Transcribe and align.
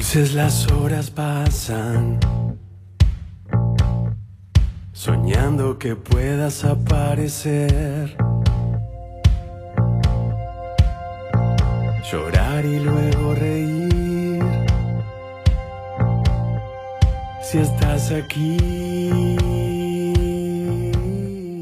Dulces 0.00 0.32
las 0.32 0.66
horas 0.72 1.10
pasan, 1.10 2.18
soñando 4.92 5.78
que 5.78 5.94
puedas 5.94 6.64
aparecer. 6.64 8.16
Llorar 12.10 12.64
y 12.64 12.80
luego 12.80 13.34
reír. 13.34 14.42
Si 17.42 17.58
estás 17.58 18.10
aquí. 18.10 18.56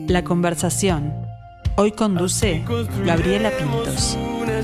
La 0.07 0.23
conversación. 0.23 1.13
Hoy 1.75 1.91
conduce 1.91 2.63
Gabriela 3.05 3.51
Pintos. 3.51 4.17
Una 4.41 4.61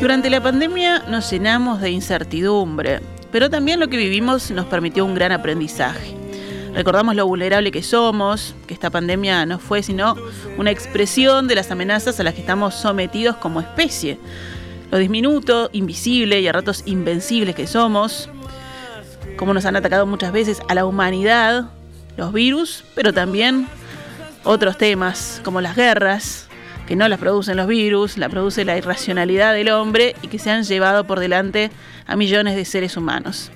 Durante 0.00 0.28
la 0.28 0.42
pandemia 0.42 1.04
nos 1.08 1.30
llenamos 1.30 1.80
de 1.80 1.90
incertidumbre, 1.90 3.00
pero 3.32 3.48
también 3.48 3.80
lo 3.80 3.88
que 3.88 3.96
vivimos 3.96 4.50
nos 4.50 4.66
permitió 4.66 5.04
un 5.04 5.14
gran 5.14 5.32
aprendizaje. 5.32 6.14
Recordamos 6.74 7.14
lo 7.14 7.26
vulnerable 7.26 7.70
que 7.70 7.82
somos, 7.82 8.54
que 8.66 8.74
esta 8.74 8.90
pandemia 8.90 9.46
no 9.46 9.58
fue 9.58 9.82
sino 9.82 10.16
una 10.58 10.72
expresión 10.72 11.46
de 11.46 11.54
las 11.54 11.70
amenazas 11.70 12.18
a 12.18 12.24
las 12.24 12.34
que 12.34 12.40
estamos 12.40 12.74
sometidos 12.74 13.36
como 13.36 13.60
especie. 13.60 14.18
Lo 14.90 14.98
diminuto, 14.98 15.70
invisible 15.72 16.40
y 16.40 16.48
a 16.48 16.52
ratos 16.52 16.82
invencibles 16.84 17.54
que 17.54 17.66
somos, 17.66 18.28
como 19.36 19.54
nos 19.54 19.64
han 19.64 19.76
atacado 19.76 20.04
muchas 20.04 20.32
veces 20.32 20.60
a 20.68 20.74
la 20.74 20.84
humanidad, 20.84 21.70
los 22.16 22.32
virus, 22.32 22.84
pero 22.94 23.12
también 23.12 23.68
otros 24.42 24.76
temas 24.76 25.40
como 25.44 25.60
las 25.60 25.76
guerras, 25.76 26.48
que 26.86 26.96
no 26.96 27.08
las 27.08 27.18
producen 27.18 27.56
los 27.56 27.66
virus, 27.66 28.18
la 28.18 28.28
produce 28.28 28.64
la 28.64 28.76
irracionalidad 28.76 29.54
del 29.54 29.70
hombre 29.70 30.14
y 30.22 30.28
que 30.28 30.38
se 30.38 30.50
han 30.50 30.64
llevado 30.64 31.04
por 31.04 31.20
delante 31.20 31.70
a 32.06 32.16
millones 32.16 32.56
de 32.56 32.64
seres 32.64 32.96
humanos. 32.96 33.50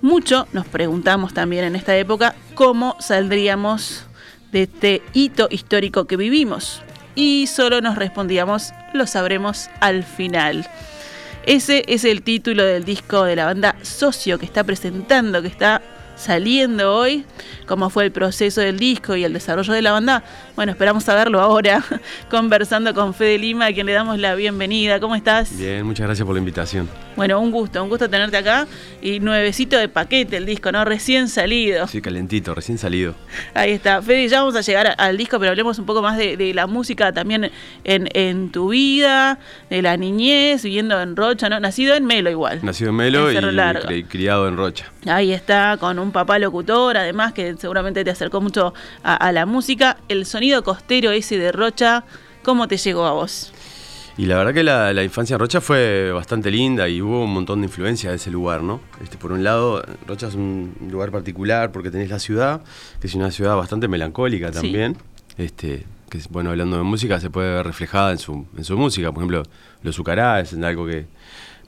Mucho 0.00 0.46
nos 0.52 0.66
preguntamos 0.66 1.34
también 1.34 1.64
en 1.64 1.76
esta 1.76 1.96
época 1.96 2.34
cómo 2.54 2.96
saldríamos 3.00 4.04
de 4.52 4.62
este 4.62 5.02
hito 5.12 5.48
histórico 5.50 6.06
que 6.06 6.16
vivimos. 6.16 6.82
Y 7.14 7.48
solo 7.48 7.80
nos 7.80 7.96
respondíamos, 7.96 8.72
lo 8.94 9.06
sabremos 9.06 9.68
al 9.80 10.04
final. 10.04 10.68
Ese 11.46 11.82
es 11.88 12.04
el 12.04 12.22
título 12.22 12.64
del 12.64 12.84
disco 12.84 13.24
de 13.24 13.34
la 13.34 13.46
banda 13.46 13.74
Socio 13.82 14.38
que 14.38 14.46
está 14.46 14.62
presentando, 14.64 15.42
que 15.42 15.48
está 15.48 15.82
saliendo 16.18 16.94
hoy, 16.94 17.24
cómo 17.66 17.90
fue 17.90 18.04
el 18.04 18.12
proceso 18.12 18.60
del 18.60 18.78
disco 18.78 19.16
y 19.16 19.24
el 19.24 19.32
desarrollo 19.32 19.72
de 19.72 19.82
la 19.82 19.92
banda. 19.92 20.24
Bueno, 20.56 20.72
esperamos 20.72 21.04
saberlo 21.04 21.40
ahora, 21.40 21.82
conversando 22.30 22.92
con 22.92 23.14
Fede 23.14 23.38
Lima, 23.38 23.66
a 23.66 23.72
quien 23.72 23.86
le 23.86 23.92
damos 23.92 24.18
la 24.18 24.34
bienvenida. 24.34 25.00
¿Cómo 25.00 25.14
estás? 25.14 25.56
Bien, 25.56 25.86
muchas 25.86 26.06
gracias 26.06 26.26
por 26.26 26.34
la 26.34 26.40
invitación. 26.40 26.88
Bueno, 27.16 27.40
un 27.40 27.50
gusto, 27.50 27.82
un 27.82 27.88
gusto 27.88 28.10
tenerte 28.10 28.36
acá. 28.36 28.66
Y 29.00 29.20
nuevecito 29.20 29.76
de 29.76 29.88
paquete 29.88 30.36
el 30.36 30.46
disco, 30.46 30.72
¿no? 30.72 30.84
Recién 30.84 31.28
salido. 31.28 31.86
Sí, 31.86 32.00
calentito, 32.02 32.54
recién 32.54 32.78
salido. 32.78 33.14
Ahí 33.54 33.72
está. 33.72 34.02
Fede, 34.02 34.28
ya 34.28 34.40
vamos 34.40 34.56
a 34.56 34.60
llegar 34.60 34.94
al 34.98 35.16
disco, 35.16 35.38
pero 35.38 35.50
hablemos 35.50 35.78
un 35.78 35.86
poco 35.86 36.02
más 36.02 36.16
de, 36.18 36.36
de 36.36 36.52
la 36.54 36.66
música 36.66 37.12
también 37.12 37.50
en, 37.84 38.08
en 38.14 38.50
tu 38.50 38.70
vida, 38.70 39.38
de 39.70 39.82
la 39.82 39.96
niñez, 39.96 40.62
viviendo 40.62 41.00
en 41.00 41.16
Rocha, 41.16 41.48
¿no? 41.48 41.60
Nacido 41.60 41.94
en 41.94 42.04
Melo 42.04 42.30
igual. 42.30 42.60
Nacido 42.62 42.90
en 42.90 42.96
Melo 42.96 43.30
En 43.30 43.96
y 43.96 44.04
criado 44.04 44.48
en 44.48 44.56
Rocha. 44.56 44.86
Ahí 45.06 45.32
está, 45.32 45.76
con 45.78 45.98
un 45.98 46.07
papá 46.12 46.38
locutor, 46.38 46.96
además, 46.96 47.32
que 47.32 47.54
seguramente 47.58 48.04
te 48.04 48.10
acercó 48.10 48.40
mucho 48.40 48.74
a, 49.02 49.14
a 49.14 49.32
la 49.32 49.46
música. 49.46 49.98
El 50.08 50.26
sonido 50.26 50.62
costero 50.64 51.10
ese 51.10 51.38
de 51.38 51.52
Rocha, 51.52 52.04
¿cómo 52.42 52.68
te 52.68 52.76
llegó 52.76 53.04
a 53.06 53.12
vos? 53.12 53.52
Y 54.16 54.26
la 54.26 54.36
verdad 54.36 54.52
que 54.52 54.64
la, 54.64 54.92
la 54.92 55.04
infancia 55.04 55.34
en 55.34 55.40
Rocha 55.40 55.60
fue 55.60 56.10
bastante 56.10 56.50
linda 56.50 56.88
y 56.88 57.00
hubo 57.00 57.22
un 57.22 57.32
montón 57.32 57.60
de 57.60 57.68
influencia 57.68 58.10
de 58.10 58.16
ese 58.16 58.32
lugar, 58.32 58.62
¿no? 58.62 58.80
Este, 59.00 59.16
por 59.16 59.30
un 59.30 59.44
lado, 59.44 59.80
Rocha 60.08 60.26
es 60.26 60.34
un 60.34 60.74
lugar 60.90 61.12
particular 61.12 61.70
porque 61.70 61.90
tenés 61.92 62.10
la 62.10 62.18
ciudad, 62.18 62.60
que 63.00 63.06
es 63.06 63.14
una 63.14 63.30
ciudad 63.30 63.54
bastante 63.56 63.86
melancólica 63.86 64.48
Sí. 64.48 64.54
también. 64.54 64.96
Este, 65.36 65.86
que 66.10 66.18
bueno, 66.30 66.50
hablando 66.50 66.76
de 66.78 66.82
música, 66.82 67.20
se 67.20 67.30
puede 67.30 67.52
ver 67.54 67.66
reflejada 67.66 68.10
en 68.10 68.18
su, 68.18 68.44
en 68.56 68.64
su 68.64 68.76
música. 68.76 69.12
Por 69.12 69.22
ejemplo, 69.22 69.44
los 69.82 69.94
Zucará 69.94 70.40
es 70.40 70.52
algo 70.54 70.84
que 70.84 71.06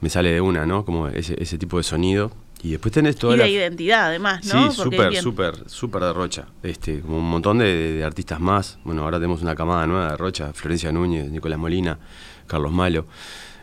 me 0.00 0.10
sale 0.10 0.32
de 0.32 0.40
una, 0.40 0.66
¿no? 0.66 0.84
Como 0.84 1.06
ese, 1.06 1.40
ese 1.40 1.56
tipo 1.56 1.76
de 1.76 1.84
sonido. 1.84 2.32
Y 2.62 2.72
después 2.72 2.92
tenés 2.92 3.16
toda 3.16 3.34
Y 3.34 3.38
la... 3.38 3.44
de 3.44 3.50
identidad, 3.50 4.06
además, 4.06 4.44
¿no? 4.52 4.70
Sí, 4.70 4.82
súper, 4.82 5.16
súper, 5.16 5.54
súper 5.66 6.02
de 6.02 6.12
Rocha. 6.12 6.46
Este, 6.62 7.00
como 7.00 7.18
un 7.18 7.30
montón 7.30 7.58
de, 7.58 7.94
de 7.94 8.04
artistas 8.04 8.40
más. 8.40 8.78
Bueno, 8.84 9.02
ahora 9.02 9.18
tenemos 9.18 9.40
una 9.42 9.54
camada 9.54 9.86
nueva 9.86 10.10
de 10.10 10.16
Rocha, 10.16 10.52
Florencia 10.52 10.92
Núñez, 10.92 11.30
Nicolás 11.30 11.58
Molina, 11.58 11.98
Carlos 12.46 12.72
Malo. 12.72 13.06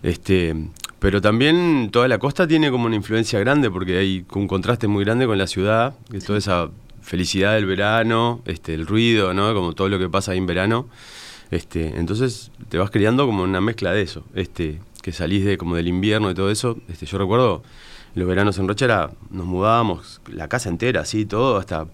Este, 0.02 0.56
pero 1.00 1.22
también 1.22 1.90
toda 1.91 2.08
la 2.08 2.18
costa 2.18 2.47
tiene 2.47 2.72
como 2.72 2.85
una 2.85 2.96
influencia 2.96 3.40
grande 3.40 3.69
porque 3.69 3.97
hay 3.97 4.25
un 4.34 4.47
contraste 4.47 4.88
muy 4.88 5.03
grande 5.03 5.28
con 5.28 5.38
la 5.38 5.47
ciudad, 5.47 5.96
que 6.09 6.19
toda 6.19 6.40
esa 6.40 6.69
felicidad 7.02 7.53
del 7.53 7.66
verano, 7.66 8.41
este, 8.46 8.74
el 8.74 8.88
ruido, 8.88 9.34
¿no? 9.34 9.53
Como 9.53 9.74
todo 9.74 9.90
lo 9.90 10.00
que 10.00 10.09
pasa 10.09 10.31
ahí 10.31 10.40
en 10.40 10.47
verano. 10.47 10.88
Este, 11.52 11.97
entonces 11.97 12.52
te 12.68 12.78
vas 12.78 12.90
creando 12.90 13.25
como 13.25 13.44
una 13.44 13.62
mezcla 13.62 13.94
de 13.94 14.02
eso, 14.02 14.24
este, 14.35 14.81
que 15.02 15.14
salís 15.14 15.46
de 15.46 15.58
como 15.58 15.75
del 15.75 15.88
invierno 15.88 16.29
y 16.31 16.34
todo 16.34 16.52
eso. 16.52 16.78
Este, 16.90 17.06
yo 17.06 17.18
recuerdo 17.18 17.64
los 18.16 18.28
veranos 18.28 18.57
en 18.59 18.68
Rocha 18.68 18.85
era, 18.85 19.09
nos 19.29 19.45
mudábamos, 19.45 20.22
la 20.28 20.47
casa 20.47 20.69
entera, 20.69 21.01
así, 21.01 21.25
todo, 21.25 21.57
hasta 21.57 21.85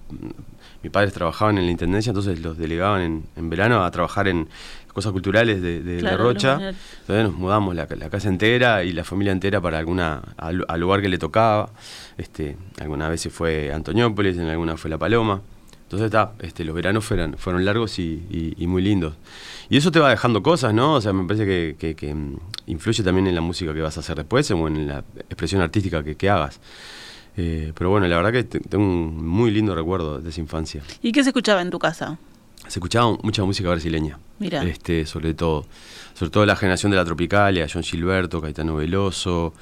mis 0.82 0.92
padres 0.92 1.14
trabajaban 1.14 1.58
en 1.58 1.66
la 1.66 1.72
intendencia, 1.72 2.10
entonces 2.12 2.40
los 2.42 2.58
delegaban 2.58 3.02
en, 3.02 3.24
en 3.36 3.50
verano 3.50 3.84
a 3.84 3.92
trabajar 3.92 4.28
en 4.28 4.48
cosas 4.94 5.12
culturales 5.12 5.62
de, 5.62 5.82
de- 5.82 5.96
de 5.96 6.00
Claro, 6.02 6.24
Rocha. 6.24 6.54
Entonces 7.02 7.24
nos 7.26 7.34
mudamos 7.34 7.74
la, 7.76 7.88
la 7.98 8.10
casa 8.10 8.28
entera 8.30 8.84
y 8.84 8.92
la 8.94 9.04
familia 9.04 9.32
entera 9.34 9.60
para 9.60 9.80
alguna 9.80 10.22
al, 10.38 10.64
al 10.68 10.80
lugar 10.80 11.02
que 11.02 11.10
le 11.10 11.18
tocaba. 11.18 11.70
Este, 12.18 12.58
alguna 12.80 13.10
vez 13.10 13.22
se 13.22 13.30
fue 13.30 13.72
a 13.72 13.76
Antoñópolis, 13.76 14.38
en 14.38 14.48
alguna 14.48 14.78
fue 14.78 14.90
La 14.92 14.98
Paloma. 15.00 15.42
Entonces 15.94 16.06
está, 16.08 16.34
este, 16.40 16.66
los 16.66 16.74
veranos 16.74 17.06
fueron, 17.06 17.38
fueron 17.38 17.64
largos 17.66 18.00
y, 18.00 18.24
y- 18.32 18.56
y 18.58 18.66
muy 18.66 18.82
lindos. 18.82 19.14
Y 19.70 19.78
eso 19.78 19.92
te 19.92 20.00
va 20.00 20.10
dejando 20.10 20.42
cosas, 20.42 20.74
¿no? 20.74 20.96
O 20.96 21.02
sea, 21.02 21.14
me 21.14 21.24
parece 21.28 21.46
que, 21.46 21.76
que- 21.78 21.94
que, 21.96 22.16
mm, 22.16 22.36
influye 22.66 23.04
también 23.04 23.28
en 23.28 23.36
la 23.36 23.42
música 23.42 23.74
que 23.76 23.82
vas 23.82 23.96
a 23.98 24.00
hacer 24.00 24.16
después 24.18 24.50
o 24.50 24.68
en 24.68 24.88
la 24.88 25.04
expresión 25.30 25.62
artística 25.62 26.04
que, 26.04 26.16
que 26.16 26.30
hagas. 26.32 26.60
Eh, 27.38 27.74
pero 27.78 27.92
bueno, 27.92 28.08
la 28.08 28.16
verdad 28.18 28.32
que 28.32 28.44
te- 28.44 28.60
tengo 28.60 28.84
un 28.84 29.28
muy 29.28 29.52
lindo 29.52 29.76
recuerdo 29.76 30.20
de 30.20 30.30
esa 30.32 30.42
infancia. 30.42 30.82
¿Y 31.04 31.12
qué 31.12 31.22
se 31.24 31.30
escuchaba 31.30 31.62
en 31.62 31.70
tu 31.70 31.78
casa? 31.78 32.18
Se 32.68 32.80
escuchaba 32.80 33.16
mucha 33.22 33.44
música 33.44 33.70
brasileña. 33.70 34.18
Mirá. 34.40 34.64
Este, 34.64 35.06
sobre 35.06 35.36
todo. 35.36 35.66
Sobre 36.16 36.32
todo 36.32 36.46
la 36.48 36.56
generación 36.56 36.90
de 36.92 36.98
la 36.98 37.06
Tropicalia, 37.06 37.68
John 37.72 37.84
Gilberto, 37.84 38.42
Caetano 38.42 38.76
Veloso, 38.78 39.54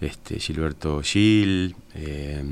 este, 0.00 0.38
Gilberto 0.38 1.00
Gil, 1.02 1.74
eh, 1.94 2.44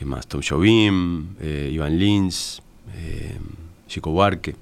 ¿qué 0.00 0.04
más? 0.06 0.26
Tom 0.26 0.40
Jobim, 0.42 1.26
eh, 1.40 1.70
Iván 1.72 1.98
Lins, 1.98 2.62
eh, 2.96 3.36
Chico 3.86 4.10
Buarque. 4.10 4.56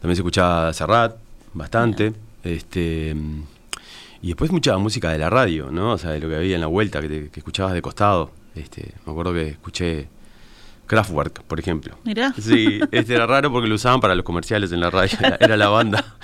También 0.00 0.16
se 0.16 0.22
escuchaba 0.22 0.72
Serrat, 0.72 1.14
bastante. 1.52 2.12
Este, 2.42 3.14
y 4.22 4.28
después 4.28 4.50
mucha 4.50 4.78
música 4.78 5.10
de 5.10 5.18
la 5.18 5.28
radio, 5.28 5.70
¿no? 5.70 5.92
O 5.92 5.98
sea, 5.98 6.10
de 6.12 6.20
lo 6.20 6.28
que 6.30 6.36
había 6.36 6.54
en 6.54 6.62
la 6.62 6.68
vuelta, 6.68 7.02
que, 7.02 7.08
te- 7.08 7.28
que 7.28 7.40
escuchabas 7.40 7.74
de 7.74 7.82
costado. 7.82 8.30
Este, 8.54 8.94
me 9.04 9.12
acuerdo 9.12 9.34
que 9.34 9.48
escuché 9.48 10.08
Kraftwerk, 10.86 11.42
por 11.42 11.60
ejemplo. 11.60 11.98
Mirá. 12.04 12.32
Sí, 12.40 12.80
este 12.92 13.14
era 13.14 13.26
raro 13.26 13.52
porque 13.52 13.68
lo 13.68 13.74
usaban 13.74 14.00
para 14.00 14.14
los 14.14 14.24
comerciales 14.24 14.72
en 14.72 14.80
la 14.80 14.88
radio, 14.88 15.18
era, 15.20 15.36
era 15.38 15.56
la 15.58 15.68
banda. 15.68 16.16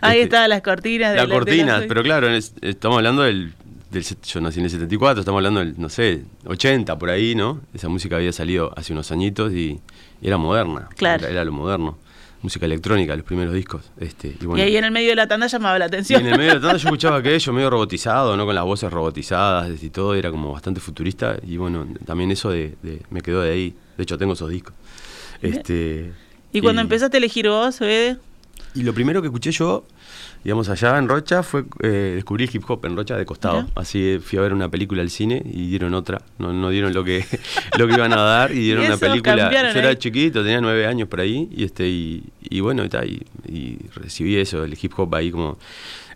Ahí 0.00 0.14
Este, 0.18 0.24
estaban 0.24 0.50
las 0.50 0.62
cortinas. 0.62 1.10
de 1.12 1.16
La 1.18 1.26
de 1.26 1.32
cortina, 1.32 1.78
las- 1.78 1.86
pero 1.86 2.02
claro, 2.02 2.28
es- 2.28 2.52
estamos 2.62 2.96
hablando 2.96 3.22
del, 3.22 3.54
del 3.98 4.16
Yo 4.22 4.40
nací 4.40 4.58
en 4.60 4.64
el 4.66 4.70
74, 4.70 5.20
estamos 5.20 5.38
hablando 5.38 5.60
del, 5.60 5.74
no 5.78 5.88
sé, 5.88 6.22
80 6.46 6.98
por 6.98 7.10
ahí, 7.10 7.34
¿no? 7.34 7.60
Esa 7.74 7.88
música 7.88 8.16
había 8.16 8.32
salido 8.32 8.72
hace 8.76 8.92
unos 8.92 9.10
añitos 9.12 9.52
y, 9.52 9.80
y 10.22 10.26
era 10.26 10.36
moderna. 10.38 10.88
Claro. 10.96 11.24
Era, 11.24 11.32
era 11.32 11.44
lo 11.44 11.52
moderno. 11.52 11.98
Música 12.42 12.66
electrónica, 12.66 13.16
los 13.16 13.24
primeros 13.24 13.54
discos. 13.54 13.90
Este, 13.98 14.36
y, 14.40 14.44
bueno, 14.46 14.62
Y 14.62 14.66
ahí 14.68 14.76
en 14.76 14.84
el 14.84 14.90
medio 14.92 15.08
de 15.10 15.16
la 15.16 15.26
tanda 15.26 15.46
llamaba 15.48 15.78
la 15.78 15.86
y 15.86 15.88
atención. 15.88 16.20
en 16.20 16.32
el 16.32 16.38
medio 16.38 16.54
de 16.54 16.60
tanto 16.60 16.76
yo 16.76 16.88
escuchaba 16.88 17.16
aquello 17.16 17.52
medio 17.52 17.70
robotizado, 17.70 18.36
¿no? 18.36 18.44
Con 18.46 18.54
las 18.54 18.64
voces 18.64 18.92
robotizadas 18.92 19.82
y 19.82 19.90
todo, 19.90 20.14
era 20.14 20.30
como 20.30 20.52
bastante 20.52 20.80
futurista. 20.80 21.36
Y 21.44 21.56
bueno, 21.56 21.86
también 22.04 22.30
eso 22.30 22.50
de, 22.50 22.76
de- 22.82 23.02
me 23.10 23.22
quedó 23.22 23.40
de 23.40 23.50
ahí. 23.52 23.74
De 23.96 24.02
hecho, 24.02 24.16
tengo 24.18 24.34
esos 24.34 24.50
discos. 24.50 24.74
Este, 25.42 26.12
y 26.52 26.60
cuando 26.60 26.82
empezaste 26.82 27.16
a 27.16 27.18
elegir 27.18 27.48
vos, 27.48 27.78
Fede, 27.78 28.18
Y 28.76 28.82
lo 28.82 28.92
primero 28.92 29.22
que 29.22 29.28
escuché 29.28 29.50
yo, 29.52 29.84
digamos, 30.44 30.68
allá 30.68 30.98
en 30.98 31.08
Rocha, 31.08 31.42
fue 31.42 31.64
eh, 31.82 32.12
descubrí 32.16 32.48
hip 32.52 32.62
hop 32.68 32.84
en 32.84 32.94
Rocha 32.96 33.16
de 33.16 33.24
costado. 33.24 33.66
Así 33.74 34.02
eh, 34.02 34.20
fui 34.20 34.38
a 34.38 34.42
ver 34.42 34.52
una 34.52 34.68
película 34.68 35.02
al 35.02 35.10
cine 35.10 35.42
y 35.44 35.68
dieron 35.68 35.94
otra. 35.94 36.20
No, 36.38 36.52
no 36.52 36.68
dieron 36.70 36.92
lo 36.92 37.02
que, 37.02 37.24
lo 37.78 37.88
que 37.88 37.94
iban 37.94 38.12
a 38.12 38.16
dar 38.16 38.52
y 38.52 38.60
dieron 38.60 38.84
Y 38.84 38.86
una 38.88 38.96
película. 38.98 39.50
Yo 39.72 39.78
era 39.80 39.88
ahí. 39.90 39.96
chiquito, 39.96 40.42
tenía 40.42 40.60
nueve 40.60 40.86
años 40.86 41.08
por 41.08 41.20
ahí, 41.20 41.48
y 41.50 41.64
este, 41.64 41.88
y, 41.88 42.22
y 42.42 42.60
bueno, 42.60 42.84
y, 42.84 42.88
tal, 42.88 43.08
y, 43.08 43.22
y 43.48 43.78
recibí 43.94 44.36
eso, 44.36 44.62
el 44.62 44.76
hip 44.80 44.92
hop 44.98 45.14
ahí 45.14 45.30
como. 45.30 45.58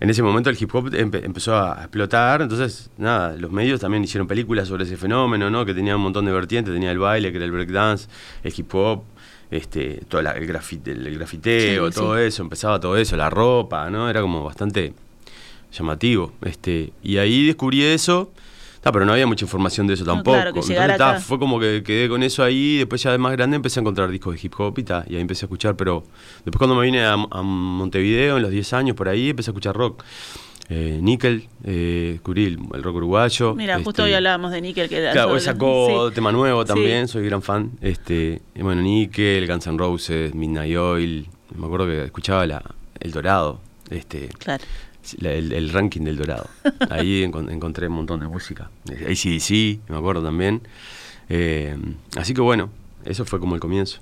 En 0.00 0.08
ese 0.08 0.22
momento 0.22 0.48
el 0.48 0.56
hip 0.58 0.74
hop 0.74 0.86
empe- 0.94 1.22
empezó 1.24 1.54
a 1.56 1.78
explotar, 1.82 2.40
entonces, 2.40 2.88
nada, 2.96 3.36
los 3.36 3.50
medios 3.52 3.80
también 3.80 4.02
hicieron 4.02 4.26
películas 4.26 4.66
sobre 4.68 4.84
ese 4.84 4.96
fenómeno, 4.96 5.50
¿no? 5.50 5.66
Que 5.66 5.74
tenía 5.74 5.94
un 5.96 6.02
montón 6.02 6.24
de 6.24 6.32
vertientes, 6.32 6.72
tenía 6.72 6.90
el 6.90 6.98
baile, 6.98 7.30
que 7.30 7.36
era 7.36 7.44
el 7.44 7.52
breakdance, 7.52 8.08
el 8.42 8.52
hip 8.56 8.74
hop, 8.74 9.02
este, 9.50 10.02
todo 10.08 10.22
la- 10.22 10.32
el, 10.32 10.46
grafite, 10.46 10.92
el 10.92 11.14
grafiteo, 11.16 11.88
Sí, 11.90 11.94
todo 11.94 12.16
sí. 12.16 12.22
eso, 12.24 12.42
empezaba 12.42 12.78
todo 12.80 12.96
eso, 12.96 13.16
la 13.16 13.30
ropa, 13.30 13.90
¿no? 13.90 14.08
Era 14.08 14.20
como 14.20 14.44
bastante 14.44 14.92
llamativo. 15.72 16.32
Este, 16.42 16.92
y 17.02 17.16
ahí 17.18 17.46
descubrí 17.46 17.82
eso. 17.82 18.32
Ta, 18.80 18.90
pero 18.92 19.04
no 19.04 19.12
había 19.12 19.26
mucha 19.26 19.44
información 19.44 19.86
de 19.86 19.92
eso 19.92 20.04
No, 20.06 20.14
tampoco. 20.14 20.36
claro, 20.36 20.48
Entonces, 20.50 20.96
ta, 20.96 21.20
fue 21.20 21.38
como 21.38 21.60
que 21.60 21.82
quedé 21.84 22.08
con 22.08 22.22
eso 22.22 22.42
ahí. 22.42 22.78
Después, 22.78 23.02
ya 23.02 23.12
de 23.12 23.18
más 23.18 23.32
grande, 23.32 23.56
empecé 23.56 23.78
a 23.78 23.82
encontrar 23.82 24.10
discos 24.10 24.34
de 24.34 24.40
hip 24.42 24.54
hop 24.58 24.78
y, 24.78 24.84
ta, 24.84 25.04
y 25.06 25.16
ahí 25.16 25.20
empecé 25.20 25.44
a 25.44 25.46
escuchar. 25.48 25.76
Pero 25.76 26.02
después, 26.44 26.56
cuando 26.56 26.74
me 26.76 26.86
vine 26.86 27.04
a, 27.04 27.12
a 27.12 27.42
Montevideo, 27.42 28.36
en 28.38 28.42
los 28.42 28.50
10 28.50 28.72
años 28.72 28.96
por 28.96 29.08
ahí, 29.10 29.30
empecé 29.30 29.50
a 29.50 29.52
escuchar 29.52 29.76
rock. 29.76 30.02
Eh, 30.72 31.00
Nickel, 31.02 31.48
eh, 31.64 32.10
descubrí 32.12 32.44
el, 32.44 32.82
rock 32.82 32.94
uruguayo. 32.96 33.54
Mira, 33.56 33.74
justo 33.76 33.90
este, 33.90 34.02
hoy 34.02 34.12
hablábamos 34.14 34.52
de 34.52 34.60
Nickel. 34.60 34.88
Que 34.88 35.10
Claro, 35.12 35.32
hoy 35.32 35.40
sí. 35.40 35.46
sacó 35.46 36.12
tema 36.14 36.30
nuevo 36.30 36.62
Sí. 36.62 36.68
también, 36.68 37.08
soy 37.08 37.24
gran 37.26 37.42
fan. 37.42 37.72
Este, 37.80 38.40
bueno, 38.54 38.80
Nickel, 38.80 39.48
Guns 39.48 39.66
N' 39.66 39.76
Roses, 39.76 40.32
Midnight 40.34 40.76
Oil. 40.76 41.26
Me 41.56 41.66
acuerdo 41.66 41.86
que 41.86 42.04
escuchaba 42.04 42.46
la, 42.46 42.62
El 43.00 43.10
Dorado, 43.10 43.60
este, 43.90 44.28
Claro. 44.38 44.62
la- 45.18 45.32
el, 45.32 45.52
el 45.52 45.70
ranking 45.72 46.02
del 46.02 46.16
Dorado. 46.16 46.46
Ahí 46.90 47.24
encon- 47.24 47.50
encontré 47.50 47.88
un 47.88 47.94
montón 47.94 48.20
de 48.20 48.28
música. 48.28 48.70
ACDC, 48.88 49.80
me 49.88 49.96
acuerdo 49.96 50.22
también. 50.22 50.62
Eh, 51.28 51.76
así 52.16 52.32
que 52.32 52.42
bueno, 52.42 52.70
eso 53.04 53.24
fue 53.24 53.40
como 53.40 53.56
el 53.56 53.60
comienzo. 53.60 53.98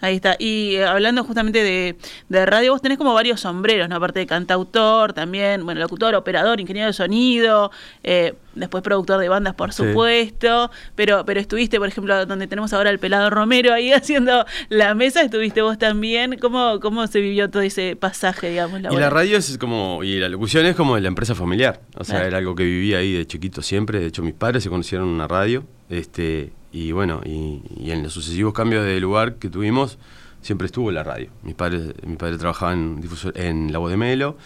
Ahí 0.00 0.16
está. 0.16 0.36
Y 0.38 0.76
eh, 0.76 0.84
hablando 0.84 1.24
justamente 1.24 1.62
de, 1.62 1.96
de 2.28 2.46
radio, 2.46 2.72
vos 2.72 2.82
tenés 2.82 2.98
como 2.98 3.14
varios 3.14 3.40
sombreros, 3.40 3.88
¿no? 3.88 3.96
Aparte 3.96 4.20
de 4.20 4.26
cantautor, 4.26 5.12
también, 5.12 5.64
bueno, 5.64 5.80
locutor, 5.80 6.14
operador, 6.14 6.60
ingeniero 6.60 6.86
de 6.88 6.92
sonido, 6.92 7.70
eh, 8.02 8.34
después 8.54 8.82
productor 8.82 9.18
de 9.20 9.28
bandas, 9.28 9.54
por 9.54 9.72
Sí. 9.72 9.82
supuesto. 9.84 10.70
Pero, 10.94 11.24
pero 11.24 11.40
estuviste, 11.40 11.78
por 11.78 11.88
ejemplo, 11.88 12.26
donde 12.26 12.46
tenemos 12.46 12.72
ahora 12.72 12.90
el 12.90 12.98
pelado 12.98 13.30
Romero 13.30 13.72
ahí 13.72 13.92
haciendo 13.92 14.44
la 14.68 14.94
mesa, 14.94 15.22
estuviste 15.22 15.62
vos 15.62 15.78
también. 15.78 16.38
¿Cómo, 16.40 16.78
cómo 16.80 17.06
se 17.06 17.20
vivió 17.20 17.48
todo 17.50 17.62
ese 17.62 17.96
pasaje, 17.96 18.50
digamos? 18.50 18.80
Y 18.80 18.96
la 18.96 19.10
radio 19.10 19.36
es 19.38 19.56
como, 19.58 20.02
y 20.04 20.18
la 20.18 20.28
locución 20.28 20.66
es 20.66 20.76
como 20.76 20.98
la 20.98 21.08
empresa 21.08 21.34
familiar. 21.34 21.80
O 21.96 22.04
sea, 22.04 22.16
Claro. 22.16 22.28
era 22.28 22.38
algo 22.38 22.54
que 22.54 22.64
vivía 22.64 22.98
ahí 22.98 23.12
de 23.12 23.26
chiquito 23.26 23.62
siempre. 23.62 24.00
De 24.00 24.06
hecho, 24.06 24.22
mis 24.22 24.34
padres 24.34 24.62
se 24.62 24.68
conocieron 24.68 25.08
en 25.08 25.14
una 25.14 25.28
radio. 25.28 25.64
Este, 25.88 26.52
y 26.72 26.92
bueno, 26.92 27.20
y, 27.24 27.60
y 27.78 27.90
en 27.90 28.02
los 28.02 28.12
sucesivos 28.12 28.52
cambios 28.54 28.84
de 28.84 28.98
lugar 29.00 29.36
que 29.36 29.48
tuvimos, 29.50 29.98
siempre 30.40 30.66
estuvo 30.66 30.90
la 30.90 31.02
radio. 31.02 31.30
Mis 31.42 31.54
padres, 31.54 31.92
mi 32.06 32.16
padre 32.16 32.38
trabajaba 32.38 32.72
en, 32.72 33.00
difusor- 33.02 33.36
en 33.38 33.72
La 33.72 33.78
Voz 33.78 33.90
de 33.90 33.96
Melo, 33.96 34.36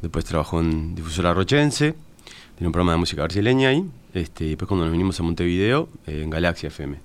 después 0.00 0.24
trabajó 0.24 0.60
en 0.60 0.94
Difusora 0.94 1.34
Rochense, 1.34 1.94
tiene 2.56 2.68
un 2.68 2.72
programa 2.72 2.92
de 2.92 2.98
música 2.98 3.22
brasileña 3.22 3.70
ahí. 3.70 3.84
Este, 4.14 4.44
y 4.44 4.48
después 4.50 4.68
cuando 4.68 4.84
nos 4.84 4.92
vinimos 4.92 5.18
a 5.18 5.22
Montevideo, 5.22 5.88
eh, 6.06 6.20
en 6.22 6.30
Galaxia 6.30 6.68
FM. 6.68 6.98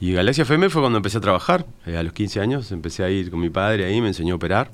Y 0.00 0.12
Galaxia 0.12 0.42
FM 0.42 0.68
fue 0.70 0.82
cuando 0.82 0.96
empecé 0.98 1.18
a 1.18 1.20
trabajar. 1.20 1.64
Eh, 1.86 1.96
a 1.96 2.02
los 2.02 2.12
15 2.12 2.40
años 2.40 2.72
empecé 2.72 3.04
a 3.04 3.10
ir 3.10 3.30
con 3.30 3.38
mi 3.40 3.50
padre 3.50 3.84
ahí, 3.84 4.00
me 4.00 4.08
enseñó 4.08 4.34
a 4.34 4.36
operar. 4.36 4.70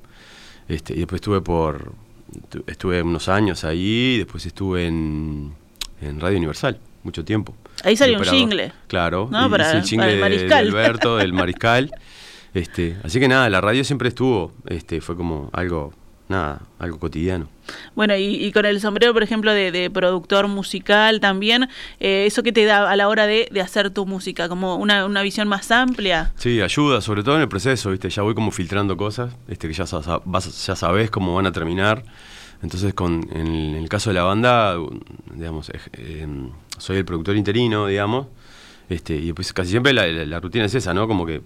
Este, 0.68 0.94
y 0.94 0.98
después 1.00 1.18
estuve 1.20 1.40
por 1.42 1.92
tu- 2.48 2.64
estuve 2.66 3.02
unos 3.02 3.28
años 3.28 3.62
ahí, 3.64 4.14
y 4.14 4.18
después 4.18 4.46
estuve 4.46 4.86
en, 4.86 5.52
en 6.00 6.18
Radio 6.20 6.38
Universal, 6.38 6.78
mucho 7.02 7.24
tiempo. 7.24 7.54
Ahí 7.86 7.96
salió 7.96 8.18
un 8.18 8.24
jingle. 8.24 8.72
Claro, 8.88 9.28
¿No? 9.30 9.48
Para- 9.50 9.72
el 9.72 9.82
jingle 9.84 10.18
para 10.18 10.34
el 10.34 10.40
de- 10.40 10.44
de, 10.44 10.48
Mariscal. 10.50 10.66
Alberto, 10.68 11.16
del 11.16 11.32
Mariscal. 11.32 11.90
Este, 12.54 12.96
así 13.04 13.20
que 13.20 13.28
nada, 13.28 13.48
la 13.50 13.60
radio 13.60 13.84
siempre 13.84 14.08
estuvo, 14.08 14.52
este, 14.66 15.00
fue 15.00 15.14
como 15.16 15.50
algo, 15.52 15.92
nada, 16.28 16.62
algo 16.78 16.98
cotidiano. 16.98 17.48
Bueno, 17.94 18.16
y, 18.16 18.22
y 18.46 18.50
con 18.52 18.64
el 18.64 18.80
sombrero, 18.80 19.12
por 19.12 19.22
ejemplo, 19.22 19.52
de, 19.52 19.70
de 19.72 19.90
productor 19.90 20.48
musical 20.48 21.20
también, 21.20 21.68
eh, 22.00 22.24
¿eso 22.26 22.42
qué 22.42 22.52
te 22.52 22.64
da 22.64 22.90
a 22.90 22.96
la 22.96 23.08
hora 23.08 23.26
de, 23.26 23.48
de 23.52 23.60
hacer 23.60 23.90
tu 23.90 24.06
música? 24.06 24.48
¿Como 24.48 24.76
una, 24.76 25.04
una 25.04 25.20
visión 25.22 25.48
más 25.48 25.70
amplia? 25.70 26.32
Sí, 26.36 26.62
ayuda, 26.62 27.00
sobre 27.02 27.22
todo 27.22 27.36
en 27.36 27.42
el 27.42 27.48
proceso, 27.48 27.90
¿viste? 27.90 28.08
Ya 28.08 28.22
voy 28.22 28.34
como 28.34 28.50
filtrando 28.50 28.96
cosas, 28.96 29.36
este, 29.48 29.68
que 29.68 29.74
ya, 29.74 29.84
vas- 30.24 30.66
ya 30.66 30.76
sabes 30.76 31.10
cómo 31.10 31.34
van 31.34 31.46
a 31.46 31.52
terminar. 31.52 32.04
Entonces, 32.62 32.94
con, 32.94 33.28
en, 33.32 33.74
el 33.74 33.88
caso 33.90 34.08
de 34.10 34.14
la 34.14 34.22
banda, 34.22 34.76
digamos, 35.34 35.70
em, 35.92 36.50
soy 36.78 36.98
el 36.98 37.04
productor 37.04 37.36
interino, 37.36 37.86
digamos, 37.86 38.26
este, 38.88 39.16
y 39.16 39.32
pues 39.32 39.52
casi 39.52 39.70
siempre 39.70 39.92
la, 39.92 40.06
la- 40.06 40.24
la 40.26 40.40
rutina 40.40 40.64
es 40.66 40.74
esa, 40.74 40.94
¿no? 40.94 41.08
Como 41.08 41.26
que 41.26 41.40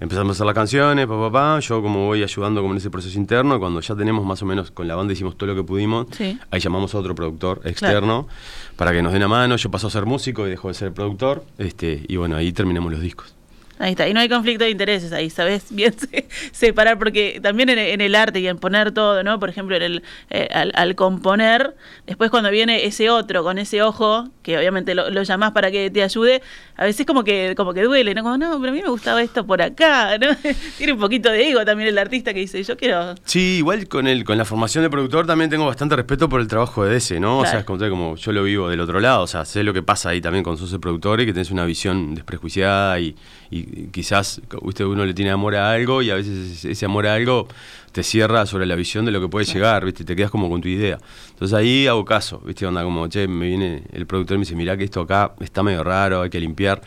empezamos 0.00 0.30
a 0.30 0.32
hacer 0.36 0.46
las 0.46 0.54
canciones, 0.54 1.06
papá, 1.08 1.32
pa, 1.32 1.58
yo 1.60 1.82
como 1.82 2.06
voy 2.06 2.22
ayudando 2.22 2.60
como 2.60 2.72
en 2.74 2.78
ese 2.78 2.88
proceso 2.88 3.18
interno, 3.18 3.58
cuando 3.58 3.80
ya 3.80 3.96
tenemos 3.96 4.24
más 4.24 4.40
o 4.42 4.46
menos, 4.46 4.70
con 4.70 4.86
la 4.86 4.94
banda 4.94 5.12
hicimos 5.12 5.36
todo 5.36 5.48
lo 5.52 5.56
que 5.56 5.64
pudimos, 5.66 6.06
Sí. 6.12 6.38
ahí 6.52 6.60
llamamos 6.60 6.94
a 6.94 6.98
otro 6.98 7.14
productor 7.16 7.60
externo 7.64 8.28
para 8.76 8.92
que 8.92 9.02
nos 9.02 9.12
den 9.12 9.24
a 9.24 9.28
mano, 9.28 9.56
yo 9.56 9.70
paso 9.72 9.88
a 9.88 9.90
ser 9.90 10.06
músico 10.06 10.46
y 10.46 10.50
dejo 10.50 10.68
de 10.68 10.74
ser 10.74 10.92
productor, 10.92 11.44
este, 11.58 12.04
y 12.06 12.16
bueno, 12.16 12.36
ahí 12.36 12.52
terminamos 12.52 12.92
los 12.92 13.00
discos. 13.00 13.34
Ahí 13.78 13.90
está, 13.92 14.08
y 14.08 14.14
no 14.14 14.20
hay 14.20 14.28
conflicto 14.28 14.64
de 14.64 14.70
intereses 14.70 15.12
ahí, 15.12 15.30
¿sabes? 15.30 15.66
Bien 15.70 15.94
se- 15.98 16.26
separar, 16.52 16.98
porque 16.98 17.40
también 17.42 17.68
en, 17.68 17.78
en 17.78 18.00
el 18.00 18.14
arte 18.14 18.40
y 18.40 18.48
en 18.48 18.58
poner 18.58 18.92
todo, 18.92 19.22
¿no? 19.22 19.38
Por 19.38 19.48
ejemplo, 19.50 19.76
en 19.76 19.82
el, 19.82 20.02
eh, 20.30 20.48
al, 20.52 20.72
al 20.74 20.94
componer, 20.94 21.74
después 22.06 22.30
cuando 22.30 22.50
viene 22.50 22.84
ese 22.84 23.10
otro 23.10 23.42
con 23.44 23.58
ese 23.58 23.82
ojo, 23.82 24.28
que 24.42 24.58
obviamente 24.58 24.94
lo, 24.94 25.10
lo 25.10 25.22
llamás 25.22 25.52
para 25.52 25.70
que 25.70 25.90
te 25.90 26.02
ayude, 26.02 26.42
a 26.76 26.84
veces 26.84 27.06
como 27.06 27.24
que 27.24 27.54
como 27.56 27.72
que 27.74 27.82
duele, 27.82 28.14
¿no? 28.14 28.22
Como, 28.22 28.36
no, 28.38 28.58
pero 28.60 28.72
a 28.72 28.74
mí 28.74 28.82
me 28.82 28.88
gustaba 28.88 29.22
esto 29.22 29.46
por 29.46 29.62
acá, 29.62 30.18
¿no? 30.18 30.28
Tiene 30.78 30.92
un 30.92 30.98
poquito 31.00 31.30
de 31.30 31.48
ego 31.50 31.64
también 31.64 31.88
el 31.88 31.98
artista 31.98 32.32
que 32.34 32.40
dice, 32.40 32.62
yo 32.62 32.76
quiero... 32.76 33.14
Sí, 33.24 33.58
igual 33.58 33.88
con 33.88 34.06
el 34.06 34.24
con 34.24 34.38
la 34.38 34.44
formación 34.44 34.84
de 34.84 34.90
productor 34.90 35.26
también 35.26 35.50
tengo 35.50 35.66
bastante 35.66 35.96
respeto 35.96 36.28
por 36.28 36.40
el 36.40 36.48
trabajo 36.48 36.84
de 36.84 36.96
ese, 36.96 37.20
¿no? 37.20 37.38
O 37.38 37.46
sea, 37.46 37.60
es 37.60 37.64
como, 37.64 37.78
como 37.88 38.16
yo 38.16 38.32
lo 38.32 38.42
vivo 38.42 38.68
del 38.68 38.80
otro 38.80 39.00
lado, 39.00 39.22
o 39.22 39.26
sea, 39.26 39.44
sé 39.44 39.62
lo 39.62 39.72
que 39.72 39.82
pasa 39.82 40.10
ahí 40.10 40.20
también 40.20 40.42
con 40.44 40.56
sos 40.56 40.72
el 40.72 40.80
productor 40.80 41.20
y 41.20 41.26
que 41.26 41.32
tenés 41.32 41.50
una 41.50 41.64
visión 41.64 42.14
desprejuiciada 42.14 42.98
y, 43.00 43.14
y 43.50 43.67
quizás 43.90 44.40
usted 44.62 44.84
uno 44.84 45.04
le 45.04 45.14
tiene 45.14 45.30
amor 45.30 45.54
a 45.56 45.70
algo 45.72 46.02
y 46.02 46.10
a 46.10 46.14
veces 46.14 46.64
ese 46.64 46.84
amor 46.86 47.06
a 47.06 47.14
algo 47.14 47.48
te 47.92 48.02
cierra 48.02 48.46
sobre 48.46 48.66
la 48.66 48.74
visión 48.76 49.04
de 49.04 49.10
lo 49.12 49.20
que 49.20 49.28
puede 49.28 49.46
llegar, 49.46 49.84
¿viste? 49.84 50.04
Te 50.04 50.14
quedas 50.14 50.30
como 50.30 50.48
con 50.48 50.60
tu 50.60 50.68
idea. 50.68 50.98
Entonces 51.30 51.56
ahí 51.56 51.86
hago 51.86 52.04
caso, 52.04 52.40
¿viste? 52.44 52.66
Onda 52.66 52.82
como, 52.84 53.08
che, 53.08 53.26
me 53.26 53.46
viene 53.46 53.82
el 53.92 54.06
productor 54.06 54.36
y 54.36 54.38
me 54.38 54.44
dice, 54.44 54.54
mirá 54.56 54.76
que 54.76 54.84
esto 54.84 55.00
acá 55.00 55.32
está 55.40 55.62
medio 55.62 55.82
raro, 55.84 56.22
hay 56.22 56.30
que 56.30 56.40
limpiar. 56.40 56.80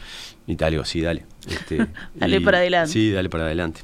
Y 0.47 0.55
tal, 0.55 0.71
digo, 0.71 0.85
sí, 0.85 1.01
dale. 1.01 1.25
Este, 1.49 1.87
Dale 2.15 2.37
y- 2.37 2.39
para 2.41 2.57
adelante. 2.59 2.91
Sí, 2.91 3.11
dale 3.11 3.29
para 3.29 3.45
adelante. 3.45 3.81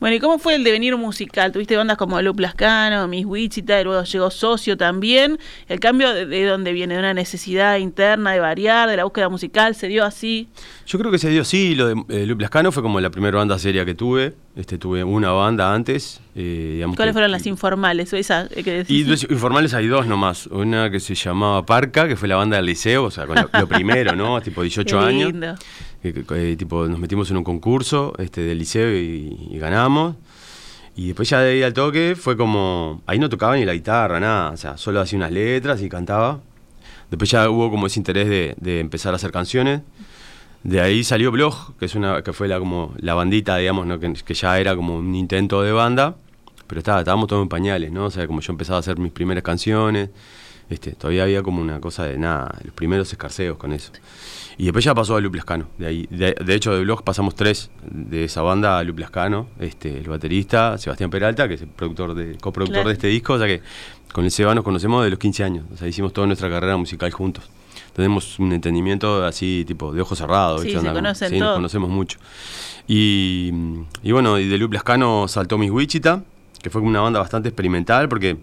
Bueno, 0.00 0.16
¿y 0.16 0.20
cómo 0.20 0.38
fue 0.38 0.54
el 0.54 0.64
devenir 0.64 0.96
musical? 0.96 1.52
Tuviste 1.52 1.76
bandas 1.76 1.96
como 1.96 2.20
Lup 2.22 2.38
Lascano, 2.40 3.06
Miss 3.08 3.26
Wichita, 3.26 3.80
y 3.80 3.84
luego 3.84 4.02
llegó 4.04 4.30
Socio 4.30 4.76
también. 4.76 5.38
¿El 5.68 5.80
cambio 5.80 6.12
de, 6.12 6.26
de 6.26 6.44
dónde 6.44 6.72
viene? 6.72 6.94
¿De 6.94 7.00
una 7.00 7.14
necesidad 7.14 7.76
interna 7.78 8.32
de 8.32 8.40
variar, 8.40 8.88
de 8.88 8.96
la 8.96 9.04
búsqueda 9.04 9.28
musical? 9.28 9.74
¿Se 9.74 9.88
dio 9.88 10.04
así? 10.04 10.48
Yo 10.86 10.98
creo 10.98 11.10
que 11.10 11.18
se 11.18 11.28
dio, 11.30 11.44
sí, 11.44 11.74
lo 11.74 11.88
de 11.88 11.94
eh, 12.10 12.34
Lascano 12.38 12.70
fue 12.72 12.82
como 12.82 13.00
la 13.00 13.10
primera 13.10 13.38
banda 13.38 13.58
seria 13.58 13.84
que 13.84 13.94
tuve. 13.94 14.34
Este, 14.56 14.78
tuve 14.78 15.04
una 15.04 15.32
banda 15.32 15.74
antes. 15.74 16.20
eh, 16.34 16.70
digamos 16.76 16.96
¿Cuáles 16.96 17.10
que- 17.10 17.14
fueron 17.14 17.30
las 17.30 17.46
informales? 17.46 18.10
Esa 18.14 18.48
eh, 18.54 18.62
que 18.64 18.70
decís? 18.84 19.28
Y 19.28 19.32
informales 19.32 19.74
hay 19.74 19.86
dos 19.86 20.06
nomás. 20.06 20.46
Una 20.46 20.90
que 20.90 20.98
se 20.98 21.14
llamaba 21.14 21.66
Parca, 21.66 22.08
que 22.08 22.16
fue 22.16 22.26
la 22.28 22.36
banda 22.36 22.56
del 22.56 22.64
liceo, 22.64 23.04
o 23.04 23.10
sea, 23.10 23.26
con 23.26 23.36
lo, 23.36 23.50
lo 23.52 23.66
primero, 23.68 24.16
¿no? 24.16 24.40
Tipo 24.42 24.62
18 24.62 24.98
Qué 24.98 25.04
años. 25.04 25.32
lindo. 25.32 25.54
Eh, 26.14 26.56
tipo, 26.56 26.86
nos 26.86 26.98
metimos 26.98 27.30
en 27.30 27.36
un 27.36 27.44
concurso 27.44 28.12
este, 28.18 28.42
del 28.42 28.58
liceo 28.58 28.92
y, 28.94 29.48
y 29.50 29.58
ganamos. 29.58 30.16
Y 30.96 31.08
después 31.08 31.28
ya 31.28 31.40
de 31.40 31.52
ahí 31.52 31.62
al 31.62 31.74
toque 31.74 32.16
fue 32.16 32.36
como... 32.36 33.02
Ahí 33.06 33.18
no 33.18 33.28
tocaba 33.28 33.56
ni 33.56 33.64
la 33.64 33.74
guitarra, 33.74 34.18
nada. 34.18 34.50
O 34.50 34.56
sea, 34.56 34.76
solo 34.78 35.00
hacía 35.00 35.18
unas 35.18 35.30
letras 35.30 35.82
y 35.82 35.88
cantaba. 35.88 36.40
Después 37.10 37.30
ya 37.30 37.50
hubo 37.50 37.70
como 37.70 37.86
ese 37.86 38.00
interés 38.00 38.28
de, 38.28 38.54
de 38.58 38.80
empezar 38.80 39.12
a 39.12 39.16
hacer 39.16 39.30
canciones. 39.30 39.82
De 40.62 40.80
ahí 40.80 41.04
salió 41.04 41.30
Blog, 41.30 41.76
que 41.78 41.84
es 41.84 41.94
una 41.94 42.22
que 42.22 42.32
fue 42.32 42.48
la 42.48 42.58
como 42.58 42.92
la 42.98 43.14
bandita, 43.14 43.56
digamos, 43.56 43.86
¿no? 43.86 44.00
que, 44.00 44.12
que 44.12 44.34
ya 44.34 44.58
era 44.58 44.74
como 44.74 44.96
un 44.96 45.14
intento 45.14 45.62
de 45.62 45.70
banda, 45.70 46.16
pero 46.66 46.80
estaba, 46.80 46.98
estábamos 47.00 47.28
todos 47.28 47.42
en 47.42 47.48
pañales, 47.48 47.92
¿no? 47.92 48.06
O 48.06 48.10
sea, 48.10 48.26
como 48.26 48.40
yo 48.40 48.52
empezaba 48.52 48.78
a 48.78 48.80
hacer 48.80 48.98
mis 48.98 49.12
primeras 49.12 49.44
canciones, 49.44 50.10
este, 50.70 50.92
todavía 50.92 51.24
había 51.24 51.42
como 51.42 51.60
una 51.60 51.80
cosa 51.80 52.04
de 52.04 52.18
nada, 52.18 52.54
los 52.64 52.74
primeros 52.74 53.10
escarceos 53.12 53.56
con 53.56 53.72
eso. 53.72 53.92
Y 54.58 54.64
después 54.64 54.84
ya 54.84 54.94
pasó 54.94 55.16
a 55.16 55.20
Lupe 55.20 55.36
Lascano. 55.36 55.66
De, 55.76 55.86
ahí, 55.86 56.06
de, 56.10 56.32
de 56.34 56.54
hecho, 56.54 56.74
de 56.74 56.80
Blog 56.82 57.02
pasamos 57.04 57.34
tres 57.34 57.70
de 57.90 58.24
esa 58.24 58.40
banda 58.42 58.78
a 58.78 58.84
Lupe 58.84 59.02
Lascano, 59.02 59.48
este, 59.60 59.98
el 59.98 60.08
baterista, 60.08 60.78
Sebastián 60.78 61.10
Peralta, 61.10 61.46
que 61.46 61.54
es 61.54 61.62
el 61.62 61.68
productor 61.68 62.14
de, 62.14 62.36
coproductor 62.38 62.74
Claro. 62.76 62.88
de 62.88 62.94
este 62.94 63.08
disco, 63.08 63.34
o 63.34 63.38
sea 63.38 63.46
que 63.46 63.60
con 64.12 64.24
el 64.24 64.30
Seba 64.30 64.54
nos 64.54 64.64
conocemos 64.64 65.04
de 65.04 65.10
los 65.10 65.18
15 65.18 65.44
años, 65.44 65.64
o 65.74 65.76
sea, 65.76 65.86
hicimos 65.88 66.12
toda 66.14 66.26
nuestra 66.26 66.48
carrera 66.48 66.76
musical 66.78 67.10
juntos. 67.10 67.44
Tenemos 67.94 68.38
un 68.38 68.52
entendimiento 68.52 69.24
así, 69.24 69.64
tipo, 69.66 69.92
de 69.92 70.00
ojos 70.02 70.18
cerrados. 70.18 70.62
Sí, 70.62 70.70
se 70.70 70.78
Onda 70.78 70.90
como- 70.90 71.00
conocen 71.02 71.30
sí, 71.30 71.38
nos 71.38 71.54
conocemos 71.56 71.88
mucho. 71.90 72.18
Y, 72.86 73.52
y 74.02 74.12
bueno, 74.12 74.38
y 74.38 74.48
de 74.48 74.58
Lupe 74.58 74.74
Lascano 74.74 75.28
saltó 75.28 75.58
Miss 75.58 75.70
Wichita, 75.70 76.22
que 76.62 76.70
fue 76.70 76.80
como 76.80 76.90
una 76.90 77.00
banda 77.00 77.20
bastante 77.20 77.48
experimental, 77.48 78.08
porque 78.08 78.36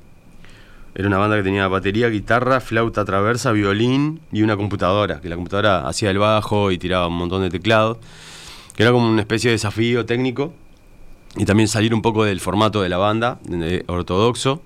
era 0.95 1.07
una 1.07 1.17
banda 1.17 1.38
que 1.38 1.43
tenía 1.43 1.67
batería, 1.67 2.07
guitarra, 2.09 2.59
flauta 2.59 3.03
traversa, 3.05 3.51
violín 3.51 4.19
y 4.31 4.41
una 4.43 4.55
computadora, 4.57 5.19
que 5.21 5.29
la 5.29 5.35
computadora 5.35 5.88
hacía 5.88 6.12
el 6.12 6.17
bajo 6.19 6.71
y 6.71 6.77
tiraba 6.77 7.07
un 7.07 7.17
montón 7.17 7.41
de 7.41 7.50
teclados, 7.50 7.97
que 8.75 8.83
era 8.83 8.91
como 8.91 9.07
una 9.09 9.21
especie 9.21 9.50
de 9.50 9.53
desafío 9.55 10.05
técnico 10.05 10.53
y 11.35 11.45
también 11.45 11.67
salir 11.67 11.93
un 11.93 12.01
poco 12.03 12.23
del 12.25 12.39
formato 12.39 12.81
de 12.81 12.89
la 12.89 12.97
banda, 12.97 13.39
de- 13.43 13.83
ortodoxo. 13.88 14.62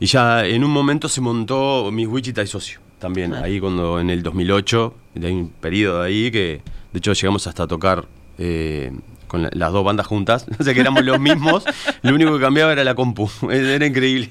Y 0.00 0.06
ya 0.06 0.44
en 0.44 0.62
un 0.64 0.70
momento 0.72 1.08
se 1.08 1.20
montó 1.20 1.90
Miss 1.92 2.08
Wichita 2.08 2.42
y 2.42 2.46
Socio, 2.46 2.80
también, 2.98 3.30
Claro. 3.30 3.44
ahí 3.46 3.60
cuando 3.60 3.98
en 4.00 4.10
el 4.10 4.22
2008, 4.22 4.94
hay 5.22 5.32
un 5.32 5.48
periodo 5.48 6.02
ahí 6.02 6.30
que 6.30 6.60
de 6.92 6.98
hecho 6.98 7.12
llegamos 7.12 7.46
hasta 7.46 7.62
a 7.62 7.66
tocar 7.66 8.04
eh, 8.38 8.92
con 9.28 9.42
la- 9.42 9.50
las 9.52 9.72
dos 9.72 9.82
bandas 9.84 10.06
juntas, 10.06 10.44
o 10.60 10.62
sea 10.62 10.74
que 10.74 10.80
éramos 10.80 11.04
los 11.04 11.18
mismos, 11.18 11.64
lo 12.02 12.14
único 12.14 12.34
que 12.34 12.40
cambiaba 12.40 12.72
era 12.72 12.84
la 12.84 12.94
compu, 12.94 13.30
era 13.50 13.86
increíble. 13.86 14.30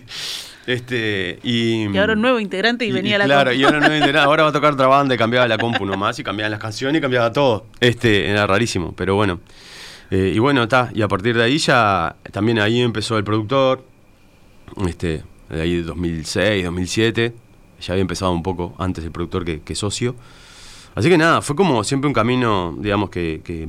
Este, 0.67 1.39
y, 1.43 1.87
Y 1.87 1.97
ahora 1.97 2.13
un 2.13 2.21
nuevo 2.21 2.39
integrante 2.39 2.85
y, 2.85 2.91
venía 2.91 3.17
la 3.17 3.25
Claro, 3.25 3.51
compu. 3.51 3.61
y 3.61 3.63
ahora 3.65 3.79
no 3.79 3.85
entendía 3.85 4.13
nada, 4.13 4.25
ahora 4.25 4.43
va 4.43 4.49
a 4.49 4.51
tocar 4.51 4.73
otra 4.73 4.87
banda 4.87 5.13
y 5.13 5.17
cambiaba 5.17 5.47
la 5.47 5.57
compu 5.57 5.85
nomás, 5.85 6.17
y 6.17 6.23
cambiaban 6.23 6.51
las 6.51 6.59
canciones 6.59 6.99
y 6.99 7.01
cambiaba 7.01 7.31
todo. 7.31 7.67
Este, 7.79 8.29
era 8.29 8.47
rarísimo, 8.47 8.93
pero 8.95 9.15
bueno. 9.15 9.39
Eh, 10.11 10.33
y 10.35 10.39
bueno, 10.39 10.63
está, 10.63 10.89
y 10.93 11.01
a 11.01 11.07
partir 11.07 11.35
de 11.35 11.43
ahí 11.43 11.57
ya, 11.57 12.15
también 12.31 12.59
ahí 12.59 12.81
empezó 12.81 13.17
el 13.17 13.23
productor, 13.23 13.83
este, 14.87 15.23
de 15.49 15.61
ahí 15.61 15.75
de 15.77 15.83
2006, 15.83 16.65
2007, 16.65 17.33
ya 17.81 17.93
había 17.93 18.01
empezado 18.01 18.31
un 18.31 18.43
poco 18.43 18.75
antes 18.79 19.03
el 19.03 19.11
productor 19.11 19.45
que, 19.45 19.61
que 19.61 19.75
socio. 19.75 20.15
Así 20.95 21.09
que 21.09 21.17
nada, 21.17 21.41
fue 21.41 21.55
como 21.55 21.83
siempre 21.83 22.07
un 22.07 22.13
camino, 22.13 22.75
digamos, 22.79 23.09
que, 23.09 23.41
que, 23.43 23.67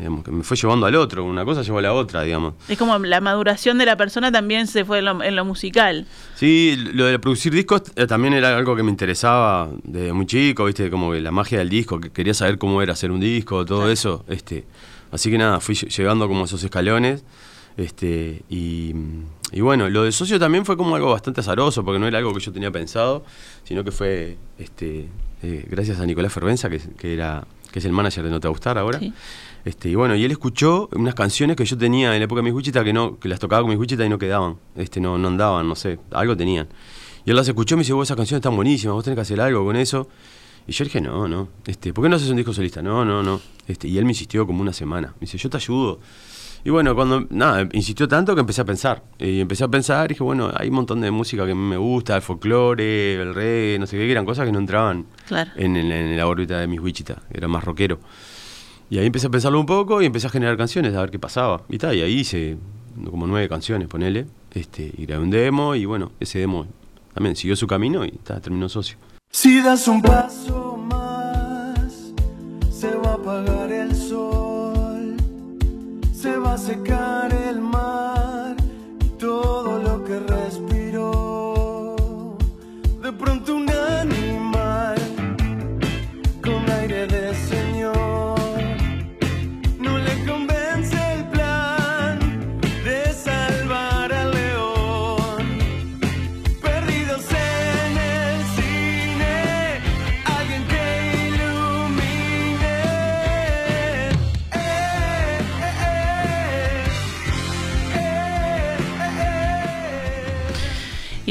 digamos, 0.00 0.24
que 0.24 0.32
me 0.32 0.42
fue 0.42 0.56
llevando 0.56 0.86
al 0.86 0.94
otro, 0.96 1.24
una 1.24 1.44
cosa 1.44 1.62
llevó 1.62 1.78
a 1.78 1.82
la 1.82 1.92
otra, 1.92 2.22
digamos. 2.22 2.54
Es 2.68 2.76
como 2.76 2.98
la 2.98 3.20
maduración 3.20 3.78
de 3.78 3.86
la 3.86 3.96
persona 3.96 4.32
también 4.32 4.66
se 4.66 4.84
fue 4.84 4.98
en 4.98 5.04
lo, 5.04 5.22
en 5.22 5.36
lo 5.36 5.44
musical. 5.44 6.06
Sí, 6.34 6.74
lo 6.94 7.04
de 7.06 7.18
producir 7.20 7.52
discos 7.52 7.82
eh, 7.94 8.06
también 8.08 8.34
era 8.34 8.56
algo 8.56 8.74
que 8.74 8.82
me 8.82 8.90
interesaba 8.90 9.68
desde 9.84 10.12
muy 10.12 10.26
chico, 10.26 10.64
viste, 10.64 10.90
como 10.90 11.12
que 11.12 11.20
la 11.20 11.30
magia 11.30 11.58
del 11.58 11.68
disco, 11.68 12.00
que 12.00 12.10
quería 12.10 12.34
saber 12.34 12.58
cómo 12.58 12.82
era 12.82 12.94
hacer 12.94 13.12
un 13.12 13.20
disco, 13.20 13.64
todo 13.64 13.88
eso, 13.90 14.24
este, 14.28 14.64
así 15.12 15.30
que 15.30 15.38
nada, 15.38 15.60
fui 15.60 15.74
lle- 15.76 15.88
llegando 15.96 16.26
como 16.26 16.42
a 16.42 16.44
esos 16.46 16.64
escalones, 16.64 17.22
este, 17.76 18.42
y, 18.48 18.92
y 19.52 19.60
bueno, 19.60 19.88
lo 19.88 20.02
de 20.04 20.12
socio 20.12 20.38
también 20.38 20.64
fue 20.66 20.76
como 20.76 20.96
algo 20.96 21.10
bastante 21.12 21.40
azaroso, 21.40 21.84
porque 21.84 21.98
no 21.98 22.06
era 22.06 22.18
algo 22.18 22.34
que 22.34 22.40
yo 22.40 22.52
tenía 22.52 22.70
pensado, 22.70 23.24
sino 23.64 23.84
que 23.84 23.90
fue, 23.92 24.36
este, 24.58 25.08
eh, 25.42 25.64
gracias 25.70 26.00
a 26.00 26.06
Nicolás 26.06 26.32
Fervenza, 26.32 26.68
que, 26.68 26.76
es- 26.76 26.88
que 26.98 27.14
era, 27.14 27.46
que 27.72 27.78
es 27.78 27.84
el 27.84 27.92
manager 27.92 28.24
de 28.24 28.30
No 28.30 28.40
Te 28.40 28.48
Va 28.48 28.50
a 28.50 28.52
Gustar 28.52 28.76
ahora. 28.78 28.98
Sí. 28.98 29.12
Este, 29.64 29.90
y 29.90 29.94
bueno, 29.94 30.14
y 30.16 30.24
él 30.24 30.30
escuchó 30.30 30.88
unas 30.92 31.14
canciones 31.14 31.56
que 31.56 31.64
yo 31.64 31.76
tenía 31.76 32.12
en 32.14 32.18
la 32.20 32.24
época 32.24 32.38
de 32.40 32.44
mis 32.44 32.54
Wichita 32.54 32.82
que 32.82 32.92
no, 32.92 33.18
que 33.18 33.28
las 33.28 33.38
tocaba 33.38 33.62
con 33.62 33.70
mis 33.70 33.78
Wichita 33.78 34.04
y 34.04 34.08
no 34.08 34.18
quedaban, 34.18 34.56
este, 34.76 35.00
no, 35.00 35.18
no 35.18 35.28
andaban, 35.28 35.68
no 35.68 35.74
sé, 35.74 35.98
algo 36.12 36.36
tenían. 36.36 36.68
Y 37.24 37.30
él 37.30 37.36
las 37.36 37.46
escuchó 37.48 37.74
y 37.74 37.76
me 37.76 37.80
dice, 37.82 37.92
vos 37.92 38.06
esas 38.08 38.16
canciones 38.16 38.40
están 38.40 38.56
buenísimas, 38.56 38.94
vos 38.94 39.04
tenés 39.04 39.16
que 39.16 39.20
hacer 39.22 39.40
algo 39.40 39.64
con 39.64 39.76
eso. 39.76 40.08
Y 40.66 40.72
yo 40.72 40.84
dije, 40.84 41.00
no, 41.00 41.28
no, 41.28 41.48
este, 41.66 41.92
¿por 41.92 42.04
qué 42.04 42.08
no 42.08 42.16
haces 42.16 42.30
un 42.30 42.36
disco 42.36 42.52
solista? 42.52 42.80
No, 42.80 43.04
no, 43.04 43.22
no. 43.22 43.40
Este, 43.66 43.88
y 43.88 43.98
él 43.98 44.04
me 44.04 44.12
insistió 44.12 44.46
como 44.46 44.62
una 44.62 44.72
semana. 44.72 45.08
Me 45.14 45.20
dice, 45.22 45.36
yo 45.36 45.50
te 45.50 45.56
ayudo. 45.56 46.00
Y 46.64 46.70
bueno, 46.70 46.94
cuando, 46.94 47.26
nada, 47.30 47.66
insistió 47.72 48.06
tanto 48.06 48.34
que 48.34 48.40
empecé 48.40 48.60
a 48.60 48.64
pensar. 48.64 49.02
Y 49.18 49.40
empecé 49.40 49.64
a 49.64 49.68
pensar 49.68 50.06
y 50.06 50.14
dije, 50.14 50.22
bueno, 50.22 50.50
hay 50.54 50.68
un 50.68 50.74
montón 50.74 51.00
de 51.00 51.10
música 51.10 51.46
que 51.46 51.54
me 51.54 51.76
gusta, 51.76 52.14
el 52.16 52.22
folclore, 52.22 53.14
el 53.20 53.34
reggae, 53.34 53.78
no 53.78 53.86
sé 53.86 53.96
qué, 53.96 54.04
que 54.04 54.12
eran 54.12 54.24
cosas 54.26 54.44
que 54.46 54.52
no 54.52 54.58
entraban 54.58 55.06
Claro. 55.26 55.50
en, 55.56 55.76
en- 55.76 55.90
en 55.90 56.16
la 56.16 56.26
órbita 56.26 56.58
de 56.58 56.66
mis 56.66 56.80
Wichita, 56.80 57.22
era 57.32 57.48
más 57.48 57.64
rockero. 57.64 57.98
Y 58.90 58.98
ahí 58.98 59.06
empecé 59.06 59.28
a 59.28 59.30
pensarlo 59.30 59.60
un 59.60 59.66
poco 59.66 60.02
y 60.02 60.06
empecé 60.06 60.26
a 60.26 60.30
generar 60.30 60.56
canciones, 60.56 60.96
a 60.96 61.00
ver 61.00 61.12
qué 61.12 61.20
pasaba. 61.20 61.62
Y 61.68 61.78
tal, 61.78 61.96
y 61.96 62.02
ahí 62.02 62.18
hice 62.18 62.58
como 63.08 63.28
nueve 63.28 63.48
canciones, 63.48 63.86
ponele, 63.86 64.26
este, 64.52 64.92
y 64.98 65.10
un 65.12 65.30
demo, 65.30 65.76
y 65.76 65.84
bueno, 65.84 66.10
ese 66.18 66.40
demo 66.40 66.66
también 67.14 67.36
siguió 67.36 67.54
su 67.54 67.68
camino 67.68 68.04
y 68.04 68.10
terminó 68.42 68.68
socio. 68.68 68.98
Si 69.30 69.62
das 69.62 69.86
un 69.86 70.02
paso 70.02 70.76
más, 70.76 72.12
se 72.68 72.96
va 72.96 73.10
a 73.10 73.14
apagar 73.14 73.70
el 73.70 73.94
sol, 73.94 75.16
se 76.12 76.36
va 76.36 76.54
a 76.54 76.58
secar 76.58 77.09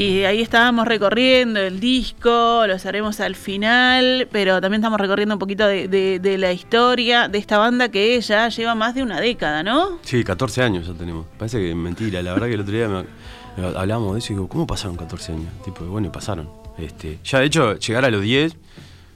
Y 0.00 0.24
ahí 0.24 0.40
estábamos 0.40 0.86
recorriendo 0.86 1.60
el 1.60 1.78
disco, 1.78 2.64
los 2.66 2.86
haremos 2.86 3.20
al 3.20 3.34
final, 3.36 4.28
pero 4.32 4.58
también 4.60 4.80
estamos 4.80 4.98
recorriendo 4.98 5.34
un 5.34 5.38
poquito 5.38 5.66
de, 5.66 5.88
de- 5.88 6.18
de 6.18 6.38
la 6.38 6.52
historia 6.52 7.28
de 7.28 7.36
esta 7.36 7.58
banda 7.58 7.90
que 7.90 8.18
ya 8.22 8.48
lleva 8.48 8.74
más 8.74 8.94
de 8.94 9.02
una 9.02 9.20
década, 9.20 9.62
¿no? 9.62 9.98
Sí, 10.00 10.24
14 10.24 10.62
años 10.62 10.86
ya 10.86 10.94
tenemos. 10.94 11.26
Parece 11.38 11.58
que 11.58 11.68
es 11.70 11.76
mentira, 11.76 12.22
la 12.22 12.32
verdad 12.32 12.46
que 12.46 12.54
el 12.54 12.60
otro 12.62 12.72
día 12.74 12.88
me- 12.88 13.66
hablábamos 13.76 14.14
de 14.14 14.20
eso 14.20 14.32
y 14.32 14.36
digo, 14.36 14.48
¿cómo 14.48 14.66
pasaron 14.66 14.96
14 14.96 15.32
años? 15.32 15.52
Tipo, 15.64 15.84
bueno, 15.84 16.10
pasaron. 16.10 16.48
Este, 16.78 17.18
ya 17.22 17.40
de 17.40 17.44
hecho, 17.46 17.74
llegar 17.76 18.06
a 18.06 18.10
los 18.10 18.22
10, 18.22 18.56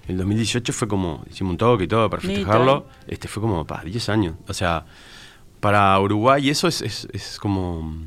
el 0.09 0.19
2018 0.19 0.71
fue 0.75 0.87
como, 0.87 1.25
hicimos 1.31 1.53
un 1.53 1.57
toque 1.57 1.85
y 1.85 1.89
todo 1.89 2.11
para 2.11 2.21
Listo. 2.21 2.35
festejarlo, 2.37 2.87
este 3.07 3.27
fue 3.27 3.41
como, 3.41 3.65
pa, 3.67 3.81
10 3.83 4.07
años. 4.11 4.35
O 4.49 4.53
sea, 4.53 4.85
para 5.61 5.99
Uruguay 5.99 6.51
eso 6.51 6.69
es, 6.69 6.83
es, 6.83 7.09
es 7.11 7.39
como, 7.39 8.03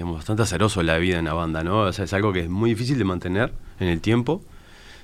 digamos, 0.00 0.16
bastante 0.16 0.44
azaroso 0.44 0.82
la 0.82 0.96
vida 0.96 1.18
en 1.18 1.26
la 1.26 1.34
banda, 1.34 1.62
¿no? 1.62 1.80
O 1.80 1.92
sea, 1.92 2.06
es 2.06 2.12
algo 2.14 2.32
que 2.32 2.40
es 2.40 2.48
muy 2.48 2.70
difícil 2.70 2.96
de 2.96 3.04
mantener 3.04 3.52
en 3.80 3.88
el 3.88 4.00
tiempo. 4.00 4.40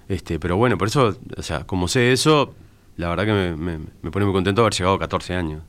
Este, 0.08 0.40
pero 0.40 0.56
bueno, 0.56 0.78
por 0.78 0.88
eso, 0.88 1.18
o 1.36 1.42
sea, 1.42 1.64
como 1.64 1.86
sé 1.86 2.12
eso, 2.12 2.54
la 2.96 3.10
verdad 3.10 3.26
que 3.26 3.32
me, 3.32 3.56
me- 3.56 3.84
me 4.00 4.10
pone 4.10 4.24
muy 4.24 4.32
contento 4.32 4.62
haber 4.62 4.72
llegado 4.72 4.94
a 4.94 4.98
14 4.98 5.34
años. 5.34 5.60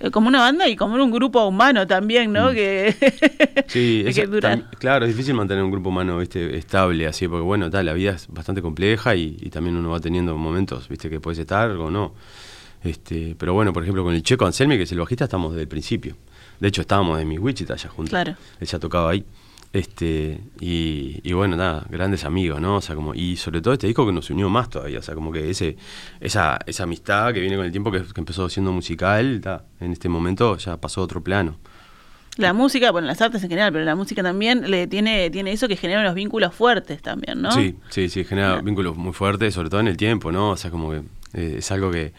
Eh, 0.00 0.10
Como 0.10 0.28
una 0.28 0.40
banda 0.40 0.66
y 0.68 0.74
como 0.76 0.94
un 0.94 1.10
grupo 1.10 1.44
humano 1.46 1.86
también, 1.86 2.32
¿no? 2.32 2.50
Que, 2.52 2.96
Mm. 2.98 3.64
Sí, 3.68 4.04
hay 4.06 4.08
es, 4.10 4.14
que 4.16 4.26
tam- 4.30 4.64
claro, 4.78 5.04
es 5.04 5.10
difícil 5.14 5.34
mantener 5.34 5.62
un 5.64 5.70
grupo 5.70 5.90
humano 5.90 6.16
¿viste? 6.16 6.56
estable 6.56 7.06
así, 7.06 7.28
porque 7.28 7.42
bueno, 7.44 7.68
tal, 7.68 7.84
la 7.84 7.92
vida 7.92 8.12
es 8.12 8.26
bastante 8.28 8.62
compleja 8.62 9.14
y, 9.14 9.36
y 9.38 9.50
también 9.50 9.76
uno 9.76 9.90
va 9.90 10.00
teniendo 10.00 10.34
momentos, 10.38 10.88
viste, 10.88 11.10
que 11.10 11.20
puedes 11.20 11.38
estar 11.40 11.70
o 11.72 11.90
no. 11.90 12.14
Este, 12.82 13.36
pero 13.38 13.52
bueno, 13.52 13.74
por 13.74 13.82
ejemplo, 13.82 14.02
con 14.02 14.14
el 14.14 14.22
Checo 14.22 14.46
Anselmi, 14.46 14.78
que 14.78 14.84
es 14.84 14.92
el 14.92 14.98
bajista, 14.98 15.24
estamos 15.24 15.52
desde 15.52 15.62
el 15.64 15.68
principio. 15.68 16.16
De 16.62 16.68
hecho, 16.68 16.82
estábamos 16.82 17.18
de 17.18 17.24
mis 17.24 17.40
Wichita 17.40 17.74
ya 17.74 17.88
juntos. 17.88 18.10
Claro. 18.10 18.36
Él 18.60 18.68
ya 18.68 18.78
tocaba 18.78 19.10
ahí. 19.10 19.24
Este, 19.72 20.38
y, 20.60 21.18
y 21.24 21.32
bueno, 21.32 21.56
nada, 21.56 21.84
grandes 21.90 22.24
amigos, 22.24 22.60
¿no? 22.60 22.76
O 22.76 22.80
sea, 22.80 22.94
como, 22.94 23.16
y 23.16 23.36
sobre 23.36 23.60
todo 23.60 23.74
este 23.74 23.88
disco 23.88 24.06
que 24.06 24.12
nos 24.12 24.30
unió 24.30 24.48
más 24.48 24.70
todavía, 24.70 25.00
o 25.00 25.02
sea, 25.02 25.16
como 25.16 25.32
que 25.32 25.50
ese, 25.50 25.76
esa, 26.20 26.60
esa 26.64 26.84
amistad 26.84 27.32
que 27.34 27.40
viene 27.40 27.56
con 27.56 27.64
el 27.66 27.72
tiempo 27.72 27.90
que, 27.90 28.02
que 28.02 28.20
empezó 28.20 28.48
siendo 28.48 28.70
musical, 28.70 29.40
ta, 29.42 29.64
en 29.80 29.90
este 29.90 30.08
momento 30.08 30.56
ya 30.56 30.76
pasó 30.76 31.00
a 31.00 31.04
otro 31.04 31.20
plano. 31.20 31.58
La 32.36 32.52
música, 32.52 32.92
bueno, 32.92 33.08
las 33.08 33.20
artes 33.20 33.42
en 33.42 33.48
general, 33.48 33.72
pero 33.72 33.84
la 33.84 33.96
música 33.96 34.22
también 34.22 34.70
le 34.70 34.86
tiene, 34.86 35.30
tiene 35.30 35.50
eso 35.50 35.66
que 35.66 35.74
genera 35.74 36.00
unos 36.00 36.14
vínculos 36.14 36.54
fuertes 36.54 37.02
también, 37.02 37.42
¿no? 37.42 37.50
Sí, 37.50 37.74
sí, 37.88 38.08
sí, 38.08 38.22
genera 38.22 38.60
vínculos 38.60 38.96
muy 38.96 39.12
fuertes, 39.12 39.52
sobre 39.52 39.68
todo 39.68 39.80
en 39.80 39.88
el 39.88 39.96
tiempo, 39.96 40.30
¿no? 40.30 40.50
O 40.50 40.56
sea, 40.56 40.70
como 40.70 40.92
que 40.92 41.02
eh, 41.34 41.56
es 41.58 41.72
algo 41.72 41.90
que 41.90 42.12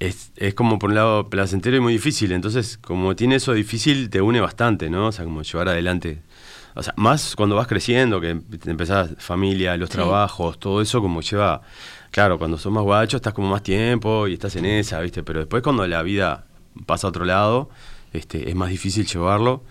es, 0.00 0.32
es 0.36 0.54
como 0.54 0.78
por 0.78 0.90
un 0.90 0.96
lado 0.96 1.28
placentero 1.28 1.76
y 1.76 1.80
muy 1.80 1.92
difícil, 1.94 2.32
entonces 2.32 2.78
como 2.78 3.16
tiene 3.16 3.36
eso 3.36 3.52
difícil 3.52 4.10
te 4.10 4.20
une 4.20 4.40
bastante, 4.40 4.88
¿no? 4.90 5.08
O 5.08 5.12
sea, 5.12 5.24
como 5.24 5.42
llevar 5.42 5.68
adelante, 5.68 6.22
o 6.74 6.82
sea, 6.82 6.94
más 6.96 7.34
cuando 7.34 7.56
vas 7.56 7.66
creciendo, 7.66 8.20
que 8.20 8.36
te 8.36 8.70
empezás 8.70 9.10
familia, 9.18 9.76
los 9.76 9.88
Sí. 9.88 9.94
trabajos, 9.96 10.58
todo 10.60 10.80
eso 10.80 11.00
como 11.00 11.20
lleva, 11.20 11.62
claro, 12.12 12.38
cuando 12.38 12.58
sos 12.58 12.72
más 12.72 12.84
guacho 12.84 13.16
estás 13.16 13.32
como 13.32 13.48
más 13.50 13.62
tiempo 13.62 14.28
y 14.28 14.34
estás 14.34 14.54
en 14.56 14.66
esa, 14.66 15.00
¿viste? 15.00 15.22
Pero 15.24 15.40
después 15.40 15.62
cuando 15.62 15.86
la 15.86 16.02
vida 16.02 16.44
pasa 16.86 17.08
a 17.08 17.10
otro 17.10 17.24
lado, 17.24 17.68
este, 18.12 18.48
es 18.48 18.54
más 18.54 18.70
difícil 18.70 19.04
llevarlo. 19.06 19.64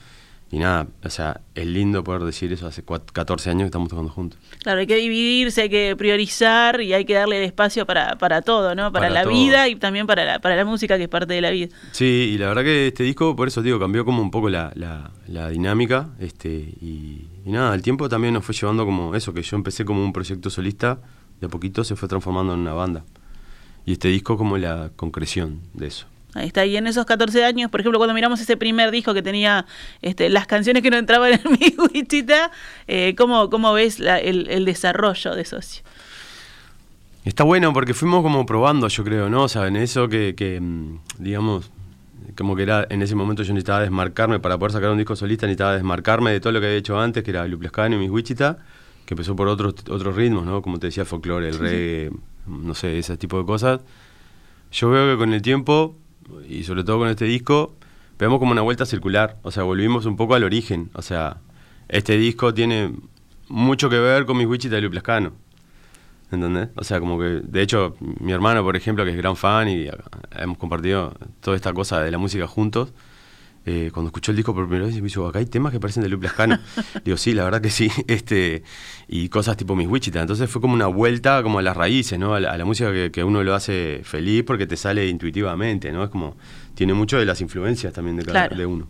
Y 0.49 0.59
nada, 0.59 0.87
o 1.03 1.09
sea, 1.09 1.41
es 1.55 1.67
lindo 1.67 2.05
poder 2.05 2.21
decir 2.23 2.53
eso 2.53 2.67
hace 2.67 2.81
cuat- 2.85 3.11
14 3.11 3.49
años 3.49 3.63
que 3.63 3.65
estamos 3.65 3.89
tocando 3.89 4.09
juntos. 4.11 4.39
Claro, 4.63 4.79
hay 4.79 4.87
que 4.87 4.95
dividirse, 4.95 5.63
hay 5.63 5.69
que 5.69 5.93
priorizar 5.97 6.79
y 6.79 6.93
hay 6.93 7.03
que 7.03 7.15
darle 7.15 7.39
el 7.39 7.43
espacio 7.43 7.85
para, 7.85 8.17
para 8.17 8.41
todo, 8.41 8.73
¿no? 8.73 8.91
Para, 8.93 9.07
Para 9.09 9.09
la 9.09 9.23
todo. 9.23 9.33
vida 9.33 9.67
y 9.67 9.75
también 9.75 10.07
para 10.07 10.23
la, 10.23 10.39
para 10.39 10.55
la 10.55 10.63
música 10.63 10.95
que 10.95 11.03
es 11.03 11.09
parte 11.09 11.33
de 11.33 11.41
la 11.41 11.49
vida. 11.49 11.67
Sí, 11.91 12.31
y 12.33 12.37
la 12.37 12.47
verdad 12.47 12.63
que 12.63 12.87
este 12.87 13.03
disco, 13.03 13.35
por 13.35 13.49
eso 13.49 13.61
digo, 13.61 13.77
cambió 13.77 14.05
como 14.05 14.21
un 14.21 14.31
poco 14.31 14.49
la, 14.49 14.71
la- 14.75 15.11
la 15.27 15.49
dinámica. 15.49 16.11
Este, 16.19 16.47
y, 16.49 17.27
y 17.45 17.51
nada, 17.51 17.75
el 17.75 17.81
tiempo 17.81 18.07
también 18.07 18.33
nos 18.33 18.45
fue 18.45 18.55
llevando 18.55 18.85
como 18.85 19.15
eso, 19.15 19.33
que 19.33 19.41
yo 19.41 19.57
empecé 19.57 19.83
como 19.83 20.01
un 20.01 20.13
proyecto 20.13 20.49
solista, 20.49 20.99
de 21.41 21.47
a 21.47 21.49
poquito 21.49 21.83
se 21.83 21.97
fue 21.97 22.07
transformando 22.07 22.53
en 22.53 22.61
una 22.61 22.71
banda. 22.73 23.03
Y 23.85 23.91
este 23.93 24.07
disco 24.07 24.37
como 24.37 24.57
la 24.57 24.91
concreción 24.95 25.59
de 25.73 25.87
eso. 25.87 26.07
Está, 26.43 26.65
y 26.65 26.77
en 26.77 26.87
esos 26.87 27.05
14 27.05 27.43
años, 27.43 27.69
por 27.71 27.79
ejemplo, 27.81 27.99
cuando 27.99 28.13
miramos 28.13 28.39
ese 28.39 28.57
primer 28.57 28.91
disco 28.91 29.13
que 29.13 29.21
tenía 29.21 29.65
este, 30.01 30.29
las 30.29 30.47
canciones 30.47 30.83
que 30.83 30.89
no 30.89 30.97
entraban 30.97 31.33
en 31.33 31.41
mi 31.59 31.75
Wichita, 31.93 32.51
eh, 32.87 33.15
¿cómo, 33.17 33.49
¿cómo 33.49 33.73
ves 33.73 33.99
la- 33.99 34.19
el, 34.19 34.47
el 34.49 34.65
desarrollo 34.65 35.35
de 35.35 35.45
Socio? 35.45 35.83
Está 37.25 37.43
bueno 37.43 37.73
porque 37.73 37.93
fuimos 37.93 38.21
como 38.23 38.45
probando, 38.45 38.87
yo 38.87 39.03
creo, 39.03 39.29
¿no? 39.29 39.43
O 39.43 39.47
sea, 39.49 39.67
en 39.67 39.75
eso 39.75 40.07
que, 40.07 40.33
que, 40.35 40.59
mm, 40.61 40.99
digamos, 41.19 41.69
como 42.37 42.55
que 42.55 42.63
era, 42.63 42.87
en 42.89 43.01
ese 43.01 43.15
momento 43.15 43.43
yo 43.43 43.53
necesitaba 43.53 43.81
desmarcarme, 43.81 44.39
para 44.39 44.57
poder 44.57 44.71
sacar 44.71 44.91
un 44.91 44.97
disco 44.97 45.15
solista 45.15 45.45
necesitaba 45.45 45.73
desmarcarme 45.73 46.31
de 46.31 46.39
todo 46.39 46.53
lo 46.53 46.59
que 46.61 46.67
había 46.67 46.77
hecho 46.77 46.99
antes, 46.99 47.23
que 47.23 47.31
era 47.31 47.45
Luplescano 47.47 47.95
y 47.95 47.99
Mis 47.99 48.09
Wichita, 48.11 48.59
que 49.05 49.13
empezó 49.13 49.35
por 49.35 49.47
otros 49.49 49.73
otros 49.89 50.15
ritmos, 50.15 50.45
¿no? 50.45 50.61
Como 50.61 50.79
te 50.79 50.87
decía, 50.87 51.03
folclore, 51.05 51.49
el 51.49 51.59
reggae, 51.59 52.11
no 52.45 52.73
sé, 52.73 52.97
ese 52.99 53.17
tipo 53.17 53.37
de 53.39 53.45
cosas. 53.45 53.81
Yo 54.71 54.89
veo 54.89 55.13
que 55.13 55.17
con 55.17 55.33
el 55.33 55.41
tiempo 55.41 55.95
y 56.47 56.63
sobre 56.63 56.83
todo 56.83 56.99
con 56.99 57.07
este 57.09 57.25
disco, 57.25 57.75
pegamos 58.17 58.39
como 58.39 58.51
una 58.51 58.61
vuelta 58.61 58.85
circular, 58.85 59.37
o 59.43 59.51
sea, 59.51 59.63
volvimos 59.63 60.05
un 60.05 60.15
poco 60.15 60.35
al 60.35 60.43
origen, 60.43 60.89
o 60.93 61.01
sea, 61.01 61.37
este 61.87 62.17
disco 62.17 62.53
tiene 62.53 62.93
mucho 63.47 63.89
que 63.89 63.99
ver 63.99 64.25
con 64.25 64.37
mis 64.37 64.47
Wichita 64.47 64.75
de 64.75 64.81
Luplascano. 64.81 65.33
¿Entendés? 66.29 66.69
O 66.75 66.83
sea, 66.83 66.99
como 66.99 67.17
que, 67.17 67.41
de 67.41 67.61
hecho, 67.61 67.95
mi 68.19 68.33
hermano, 68.33 68.61
por 68.61 68.75
ejemplo, 68.75 69.05
que 69.05 69.11
es 69.11 69.17
gran 69.17 69.37
fan 69.37 69.69
y 69.69 69.87
hemos 70.35 70.57
compartido 70.57 71.13
toda 71.39 71.55
esta 71.55 71.71
cosa 71.73 72.01
de 72.01 72.11
la 72.11 72.17
música 72.17 72.47
juntos, 72.47 72.91
eh, 73.69 73.91
cuando 73.91 74.07
escuchó 74.07 74.31
el 74.31 74.37
disco 74.37 74.55
por 74.55 74.65
primera 74.65 74.85
vez 74.85 74.95
me 74.95 75.09
dijo, 75.09 75.27
acá 75.27 75.39
hay 75.39 75.45
temas 75.45 75.73
que 75.73 75.79
parecen 75.81 76.01
de 76.01 76.07
Lupe 76.07 76.27
Lascano. 76.27 76.57
Digo, 77.03 77.17
sí, 77.17 77.33
la 77.33 77.43
verdad 77.43 77.59
que 77.59 77.69
sí. 77.69 77.91
este 78.07 78.63
Y 79.09 79.27
cosas 79.27 79.57
tipo 79.57 79.75
mis 79.75 79.89
Wichita. 79.89 80.21
Entonces 80.21 80.49
fue 80.49 80.61
como 80.61 80.73
una 80.73 80.87
vuelta 80.87 81.43
como 81.43 81.59
a 81.59 81.61
las 81.61 81.75
raíces, 81.75 82.17
¿no? 82.17 82.33
A 82.33 82.39
la, 82.39 82.63
música 82.63 82.93
que, 82.93 83.11
que, 83.11 83.25
uno 83.25 83.43
lo 83.43 83.53
hace 83.53 83.99
feliz 84.05 84.43
porque 84.43 84.67
te 84.67 84.77
sale 84.77 85.09
intuitivamente, 85.09 85.91
¿no? 85.91 86.01
Es 86.01 86.09
como, 86.09 86.37
tiene 86.75 86.93
mucho 86.93 87.19
de 87.19 87.25
las 87.25 87.41
influencias 87.41 87.91
también 87.91 88.15
de 88.15 88.23
cada 88.23 88.47
de 88.47 88.65
uno 88.65 88.87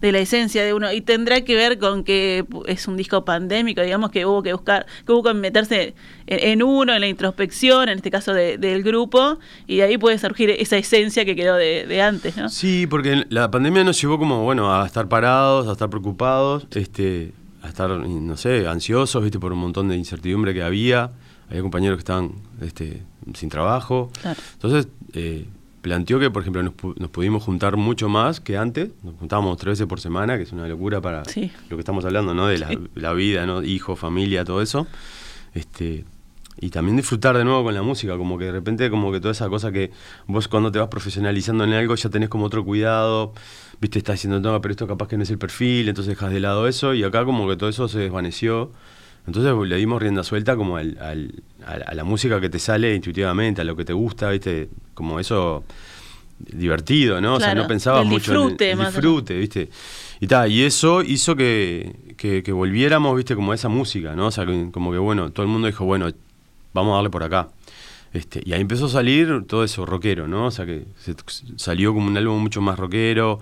de 0.00 0.12
la 0.12 0.18
esencia 0.18 0.64
de 0.64 0.74
uno 0.74 0.92
y 0.92 1.00
tendrá 1.00 1.42
que 1.42 1.54
ver 1.54 1.78
con 1.78 2.04
que 2.04 2.44
es 2.66 2.88
un 2.88 2.96
disco 2.96 3.24
pandémico, 3.24 3.82
digamos 3.82 4.10
que 4.10 4.26
hubo 4.26 4.42
que 4.42 4.52
buscar, 4.52 4.86
que 5.06 5.12
hubo 5.12 5.22
que 5.22 5.34
meterse 5.34 5.94
en, 6.26 6.62
uno, 6.62 6.94
en 6.94 7.00
la 7.00 7.08
introspección, 7.08 7.88
en 7.88 7.96
este 7.96 8.10
caso 8.10 8.32
del 8.32 8.82
grupo, 8.82 9.38
y 9.66 9.78
de 9.78 9.82
ahí 9.84 9.98
puede 9.98 10.18
surgir 10.18 10.50
esa 10.50 10.76
esencia 10.76 11.24
que 11.24 11.34
quedó 11.34 11.56
de, 11.56 12.02
antes, 12.02 12.36
¿no? 12.36 12.48
Sí, 12.48 12.86
porque 12.86 13.24
la 13.28 13.50
pandemia 13.50 13.84
nos 13.84 14.00
llevó 14.00 14.18
como, 14.18 14.44
bueno, 14.44 14.72
a 14.72 14.86
estar 14.86 15.08
parados, 15.08 15.68
a 15.68 15.72
estar 15.72 15.90
preocupados, 15.90 16.66
este, 16.74 17.32
a 17.62 17.68
estar, 17.68 17.90
no 17.90 18.36
sé, 18.36 18.66
ansiosos, 18.66 19.22
viste, 19.22 19.38
por 19.38 19.52
un 19.52 19.58
montón 19.58 19.88
de 19.88 19.96
incertidumbre 19.96 20.54
que 20.54 20.62
había. 20.62 21.10
Había 21.48 21.62
compañeros 21.62 21.96
que 21.96 22.00
estaban 22.00 22.34
este, 22.60 23.02
sin 23.34 23.48
trabajo. 23.48 24.10
Entonces, 24.54 24.88
eh, 25.14 25.46
planteó 25.80 26.18
que, 26.18 26.30
por 26.30 26.42
ejemplo, 26.42 26.62
nos, 26.62 27.10
pudimos 27.10 27.42
juntar 27.42 27.76
mucho 27.76 28.08
más 28.08 28.40
que 28.40 28.56
antes. 28.56 28.90
Nos 29.02 29.16
juntábamos 29.16 29.56
tres 29.56 29.72
veces 29.72 29.86
por 29.86 30.00
semana, 30.00 30.36
que 30.36 30.44
es 30.44 30.52
una 30.52 30.68
locura 30.68 31.00
para 31.00 31.22
lo 31.68 31.76
que 31.76 31.80
estamos 31.80 32.04
hablando, 32.04 32.34
¿no? 32.34 32.46
De 32.46 32.58
la, 32.94 33.12
vida, 33.12 33.46
¿no? 33.46 33.62
Hijo, 33.62 33.96
familia, 33.96 34.44
todo 34.44 34.62
eso. 34.62 34.86
Este, 35.54 36.04
y 36.60 36.70
también 36.70 36.96
disfrutar 36.96 37.36
de 37.36 37.44
nuevo 37.44 37.64
con 37.64 37.74
la 37.74 37.82
música, 37.82 38.16
como 38.16 38.38
que 38.38 38.46
de 38.46 38.52
repente, 38.52 38.90
como 38.90 39.10
que 39.10 39.20
toda 39.20 39.32
esa 39.32 39.48
cosa 39.48 39.72
que 39.72 39.90
vos 40.26 40.48
cuando 40.48 40.70
te 40.70 40.78
vas 40.78 40.88
profesionalizando 40.88 41.64
en 41.64 41.72
algo 41.72 41.94
ya 41.94 42.10
tenés 42.10 42.28
como 42.28 42.46
otro 42.46 42.64
cuidado, 42.64 43.32
viste, 43.80 43.98
estás 43.98 44.16
diciendo, 44.16 44.40
no, 44.40 44.60
pero 44.60 44.72
esto 44.72 44.86
capaz 44.86 45.08
que 45.08 45.16
no 45.16 45.22
es 45.22 45.30
el 45.30 45.38
perfil, 45.38 45.88
entonces 45.88 46.10
dejas 46.10 46.32
de 46.32 46.40
lado 46.40 46.68
eso, 46.68 46.94
y 46.94 47.02
acá 47.02 47.24
como 47.24 47.48
que 47.48 47.56
todo 47.56 47.70
eso 47.70 47.88
se 47.88 48.00
desvaneció. 48.00 48.72
Entonces 49.26 49.52
le 49.68 49.76
dimos 49.76 50.00
rienda 50.00 50.24
suelta 50.24 50.56
como 50.56 50.76
al, 50.76 50.96
a 51.64 51.94
la 51.94 52.04
música 52.04 52.40
que 52.40 52.48
te 52.48 52.58
sale 52.58 52.94
intuitivamente, 52.94 53.60
a 53.60 53.64
lo 53.64 53.76
que 53.76 53.84
te 53.84 53.92
gusta, 53.92 54.30
¿viste? 54.30 54.68
Como 54.94 55.20
eso 55.20 55.64
divertido, 56.38 57.20
¿no? 57.20 57.34
o 57.34 57.40
sea, 57.40 57.54
no 57.54 57.66
pensaba 57.66 58.02
mucho 58.02 58.32
en 58.32 58.80
el, 58.80 58.86
disfrute, 58.86 59.38
¿viste? 59.38 59.68
Y 60.20 60.26
tal, 60.26 60.50
y 60.50 60.62
eso 60.62 61.02
hizo 61.02 61.36
que, 61.36 62.14
que, 62.16 62.52
volviéramos, 62.52 63.16
¿viste? 63.16 63.34
Como 63.34 63.52
a 63.52 63.54
esa 63.54 63.68
música, 63.68 64.14
¿no? 64.14 64.26
O 64.26 64.30
sea, 64.30 64.46
como 64.72 64.92
que 64.92 64.98
bueno, 64.98 65.30
todo 65.32 65.44
el 65.44 65.52
mundo 65.52 65.66
dijo, 65.66 65.84
bueno, 65.84 66.10
vamos 66.72 66.92
a 66.92 66.94
darle 66.96 67.10
por 67.10 67.22
acá. 67.22 67.48
Este, 68.12 68.42
y 68.44 68.52
ahí 68.52 68.60
empezó 68.60 68.86
a 68.86 68.88
salir 68.88 69.44
todo 69.46 69.62
eso 69.62 69.86
rockero, 69.86 70.26
¿no? 70.26 70.46
O 70.46 70.50
sea 70.50 70.66
que 70.66 70.84
salió 71.56 71.94
como 71.94 72.08
un 72.08 72.16
álbum 72.16 72.42
mucho 72.42 72.60
más 72.60 72.78
rockero, 72.78 73.38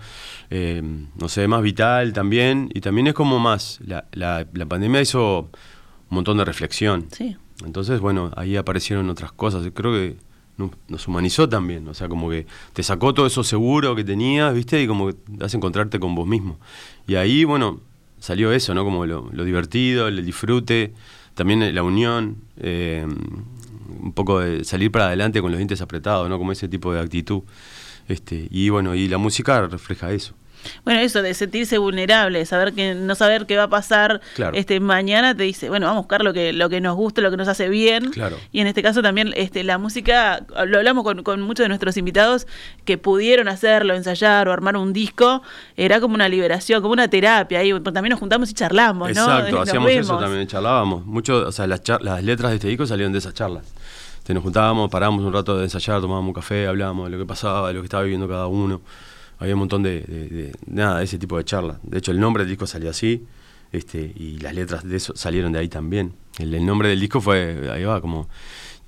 eh, 0.50 0.82
no 1.18 1.28
sé, 1.28 1.48
más 1.48 1.62
vital 1.62 2.12
también. 2.12 2.70
Y 2.74 2.80
también 2.80 3.06
es 3.06 3.14
como 3.14 3.38
más, 3.38 3.80
la, 3.84 4.04
la, 4.12 4.46
la 4.52 4.66
pandemia 4.66 5.00
hizo 5.00 5.48
un 6.10 6.14
montón 6.14 6.36
de 6.38 6.44
reflexión. 6.44 7.06
Sí. 7.12 7.36
Entonces, 7.64 8.00
bueno, 8.00 8.30
ahí 8.36 8.56
aparecieron 8.56 9.08
otras 9.10 9.32
cosas. 9.32 9.66
Creo 9.74 9.92
que 9.92 10.16
nos 10.88 11.06
humanizó 11.06 11.48
también, 11.48 11.86
o 11.86 11.94
sea, 11.94 12.08
como 12.08 12.28
que 12.30 12.46
te 12.72 12.82
sacó 12.82 13.14
todo 13.14 13.26
eso 13.26 13.44
seguro 13.44 13.94
que 13.94 14.02
tenías, 14.02 14.52
¿viste? 14.52 14.82
Y 14.82 14.88
como 14.88 15.08
que 15.08 15.16
hace 15.40 15.56
encontrarte 15.56 16.00
con 16.00 16.14
vos 16.14 16.26
mismo. 16.26 16.58
Y 17.06 17.14
ahí, 17.14 17.44
bueno, 17.44 17.80
salió 18.18 18.52
eso, 18.52 18.74
¿no? 18.74 18.84
Como 18.84 19.06
lo, 19.06 19.30
divertido, 19.44 20.08
el 20.08 20.24
disfrute, 20.24 20.92
también 21.34 21.72
la 21.74 21.82
unión, 21.84 22.38
eh, 22.56 23.06
un 23.88 24.12
poco 24.12 24.40
de 24.40 24.64
salir 24.64 24.90
para 24.90 25.06
adelante 25.06 25.40
con 25.40 25.50
los 25.50 25.58
dientes 25.58 25.80
apretados, 25.80 26.28
¿no? 26.28 26.38
Como 26.38 26.52
ese 26.52 26.68
tipo 26.68 26.92
de 26.92 27.00
actitud. 27.00 27.42
Este, 28.08 28.48
y 28.50 28.70
bueno, 28.70 28.94
y 28.94 29.08
la 29.08 29.18
música 29.18 29.60
refleja 29.66 30.12
eso. 30.12 30.34
Bueno, 30.84 31.00
eso 31.00 31.22
de 31.22 31.34
sentirse 31.34 31.78
vulnerable, 31.78 32.44
saber 32.46 32.72
que 32.72 32.94
no 32.94 33.14
saber 33.14 33.46
qué 33.46 33.56
va 33.56 33.64
a 33.64 33.68
pasar 33.68 34.20
este 34.52 34.80
mañana 34.80 35.36
te 35.36 35.44
dice, 35.44 35.68
bueno, 35.68 35.86
vamos 35.86 35.98
a 35.98 36.00
buscar 36.00 36.22
lo 36.22 36.32
que 36.32 36.52
lo 36.52 36.68
que 36.68 36.80
nos 36.80 36.96
gusta, 36.96 37.20
lo 37.20 37.30
que 37.30 37.36
nos 37.36 37.48
hace 37.48 37.68
bien. 37.68 38.10
Y 38.52 38.60
en 38.60 38.66
este 38.66 38.82
caso 38.82 39.02
también 39.02 39.32
este 39.36 39.64
la 39.64 39.78
música, 39.78 40.44
lo 40.66 40.78
hablamos 40.78 41.04
con, 41.04 41.22
con 41.22 41.40
muchos 41.42 41.64
de 41.64 41.68
nuestros 41.68 41.96
invitados 41.96 42.46
que 42.84 42.98
pudieron 42.98 43.48
hacerlo, 43.48 43.94
ensayar 43.94 44.48
o 44.48 44.52
armar 44.52 44.76
un 44.76 44.92
disco, 44.92 45.42
era 45.76 46.00
como 46.00 46.14
una 46.14 46.28
liberación, 46.28 46.80
como 46.82 46.92
una 46.92 47.08
terapia, 47.08 47.62
y 47.64 47.78
también 47.80 48.10
nos 48.10 48.20
juntamos 48.20 48.50
y 48.50 48.54
charlamos, 48.54 49.14
¿no? 49.14 49.24
Exacto, 49.24 49.60
hacíamos 49.62 49.90
eso 49.90 50.18
también, 50.18 50.46
charlábamos. 50.46 51.06
Mucho, 51.06 51.46
o 51.46 51.52
sea, 51.52 51.66
las, 51.66 51.82
las 52.00 52.22
letras 52.22 52.50
de 52.50 52.56
este 52.56 52.68
disco 52.68 52.86
salieron 52.86 53.12
de 53.12 53.18
esas 53.18 53.34
charlas. 53.34 53.64
Este, 54.28 54.34
nos 54.34 54.42
juntábamos, 54.42 54.90
parábamos 54.90 55.24
un 55.24 55.32
rato 55.32 55.56
de 55.56 55.64
ensayar, 55.64 56.02
tomábamos 56.02 56.34
café, 56.34 56.66
hablábamos 56.66 57.06
de 57.06 57.12
lo 57.12 57.18
que 57.18 57.24
pasaba, 57.24 57.68
de 57.68 57.72
lo 57.72 57.80
que 57.80 57.86
estaba 57.86 58.02
viviendo 58.02 58.28
cada 58.28 58.46
uno 58.46 58.82
había 59.38 59.54
un 59.54 59.60
montón 59.60 59.82
de, 59.82 60.02
de, 60.02 60.52
nada, 60.66 61.02
ese 61.02 61.18
tipo 61.18 61.38
de 61.38 61.44
charlas. 61.44 61.78
De 61.82 61.96
hecho, 61.96 62.10
el 62.10 62.20
nombre 62.20 62.42
del 62.42 62.50
disco 62.50 62.66
salió 62.66 62.90
así, 62.90 63.24
este, 63.72 64.12
y 64.14 64.38
las 64.40 64.54
letras 64.54 64.86
de 64.86 64.96
eso 64.96 65.16
salieron 65.16 65.52
de 65.52 65.60
ahí 65.60 65.68
también. 65.68 66.12
El, 66.38 66.66
nombre 66.66 66.90
del 66.90 67.00
disco 67.00 67.22
fue, 67.22 67.70
ahí 67.72 67.84
va, 67.84 68.02
como, 68.02 68.28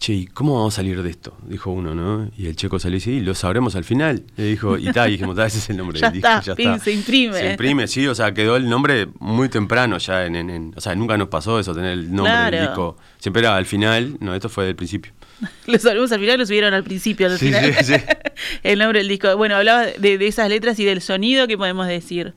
che, 0.00 0.14
¿y 0.14 0.26
cómo 0.26 0.54
vamos 0.54 0.74
a 0.74 0.76
salir 0.76 1.00
de 1.02 1.10
esto? 1.10 1.36
Dijo 1.46 1.70
uno, 1.70 1.94
¿no? 1.94 2.30
Y 2.36 2.46
el 2.46 2.56
checo 2.56 2.78
salió 2.78 2.96
y 2.96 3.00
sí, 3.00 3.20
lo 3.20 3.34
sabremos 3.34 3.76
al 3.76 3.84
final. 3.84 4.24
Le 4.36 4.44
dijo, 4.44 4.78
y 4.78 4.90
tal, 4.92 5.10
y 5.10 5.12
dijimos, 5.12 5.38
ese 5.38 5.58
es 5.58 5.70
el 5.70 5.76
nombre 5.76 6.00
del 6.00 6.12
disco. 6.12 6.28
ya 6.42 6.52
está, 6.52 6.78
se 6.78 6.92
imprime. 6.92 7.34
Se 7.34 7.50
imprime, 7.50 7.86
sí, 7.86 8.06
o 8.06 8.14
sea, 8.14 8.32
quedó 8.32 8.56
el 8.56 8.68
nombre 8.68 9.08
muy 9.18 9.50
temprano 9.50 9.98
ya, 9.98 10.24
en, 10.24 10.34
en, 10.34 10.72
o 10.74 10.80
sea, 10.80 10.94
nunca 10.94 11.18
nos 11.18 11.28
pasó 11.28 11.60
eso, 11.60 11.74
tener 11.74 11.92
el 11.92 12.12
nombre 12.12 12.32
del 12.50 12.66
disco. 12.66 12.96
Siempre 13.18 13.40
era 13.40 13.54
al 13.56 13.66
final, 13.66 14.16
no, 14.20 14.34
esto 14.34 14.48
fue 14.48 14.64
del 14.64 14.74
principio. 14.74 15.12
Los 15.66 15.84
álbumes 15.84 16.12
al 16.12 16.20
final 16.20 16.38
los 16.38 16.48
subieron 16.48 16.74
al 16.74 16.84
principio, 16.84 17.26
al 17.26 17.38
final. 17.38 17.74
el 18.62 18.78
nombre 18.78 19.00
del 19.00 19.08
disco. 19.08 19.36
Bueno, 19.36 19.56
hablaba 19.56 19.86
de, 19.86 20.26
esas 20.26 20.48
letras 20.48 20.78
y 20.78 20.84
del 20.84 21.00
sonido, 21.00 21.46
¿qué 21.46 21.56
podemos 21.56 21.86
decir? 21.86 22.34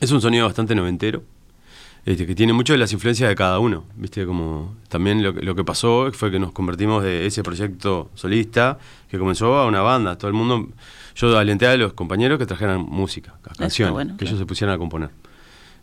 Es 0.00 0.10
un 0.10 0.20
sonido 0.20 0.46
bastante 0.46 0.74
noventero, 0.74 1.22
este, 2.06 2.24
que 2.24 2.36
tiene 2.36 2.52
mucho 2.52 2.72
de 2.72 2.78
las 2.78 2.92
influencias 2.92 3.28
de 3.28 3.34
cada 3.34 3.58
uno. 3.58 3.84
Viste, 3.96 4.24
como 4.24 4.76
también 4.88 5.24
lo, 5.24 5.32
lo, 5.32 5.56
que 5.56 5.64
pasó 5.64 6.08
fue 6.12 6.30
que 6.30 6.38
nos 6.38 6.52
convertimos 6.52 7.02
de 7.02 7.26
ese 7.26 7.42
proyecto 7.42 8.10
solista 8.14 8.78
que 9.10 9.18
comenzó 9.18 9.56
a 9.56 9.66
una 9.66 9.82
banda. 9.82 10.16
Todo 10.16 10.28
el 10.28 10.34
mundo, 10.34 10.68
yo 11.16 11.36
alenté 11.36 11.66
a 11.66 11.76
los 11.76 11.94
compañeros 11.94 12.38
que 12.38 12.46
trajeran 12.46 12.80
música, 12.80 13.34
canciones, 13.58 14.16
que 14.16 14.24
ellos 14.24 14.38
se 14.38 14.46
pusieran 14.46 14.76
a 14.76 14.78
componer. 14.78 15.10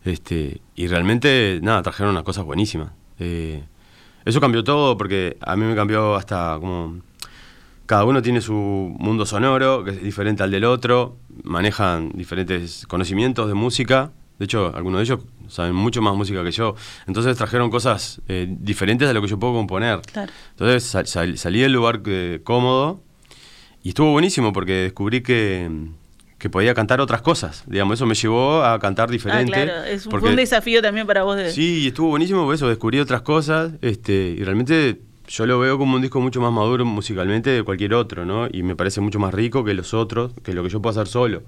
Este, 0.02 0.62
y 0.74 0.86
realmente, 0.86 1.60
nada, 1.62 1.82
trajeron 1.82 2.12
unas 2.12 2.24
cosas 2.24 2.44
buenísimas. 2.44 2.90
Eh, 3.18 3.62
eso 4.24 4.40
cambió 4.40 4.64
todo 4.64 4.96
porque 4.96 5.36
a 5.42 5.56
mí 5.56 5.64
me 5.64 5.74
cambió 5.74 6.14
hasta 6.14 6.56
como... 6.58 7.00
Cada 7.84 8.04
uno 8.06 8.22
tiene 8.22 8.40
su 8.40 8.54
mundo 8.98 9.26
sonoro, 9.26 9.84
que 9.84 9.90
es 9.90 10.02
diferente 10.02 10.42
al 10.42 10.50
del 10.50 10.64
otro, 10.64 11.18
manejan 11.42 12.12
diferentes 12.14 12.86
conocimientos 12.86 13.46
de 13.46 13.52
música. 13.52 14.10
De 14.38 14.46
hecho, 14.46 14.72
algunos 14.74 14.98
de 14.98 15.04
ellos 15.04 15.20
saben 15.48 15.74
mucho 15.74 16.02
más 16.02 16.14
música 16.14 16.42
que 16.42 16.50
yo. 16.50 16.74
Entonces 17.06 17.36
trajeron 17.36 17.70
cosas 17.70 18.20
eh, 18.28 18.46
diferentes 18.48 19.06
de 19.06 19.14
lo 19.14 19.22
que 19.22 19.28
yo 19.28 19.38
puedo 19.38 19.52
componer. 19.54 20.00
Entonces 20.50 21.08
salí 21.38 21.60
del 21.60 21.72
lugar 21.72 22.02
eh, 22.06 22.40
cómodo 22.42 23.00
y 23.82 23.90
estuvo 23.90 24.10
buenísimo 24.10 24.52
porque 24.52 24.72
descubrí 24.72 25.22
que 25.22 25.70
que 26.44 26.50
podía 26.50 26.74
cantar 26.74 27.00
otras 27.00 27.22
cosas. 27.22 27.64
Digamos, 27.66 27.94
eso 27.94 28.04
me 28.04 28.14
llevó 28.14 28.62
a 28.62 28.78
cantar 28.78 29.08
diferente. 29.08 29.50
Ah, 29.58 29.64
claro, 29.64 29.84
es 29.84 30.04
un, 30.04 30.36
desafío 30.36 30.82
también 30.82 31.06
para 31.06 31.22
vos. 31.22 31.38
De... 31.38 31.50
Sí, 31.50 31.86
estuvo 31.86 32.08
buenísimo 32.08 32.44
por 32.44 32.54
eso, 32.54 32.68
descubrí 32.68 32.98
otras 32.98 33.22
cosas 33.22 33.72
este, 33.80 34.12
y 34.12 34.44
realmente 34.44 35.00
yo 35.26 35.46
lo 35.46 35.58
veo 35.58 35.78
como 35.78 35.96
un 35.96 36.02
disco 36.02 36.20
mucho 36.20 36.42
más 36.42 36.52
maduro 36.52 36.84
musicalmente 36.84 37.48
de 37.48 37.62
cualquier 37.62 37.94
otro, 37.94 38.26
¿no? 38.26 38.46
Y 38.52 38.62
me 38.62 38.76
parece 38.76 39.00
mucho 39.00 39.18
más 39.18 39.32
rico 39.32 39.64
que 39.64 39.72
los 39.72 39.94
otros, 39.94 40.32
que 40.42 40.52
lo 40.52 40.62
que 40.62 40.68
yo 40.68 40.82
puedo 40.82 40.90
hacer 40.90 41.10
solo. 41.10 41.42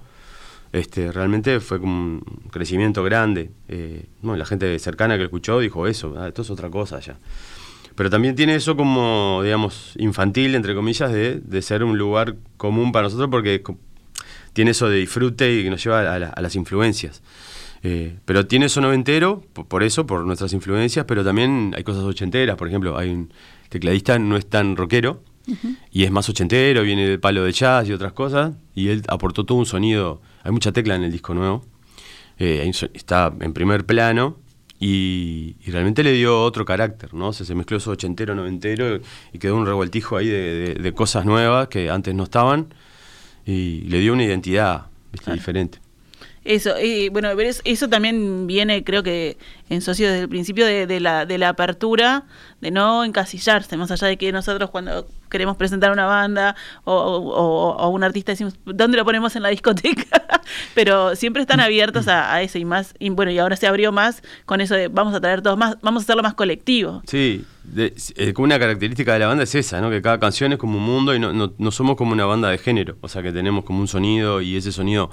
Este, 0.77 1.11
realmente 1.11 1.59
fue 1.61 1.81
como 1.81 1.97
un 1.97 2.51
crecimiento 2.51 3.03
grande. 3.03 3.51
Eh, 3.67 4.05
la 4.23 4.45
gente 4.45 4.79
cercana 4.79 5.17
que 5.17 5.25
escuchó 5.25 5.59
dijo 5.59 5.87
eso, 5.87 6.15
ah, 6.19 6.29
esto 6.29 6.43
es 6.43 6.51
otra 6.51 6.69
cosa 6.69 7.01
ya. 7.01 7.17
Pero 7.95 8.11
también 8.11 8.35
tiene 8.35 8.57
eso 8.57 8.77
como, 8.77 9.41
digamos, 9.43 9.95
infantil, 9.97 10.55
entre 10.55 10.75
comillas, 10.75 11.11
de, 11.11 11.41
de 11.41 11.63
ser 11.63 11.83
un 11.83 11.97
lugar 11.97 12.37
común 12.59 12.93
para 12.93 13.05
nosotros 13.05 13.31
porque 13.31 13.63
tiene 14.53 14.73
eso 14.73 14.91
de 14.91 14.99
disfrute 14.99 15.51
y 15.51 15.63
que 15.63 15.71
nos 15.71 15.83
lleva 15.83 16.15
a, 16.15 16.41
las 16.43 16.57
influencias. 16.57 17.23
Eh, 17.83 18.19
pero 18.27 18.47
tiene 18.47 18.67
eso 18.67 18.83
noventero, 18.83 19.43
por, 19.69 19.83
eso, 19.83 20.05
por 20.05 20.27
nuestras 20.27 20.53
influencias, 20.53 21.07
pero 21.07 21.25
también 21.25 21.73
hay 21.75 21.85
cosas 21.85 22.05
ochenteras. 22.05 22.57
Por 22.57 22.69
ejemplo, 22.69 22.99
hay 22.99 23.09
un 23.09 23.33
tecladista 23.71 24.19
no 24.19 24.37
es 24.37 24.45
tan 24.47 24.77
rockero 24.77 25.23
y 25.93 26.05
es 26.05 26.11
más 26.11 26.29
ochentero, 26.29 26.83
viene 26.83 27.09
del 27.09 27.21
palo 27.21 27.45
de 27.45 27.53
jazz 27.53 27.89
y 27.89 27.93
otras 27.93 28.13
cosas, 28.13 28.55
y 28.75 28.89
él 28.89 29.03
aportó 29.09 29.45
todo 29.45 29.59
un 29.59 29.67
sonido. 29.67 30.21
Hay 30.43 30.53
mucha 30.53 30.73
tecla 30.73 30.95
en 30.95 31.05
el 31.05 31.13
disco 31.13 31.35
nuevo, 31.35 31.65
eh, 32.39 32.71
está 32.95 33.33
en 33.41 33.53
primer 33.53 33.87
plano. 33.87 34.39
Y, 34.79 35.57
realmente 35.67 36.03
le 36.05 36.13
dio 36.13 36.43
otro 36.43 36.67
carácter, 36.67 37.15
¿no? 37.15 37.33
Se, 37.33 37.47
se 37.47 37.55
mezcló 37.55 37.79
eso 37.79 37.93
ochentero, 37.93 38.35
noventero 38.35 39.01
y 39.33 39.39
quedó 39.39 39.57
un 39.57 39.65
revueltijo 39.65 40.19
ahí 40.19 40.29
de 40.29 40.93
cosas 40.95 41.25
nuevas 41.25 41.69
que 41.69 41.89
antes 41.89 42.15
no 42.15 42.25
estaban 42.25 42.75
y 43.47 43.83
le 43.83 44.01
dio 44.01 44.13
una 44.13 44.25
identidad 44.25 44.87
¿viste? 45.13 45.33
diferente. 45.33 45.79
Eso, 46.47 46.79
y 46.81 47.09
bueno, 47.09 47.29
eso 47.65 47.89
también 47.89 48.47
viene, 48.47 48.85
creo 48.85 49.03
que 49.03 49.37
en 49.69 49.81
socio 49.81 50.07
desde 50.07 50.23
el 50.23 50.29
principio 50.29 50.65
de, 50.65 51.01
la, 51.01 51.27
de 51.27 51.39
la 51.39 51.49
apertura, 51.49 52.23
de 52.61 52.71
no 52.71 53.03
encasillarse, 53.03 53.77
más 53.77 53.91
allá 53.91 54.07
de 54.07 54.17
que 54.17 54.31
nosotros 54.31 54.71
cuando 54.71 55.09
queremos 55.29 55.57
presentar 55.57 55.91
una 55.91 56.07
banda 56.07 56.55
o, 56.85 57.89
un 57.93 58.05
artista 58.05 58.31
decimos, 58.31 58.55
¿dónde 58.65 58.97
lo 58.97 59.05
ponemos 59.05 59.35
en 59.35 59.43
la 59.43 59.49
discoteca? 59.49 60.23
Pero 60.77 61.17
siempre 61.17 61.43
están 61.43 61.59
abiertos 61.59 62.07
a, 62.07 62.41
eso 62.43 62.59
y 62.59 62.65
más, 62.65 62.95
y 63.01 63.11
bueno, 63.11 63.33
y 63.33 63.39
ahora 63.39 63.57
se 63.57 63.67
abrió 63.67 63.91
más 63.91 64.23
con 64.45 64.61
eso 64.61 64.77
de 64.77 64.87
vamos 64.87 65.15
a 65.15 65.21
traer 65.21 65.43
todos 65.43 65.59
más, 65.59 65.77
vamos 65.83 66.03
a 66.03 66.05
hacerlo 66.05 66.23
más 66.23 66.35
colectivo. 66.35 67.03
Sí, 67.09 67.45
eh, 67.77 68.33
como 68.35 68.45
una 68.45 68.61
característica 68.61 69.15
de 69.15 69.19
la 69.19 69.27
banda 69.27 69.43
es 69.43 69.55
esa, 69.57 69.81
¿no? 69.81 69.91
Que 69.91 70.01
cada 70.01 70.21
canción 70.21 70.53
es 70.53 70.59
como 70.59 70.79
un 70.79 70.85
mundo 70.85 71.13
y 71.13 71.19
no, 71.19 71.33
no 71.33 71.71
somos 71.73 71.97
como 71.97 72.13
una 72.13 72.25
banda 72.25 72.51
de 72.51 72.59
género, 72.59 72.99
o 73.01 73.09
sea 73.09 73.21
que 73.21 73.33
tenemos 73.33 73.65
como 73.65 73.81
un 73.81 73.89
sonido 73.89 74.41
y 74.41 74.57
ese 74.57 74.71
sonido 74.71 75.11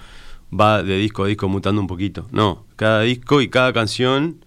va 0.59 0.83
de 0.83 0.97
disco 0.97 1.23
a 1.23 1.27
disco 1.27 1.47
mutando 1.49 1.81
un 1.81 1.87
poquito. 1.87 2.27
No, 2.31 2.65
cada 2.75 3.01
disco 3.01 3.41
y 3.41 3.49
cada 3.49 3.73
canción 3.73 4.43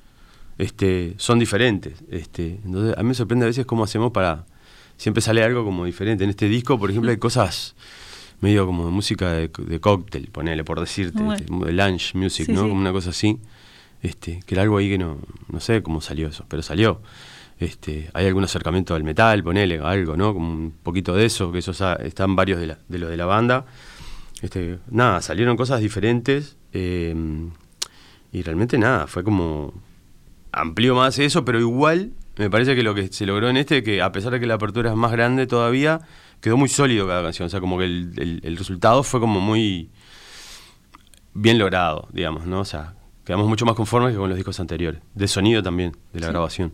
este, 0.58 1.14
son 1.18 1.38
diferentes. 1.38 2.02
Este, 2.10 2.60
entonces, 2.64 2.96
a 2.96 3.02
mí 3.02 3.08
me 3.08 3.14
sorprende 3.14 3.44
a 3.44 3.48
veces 3.48 3.66
cómo 3.66 3.84
hacemos 3.84 4.12
para. 4.12 4.46
Siempre 4.96 5.20
sale 5.20 5.42
algo 5.42 5.64
como 5.64 5.84
diferente. 5.84 6.24
En 6.24 6.30
este 6.30 6.48
disco, 6.48 6.78
por 6.78 6.90
ejemplo, 6.90 7.10
hay 7.10 7.18
cosas 7.18 7.74
medio 8.40 8.66
como 8.66 8.86
de 8.86 8.90
música 8.90 9.32
de, 9.32 9.80
cóctel, 9.80 10.28
ponele, 10.28 10.64
por 10.64 10.80
decirte, 10.80 11.22
este, 11.34 11.52
de 11.52 11.72
lunch 11.72 12.14
music, 12.14 12.48
¿no? 12.48 12.62
Como 12.62 12.80
una 12.80 12.92
cosa 12.92 13.10
así. 13.10 13.38
Este, 14.02 14.40
que 14.46 14.54
era 14.54 14.62
algo 14.62 14.76
ahí 14.76 14.90
que 14.90 14.98
no, 14.98 15.18
no 15.48 15.60
sé 15.60 15.82
cómo 15.82 16.00
salió 16.00 16.28
eso, 16.28 16.44
pero 16.48 16.62
salió. 16.62 17.00
Este, 17.58 18.10
hay 18.12 18.26
algún 18.26 18.44
acercamiento 18.44 18.94
al 18.94 19.04
metal, 19.04 19.42
ponele, 19.42 19.80
algo, 19.82 20.16
¿no? 20.16 20.34
Como 20.34 20.52
un 20.52 20.70
poquito 20.82 21.14
de 21.14 21.24
eso, 21.26 21.50
que 21.52 21.58
eso 21.58 21.72
están 22.00 22.36
varios 22.36 22.60
de, 22.60 22.66
la, 22.68 22.78
de 22.88 22.98
lo 22.98 23.08
de 23.08 23.16
la 23.16 23.26
banda. 23.26 23.64
Este, 24.42 24.78
nada, 24.90 25.22
salieron 25.22 25.56
cosas 25.56 25.80
diferentes 25.80 26.56
em, 26.72 27.50
y 28.32 28.42
realmente 28.42 28.78
nada, 28.78 29.06
fue 29.06 29.24
como 29.24 29.72
amplió 30.52 30.94
más 30.94 31.18
eso, 31.18 31.44
pero 31.44 31.58
igual 31.58 32.12
me 32.36 32.50
parece 32.50 32.74
que 32.74 32.82
lo 32.82 32.94
que 32.94 33.08
se 33.08 33.24
logró 33.24 33.48
en 33.48 33.56
este, 33.56 33.82
que 33.82 34.02
a 34.02 34.12
pesar 34.12 34.32
de 34.32 34.40
que 34.40 34.46
la 34.46 34.54
apertura 34.54 34.90
es 34.90 34.96
más 34.96 35.12
grande 35.12 35.46
todavía, 35.46 36.00
quedó 36.40 36.56
muy 36.56 36.68
sólido 36.68 37.06
cada 37.06 37.22
canción, 37.22 37.46
o 37.46 37.48
sea, 37.48 37.60
como 37.60 37.78
que 37.78 37.84
el, 37.84 38.56
resultado 38.58 39.02
fue 39.02 39.20
como 39.20 39.40
muy 39.40 39.90
bien 41.32 41.58
logrado, 41.58 42.08
digamos, 42.12 42.46
¿no? 42.46 42.60
O 42.60 42.64
sea, 42.64 42.94
quedamos 43.24 43.48
mucho 43.48 43.64
más 43.64 43.74
conformes 43.74 44.12
que 44.12 44.18
con 44.18 44.28
los 44.28 44.36
discos 44.36 44.60
anteriores, 44.60 45.00
de 45.14 45.28
sonido 45.28 45.62
también, 45.62 45.96
de 46.12 46.20
la 46.20 46.28
grabación. 46.28 46.72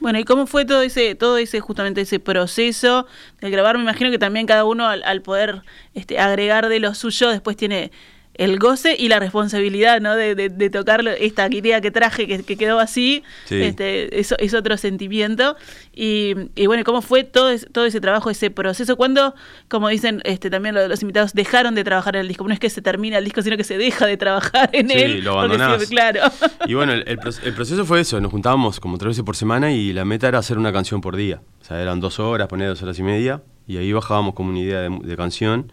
Bueno, 0.00 0.18
¿y 0.18 0.24
cómo 0.24 0.46
fue 0.46 0.64
todo 0.64 0.80
ese, 0.80 1.14
todo 1.14 1.36
ese, 1.36 1.60
justamente 1.60 2.00
ese 2.00 2.18
proceso 2.18 3.06
de 3.40 3.50
grabar? 3.50 3.76
Me 3.76 3.82
imagino 3.82 4.10
que 4.10 4.18
también 4.18 4.46
cada 4.46 4.64
uno 4.64 4.86
al, 4.88 5.02
al 5.02 5.20
poder 5.20 5.62
este, 5.94 6.18
agregar 6.18 6.68
de 6.70 6.80
lo 6.80 6.94
suyo 6.94 7.28
después 7.28 7.56
tiene 7.56 7.92
el 8.34 8.58
goce 8.58 8.96
y 8.98 9.08
la 9.08 9.18
responsabilidad, 9.18 10.00
¿no? 10.00 10.14
De, 10.16 10.34
de, 10.34 10.70
tocar 10.70 11.06
esta 11.06 11.48
idea 11.50 11.80
que 11.80 11.90
traje, 11.90 12.26
que, 12.26 12.56
quedó 12.56 12.78
así, 12.78 13.22
este, 13.50 14.18
eso 14.18 14.34
es 14.38 14.54
otro 14.54 14.76
sentimiento. 14.76 15.56
Y, 15.94 16.34
bueno, 16.66 16.82
¿cómo 16.84 17.02
fue 17.02 17.24
todo, 17.24 17.50
todo 17.72 17.84
ese 17.84 18.00
trabajo, 18.00 18.30
ese 18.30 18.50
proceso? 18.50 18.96
¿Cuándo, 18.96 19.34
como 19.68 19.88
dicen 19.88 20.22
este, 20.24 20.48
también 20.48 20.74
los, 20.74 21.02
invitados, 21.02 21.34
dejaron 21.34 21.74
de 21.74 21.84
trabajar 21.84 22.16
en 22.16 22.22
el 22.22 22.28
disco? 22.28 22.46
No 22.46 22.54
es 22.54 22.60
que 22.60 22.70
se 22.70 22.80
termina 22.80 23.18
el 23.18 23.24
disco, 23.24 23.42
sino 23.42 23.56
que 23.56 23.64
se 23.64 23.76
deja 23.76 24.06
de 24.06 24.16
trabajar 24.16 24.70
en 24.72 24.90
él. 24.90 25.22
Lo 25.22 25.32
abandonás. 25.32 25.86
claro. 25.88 26.20
Y 26.66 26.74
bueno, 26.74 26.92
el, 26.92 27.18
proceso 27.18 27.84
fue 27.84 28.00
eso, 28.00 28.20
nos 28.20 28.30
juntábamos 28.30 28.80
como 28.80 28.96
tres 28.96 29.08
veces 29.08 29.24
por 29.24 29.34
semana 29.34 29.72
y 29.72 29.92
la 29.92 30.04
meta 30.04 30.28
era 30.28 30.38
hacer 30.38 30.56
una 30.56 30.72
canción 30.72 31.00
por 31.00 31.16
día. 31.16 31.42
O 31.60 31.64
sea, 31.64 31.80
eran 31.80 32.00
dos 32.00 32.20
horas, 32.20 32.48
poner 32.48 32.68
dos 32.68 32.82
horas 32.82 32.98
y 32.98 33.02
media, 33.02 33.42
y 33.66 33.76
ahí 33.76 33.92
bajábamos 33.92 34.34
como 34.34 34.50
una 34.50 34.60
idea 34.60 34.88
de 34.88 35.16
canción 35.16 35.72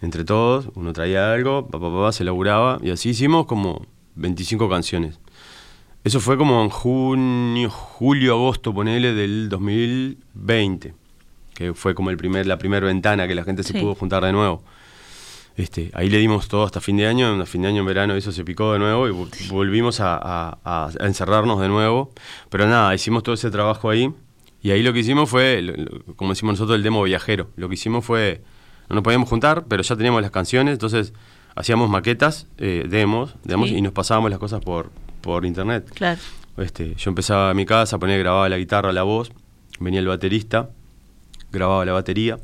entre 0.00 0.24
todos, 0.24 0.68
uno 0.74 0.92
traía 0.92 1.32
algo, 1.32 1.66
papá, 1.66 1.90
papá, 1.90 2.12
se 2.12 2.24
laburaba, 2.24 2.78
y 2.82 2.90
así 2.90 3.10
hicimos 3.10 3.46
como 3.46 3.86
25 4.14 4.68
canciones. 4.68 5.18
Eso 6.04 6.20
fue 6.20 6.38
como 6.38 6.62
en 6.62 6.70
junio, 6.70 7.70
julio, 7.70 8.34
agosto, 8.34 8.72
ponele, 8.72 9.12
del 9.12 9.48
2020, 9.48 10.94
que 11.54 11.74
fue 11.74 11.94
como 11.94 12.10
el 12.10 12.16
primer, 12.16 12.46
la 12.46 12.58
primera 12.58 12.86
ventana 12.86 13.26
que 13.26 13.34
la 13.34 13.44
gente 13.44 13.62
se 13.62 13.78
pudo 13.78 13.94
juntar 13.94 14.24
de 14.24 14.32
nuevo. 14.32 14.62
Este, 15.58 15.90
ahí 15.92 16.08
le 16.08 16.18
dimos 16.18 16.46
todo 16.46 16.62
hasta 16.62 16.80
fin 16.80 16.96
de 16.96 17.08
año, 17.08 17.34
en 17.34 17.44
fin 17.44 17.62
de 17.62 17.68
año 17.68 17.80
en 17.80 17.86
verano 17.86 18.14
eso 18.14 18.30
se 18.30 18.44
picó 18.44 18.72
de 18.74 18.78
nuevo 18.78 19.08
y 19.08 19.48
volvimos 19.50 19.98
a, 20.00 20.94
encerrarnos 21.00 21.60
de 21.60 21.68
nuevo. 21.68 22.12
Pero 22.48 22.68
nada, 22.68 22.94
hicimos 22.94 23.24
todo 23.24 23.34
ese 23.34 23.50
trabajo 23.50 23.90
ahí 23.90 24.14
y 24.62 24.70
ahí 24.70 24.84
lo 24.84 24.92
que 24.92 25.00
hicimos 25.00 25.28
fue, 25.28 25.74
como 26.14 26.30
decimos 26.30 26.54
nosotros, 26.54 26.76
el 26.76 26.84
demo 26.84 27.02
viajero. 27.02 27.50
Lo 27.56 27.68
que 27.68 27.74
hicimos 27.74 28.04
fue 28.04 28.40
no 28.88 28.94
nos 28.96 29.04
podíamos 29.04 29.28
juntar, 29.28 29.64
pero 29.68 29.82
ya 29.82 29.96
teníamos 29.96 30.22
las 30.22 30.30
canciones, 30.30 30.72
entonces 30.72 31.12
hacíamos 31.54 31.90
maquetas, 31.90 32.46
eh, 32.58 32.86
demos, 32.88 33.34
demos 33.44 33.70
y 33.70 33.80
nos 33.82 33.92
pasábamos 33.92 34.30
las 34.30 34.38
cosas 34.38 34.60
por, 34.60 34.90
por 35.20 35.44
internet. 35.44 35.90
Claro. 35.94 36.20
Este, 36.56 36.94
yo 36.94 37.10
empezaba 37.10 37.50
a 37.50 37.54
mi 37.54 37.66
casa, 37.66 37.98
ponía, 37.98 38.16
grababa 38.16 38.48
la 38.48 38.58
guitarra, 38.58 38.92
la 38.92 39.02
voz, 39.02 39.30
venía 39.78 40.00
el 40.00 40.06
baterista, 40.06 40.70
grababa 41.52 41.84
la 41.84 41.92
batería, 41.92 42.38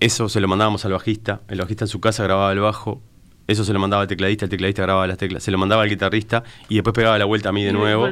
eso 0.00 0.28
se 0.28 0.40
lo 0.40 0.48
mandábamos 0.48 0.84
al 0.84 0.92
bajista, 0.92 1.40
el 1.48 1.58
bajista 1.58 1.84
en 1.84 1.88
su 1.88 2.00
casa 2.00 2.22
grababa 2.22 2.52
el 2.52 2.60
bajo, 2.60 3.00
eso 3.46 3.64
se 3.64 3.72
lo 3.72 3.78
mandaba 3.78 4.02
al 4.02 4.08
tecladista, 4.08 4.44
el 4.44 4.50
tecladista 4.50 4.82
grababa 4.82 5.06
las 5.06 5.18
teclas, 5.18 5.42
se 5.42 5.50
lo 5.50 5.58
mandaba 5.58 5.82
al 5.84 5.88
guitarrista 5.88 6.42
y 6.68 6.74
después 6.74 6.92
pegaba 6.94 7.16
la 7.18 7.24
vuelta 7.24 7.50
a 7.50 7.52
mí 7.52 7.64
de 7.64 7.72
nuevo. 7.72 8.08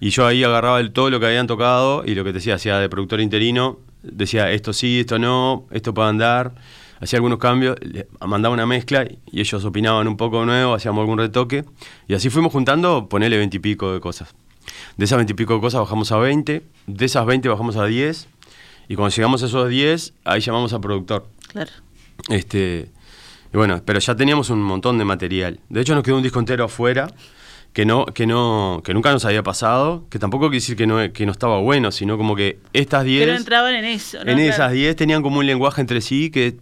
Y 0.00 0.10
yo 0.10 0.26
ahí 0.26 0.42
agarraba 0.42 0.82
todo 0.90 1.10
lo 1.10 1.20
que 1.20 1.26
habían 1.26 1.46
tocado 1.46 2.02
y 2.04 2.14
lo 2.14 2.24
que 2.24 2.30
te 2.30 2.38
decía, 2.38 2.54
hacía 2.54 2.78
de 2.78 2.88
productor 2.88 3.20
interino, 3.20 3.78
decía 4.02 4.50
esto 4.50 4.72
sí, 4.72 5.00
esto 5.00 5.18
no, 5.18 5.66
esto 5.70 5.94
puede 5.94 6.08
andar, 6.08 6.54
hacía 7.00 7.18
algunos 7.18 7.38
cambios, 7.38 7.76
mandaba 8.26 8.54
una 8.54 8.66
mezcla 8.66 9.04
y 9.30 9.40
ellos 9.40 9.64
opinaban 9.64 10.06
un 10.06 10.16
poco 10.16 10.44
nuevo, 10.44 10.74
hacíamos 10.74 11.00
algún 11.00 11.18
retoque 11.18 11.64
y 12.06 12.14
así 12.14 12.30
fuimos 12.30 12.52
juntando, 12.52 13.08
ponele 13.08 13.38
veintipico 13.38 13.92
de 13.92 14.00
cosas. 14.00 14.34
De 14.96 15.04
esas 15.04 15.16
veintipico 15.16 15.54
de 15.54 15.60
cosas 15.60 15.80
bajamos 15.80 16.12
a 16.12 16.18
20, 16.18 16.62
de 16.86 17.04
esas 17.04 17.24
20 17.24 17.48
bajamos 17.48 17.76
a 17.76 17.86
10 17.86 18.28
y 18.88 18.96
cuando 18.96 19.14
llegamos 19.14 19.42
a 19.42 19.46
esos 19.46 19.68
10, 19.68 20.14
ahí 20.24 20.40
llamamos 20.40 20.72
al 20.72 20.80
productor. 20.80 21.26
Claro. 21.48 21.70
Este, 22.28 22.90
y 23.52 23.56
bueno, 23.56 23.82
pero 23.84 23.98
ya 23.98 24.14
teníamos 24.14 24.50
un 24.50 24.62
montón 24.62 24.98
de 24.98 25.04
material. 25.04 25.60
De 25.68 25.80
hecho 25.80 25.94
nos 25.94 26.04
quedó 26.04 26.16
un 26.16 26.22
disco 26.22 26.38
entero 26.38 26.64
afuera 26.64 27.12
que 27.72 27.86
no, 27.86 28.06
que 28.06 28.26
no, 28.26 28.82
que 28.84 28.94
nunca 28.94 29.12
nos 29.12 29.24
había 29.24 29.42
pasado, 29.42 30.06
que 30.10 30.18
tampoco 30.18 30.46
quiere 30.46 30.56
decir 30.56 30.76
que 30.76 30.86
no, 30.86 31.12
que 31.12 31.24
no 31.24 31.32
estaba 31.32 31.58
bueno, 31.60 31.92
sino 31.92 32.16
como 32.16 32.34
que 32.34 32.58
estas 32.72 33.04
10... 33.04 33.24
Pero 33.24 33.36
entraban 33.36 33.74
en 33.74 33.84
eso, 33.84 34.20
En 34.22 34.38
esas 34.38 34.72
10 34.72 34.96
tenían 34.96 35.22
como 35.22 35.38
un 35.38 35.46
lenguaje 35.46 35.80
entre 35.80 36.00
sí 36.00 36.30
que 36.30 36.56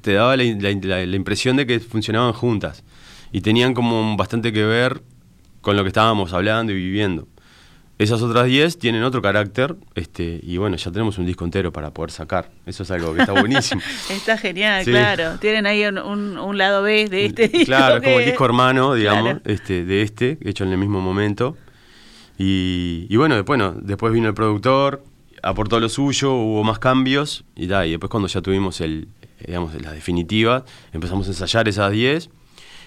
te 0.00 0.14
daba 0.14 0.36
la, 0.36 0.44
la, 0.44 1.16
impresión 1.16 1.56
de 1.56 1.66
que 1.66 1.78
funcionaban 1.80 2.32
juntas. 2.32 2.82
Y 3.32 3.40
tenían 3.40 3.74
como 3.74 4.16
bastante 4.16 4.52
que 4.52 4.64
ver 4.64 5.02
con 5.60 5.76
lo 5.76 5.82
que 5.82 5.88
estábamos 5.88 6.32
hablando 6.32 6.72
y 6.72 6.76
viviendo. 6.76 7.28
Esas 8.02 8.20
otras 8.20 8.46
10 8.46 8.80
tienen 8.80 9.04
otro 9.04 9.22
carácter 9.22 9.76
este, 9.94 10.40
y 10.42 10.56
bueno, 10.56 10.76
ya 10.76 10.90
tenemos 10.90 11.18
un 11.18 11.26
disco 11.26 11.44
entero 11.44 11.72
para 11.72 11.92
poder 11.92 12.10
sacar. 12.10 12.50
Eso 12.66 12.82
es 12.82 12.90
algo 12.90 13.14
que 13.14 13.20
está 13.20 13.30
buenísimo. 13.32 13.80
está 14.10 14.36
genial, 14.36 14.84
claro. 14.84 15.38
Tienen 15.38 15.66
ahí 15.66 15.84
un, 15.84 16.58
lado 16.58 16.82
B 16.82 17.08
de 17.08 17.26
este 17.26 17.46
disco. 17.46 17.66
Claro, 17.66 17.98
es 17.98 18.02
como 18.02 18.18
el 18.18 18.26
disco 18.26 18.44
hermano, 18.44 18.94
digamos, 18.94 19.36
este, 19.44 19.84
de 19.84 20.02
este, 20.02 20.36
hecho 20.42 20.64
en 20.64 20.72
el 20.72 20.78
mismo 20.78 21.00
momento. 21.00 21.56
Y, 22.36 23.14
bueno, 23.14 23.36
después, 23.36 23.60
después 23.82 24.12
vino 24.12 24.26
el 24.26 24.34
productor, 24.34 25.04
aportó 25.40 25.78
lo 25.78 25.88
suyo, 25.88 26.32
hubo 26.32 26.64
más 26.64 26.80
cambios 26.80 27.44
y, 27.54 27.68
da, 27.68 27.86
y 27.86 27.92
después 27.92 28.10
cuando 28.10 28.26
ya 28.26 28.40
tuvimos 28.40 28.80
el, 28.80 29.06
digamos, 29.46 29.80
las 29.80 29.92
definitivas, 29.92 30.64
empezamos 30.92 31.28
a 31.28 31.30
ensayar 31.30 31.68
esas 31.68 31.92
10. 31.92 32.30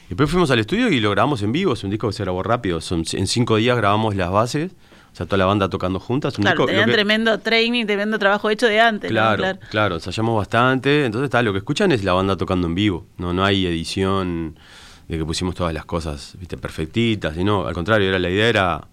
Después 0.10 0.30
fuimos 0.30 0.52
al 0.52 0.60
estudio 0.60 0.90
y 0.90 1.00
lo 1.00 1.10
grabamos 1.12 1.42
en 1.42 1.54
vivo, 1.54 1.72
es 1.72 1.86
un 1.86 1.90
disco 1.90 2.08
que 2.08 2.14
se 2.14 2.24
grabó 2.24 2.44
rápido, 2.44 2.82
Son, 2.82 3.06
en 3.14 3.28
cinco 3.28 3.56
días 3.56 3.78
grabamos 3.78 4.14
las 4.14 4.30
bases 4.30 4.72
o 5.16 5.18
sea, 5.18 5.26
toda 5.26 5.38
la 5.38 5.46
banda 5.46 5.70
tocando 5.70 5.98
juntas. 5.98 6.36
claro, 6.36 6.66
tenían 6.66 6.92
tremendo 6.92 7.40
training, 7.40 7.86
tremendo 7.86 8.20
trabajo 8.20 8.50
hecho 8.50 8.68
de 8.68 8.82
antes. 8.82 9.10
Claro, 9.10 9.38
claro, 9.38 9.60
claro, 9.70 9.96
ensayamos 9.96 10.36
bastante. 10.36 11.06
Entonces, 11.06 11.28
está, 11.28 11.42
lo 11.42 11.54
que 11.54 11.60
escuchan 11.60 11.94
es 11.94 12.04
la 12.04 12.12
banda 12.12 12.36
tocando 12.36 12.68
en 12.68 12.76
vivo. 12.76 13.06
No, 13.18 13.32
no 13.32 13.46
hay 13.46 13.66
edición 13.66 14.60
de 15.08 15.18
que 15.18 15.24
pusimos 15.24 15.56
todas 15.56 15.74
las 15.74 15.86
cosas 15.86 16.36
viste, 16.38 16.58
perfectitas. 16.58 17.38
Y 17.38 17.46
no, 17.46 17.66
al 17.66 17.74
contrario, 17.74 18.10
era, 18.10 18.20
la 18.20 18.30
idea 18.30 18.50
era, 18.50 18.88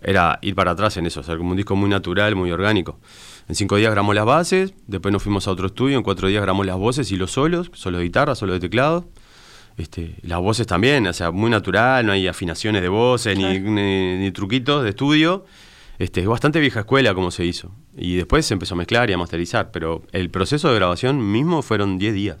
era 0.00 0.38
ir 0.40 0.54
para 0.54 0.70
atrás 0.70 0.96
en 0.96 1.04
eso, 1.04 1.20
o 1.20 1.22
sea, 1.22 1.36
como 1.36 1.50
un 1.50 1.58
disco 1.58 1.76
muy 1.76 1.90
natural, 1.90 2.34
muy 2.36 2.50
orgánico. 2.50 2.98
En 3.46 3.54
cinco 3.54 3.76
días 3.76 3.90
grabamos 3.90 4.14
las 4.14 4.24
bases, 4.24 4.72
después 4.86 5.12
nos 5.12 5.22
fuimos 5.22 5.46
a 5.46 5.50
otro 5.50 5.66
estudio, 5.66 5.98
en 5.98 6.04
cuatro 6.04 6.28
días 6.28 6.40
grabamos 6.40 6.64
las 6.64 6.76
voces 6.76 7.12
y 7.12 7.16
los 7.16 7.32
solos, 7.32 7.70
solo 7.74 7.98
de 7.98 8.04
guitarra, 8.04 8.34
solo 8.34 8.54
de 8.54 8.60
teclado. 8.60 9.04
Este, 9.76 10.14
las 10.22 10.40
voces 10.40 10.66
también, 10.66 11.06
o 11.06 11.12
sea, 11.12 11.32
muy 11.32 11.50
natural, 11.50 12.06
no 12.06 12.12
hay 12.12 12.26
afinaciones 12.26 12.80
de 12.80 12.88
voces 12.88 13.36
ni, 13.36 13.58
ni, 13.58 14.30
truquitos 14.30 14.82
de 14.82 14.90
estudio. 14.90 15.44
Este, 15.98 16.20
es 16.20 16.26
bastante 16.26 16.60
vieja 16.60 16.80
escuela 16.80 17.14
como 17.14 17.30
se 17.30 17.44
hizo. 17.44 17.72
Y 17.96 18.16
después 18.16 18.44
se 18.46 18.54
empezó 18.54 18.74
a 18.74 18.78
mezclar 18.78 19.08
y 19.10 19.12
a 19.12 19.18
masterizar, 19.18 19.70
pero 19.70 20.02
el 20.12 20.30
proceso 20.30 20.68
de 20.68 20.74
grabación 20.74 21.32
mismo 21.32 21.62
fueron 21.62 21.98
10 21.98 22.14
días. 22.14 22.36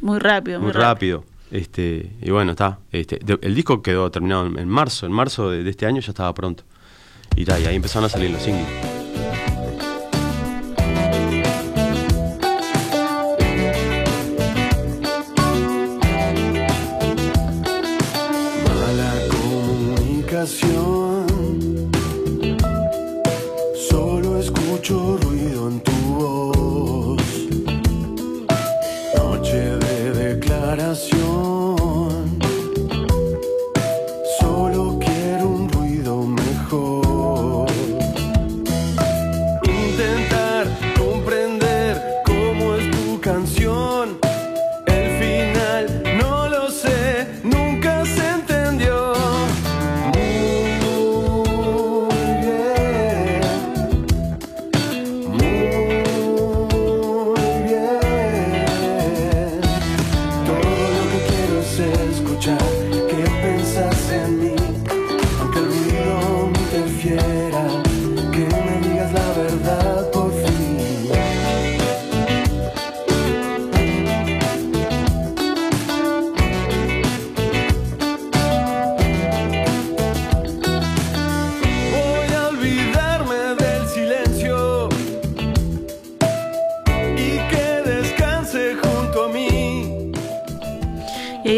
Muy 0.00 0.18
rápido, 0.18 0.60
muy, 0.60 0.72
rápido. 0.72 1.24
Este, 1.50 2.12
y 2.22 2.30
bueno, 2.30 2.52
está. 2.52 2.78
Este, 2.92 3.18
el 3.42 3.54
disco 3.54 3.82
quedó 3.82 4.10
terminado 4.10 4.46
en, 4.46 4.68
marzo. 4.68 5.06
En 5.06 5.12
marzo 5.12 5.50
de, 5.50 5.68
este 5.68 5.86
año 5.86 6.00
ya 6.00 6.10
estaba 6.10 6.32
pronto. 6.32 6.64
Y, 7.36 7.48
y 7.48 7.50
ahí 7.50 7.76
empezaron 7.76 8.06
a 8.06 8.08
salir 8.08 8.30
los 8.30 8.42
singles. 8.42 8.99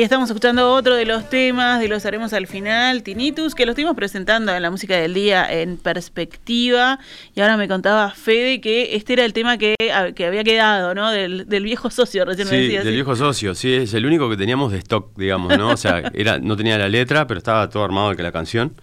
Y 0.03 0.05
estamos 0.05 0.29
escuchando 0.29 0.73
otro 0.73 0.97
de 0.97 1.07
los 1.07 1.31
temas 1.31 1.79
de 1.79 1.87
los 1.87 2.05
haremos 2.07 2.33
al 2.33 2.49
final, 2.49 3.05
Tinnitus, 3.05 3.55
que 3.55 3.65
lo 3.65 3.71
estuvimos 3.71 3.95
presentando 3.95 4.53
en 4.53 4.61
la 4.61 4.69
música 4.69 4.97
del 4.97 5.15
día 5.15 5.47
en 5.49 5.77
perspectiva. 5.77 6.99
Y 7.37 7.41
ahora 7.41 7.57
me 7.57 7.69
contaba 7.69 8.11
Fede 8.11 8.61
que 8.61 8.97
este 8.97 9.13
era 9.13 9.25
el 9.25 9.33
tema 9.33 9.59
que, 9.59 9.77
que 10.17 10.27
había 10.27 10.43
quedado, 10.43 10.93
¿no? 10.97 11.09
Del, 11.13 11.49
del 11.49 11.63
viejo 11.63 11.89
socio, 11.89 12.25
recién 12.25 12.49
me 12.49 12.57
Sí, 12.57 12.63
decías. 12.65 12.85
del 12.85 12.95
viejo 12.95 13.15
socio, 13.15 13.55
sí, 13.55 13.73
es 13.75 13.95
el 13.95 14.05
único 14.05 14.29
que 14.29 14.37
teníamos 14.37 14.73
de 14.73 14.79
stock, 14.79 15.17
digamos, 15.17 15.57
¿no? 15.57 15.69
O 15.69 15.77
sea, 15.77 15.99
era, 16.15 16.41
no 16.41 16.57
tenía 16.57 16.77
la 16.79 16.89
letra, 16.89 17.29
pero 17.29 17.39
estaba 17.39 17.71
todo 17.71 17.85
armado 17.85 18.13
que 18.17 18.25
la 18.25 18.33
canción. 18.33 18.75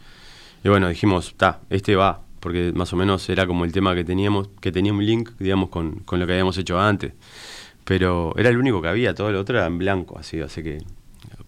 Y 0.64 0.70
bueno, 0.70 0.88
dijimos, 0.88 1.28
está, 1.28 1.60
este 1.70 1.98
va, 1.98 2.22
porque 2.40 2.72
más 2.74 2.94
o 2.94 2.96
menos 2.96 3.28
era 3.28 3.46
como 3.46 3.66
el 3.66 3.74
tema 3.74 3.94
que 3.94 4.06
teníamos, 4.06 4.48
que 4.62 4.72
tenía 4.72 4.94
un 4.94 5.06
link, 5.06 5.32
digamos, 5.38 5.68
con, 5.68 5.96
con 6.06 6.18
lo 6.22 6.26
que 6.26 6.32
habíamos 6.32 6.58
hecho 6.58 6.80
antes. 6.80 7.12
Pero 7.84 8.34
era 8.38 8.48
el 8.48 8.58
único 8.58 8.82
que 8.82 8.88
había, 8.88 9.14
todo 9.14 9.34
lo 9.34 9.42
otro 9.42 9.58
era 9.58 9.68
en 9.68 9.80
blanco, 9.80 10.18
así, 10.18 10.40
así 10.40 10.64
que 10.64 10.78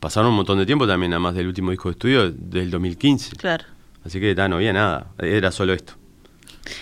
pasaron 0.01 0.31
un 0.31 0.35
montón 0.35 0.57
de 0.57 0.65
tiempo 0.65 0.85
también, 0.85 1.13
además 1.13 1.33
del 1.35 1.47
último 1.47 1.71
disco 1.71 1.87
de 1.87 1.93
estudio 1.93 2.29
del 2.29 2.69
2015. 2.69 3.37
Claro. 3.37 3.63
Así 4.03 4.19
que 4.19 4.35
ta, 4.35 4.49
no 4.49 4.57
había 4.57 4.73
nada, 4.73 5.07
era 5.19 5.51
solo 5.51 5.71
esto. 5.73 5.93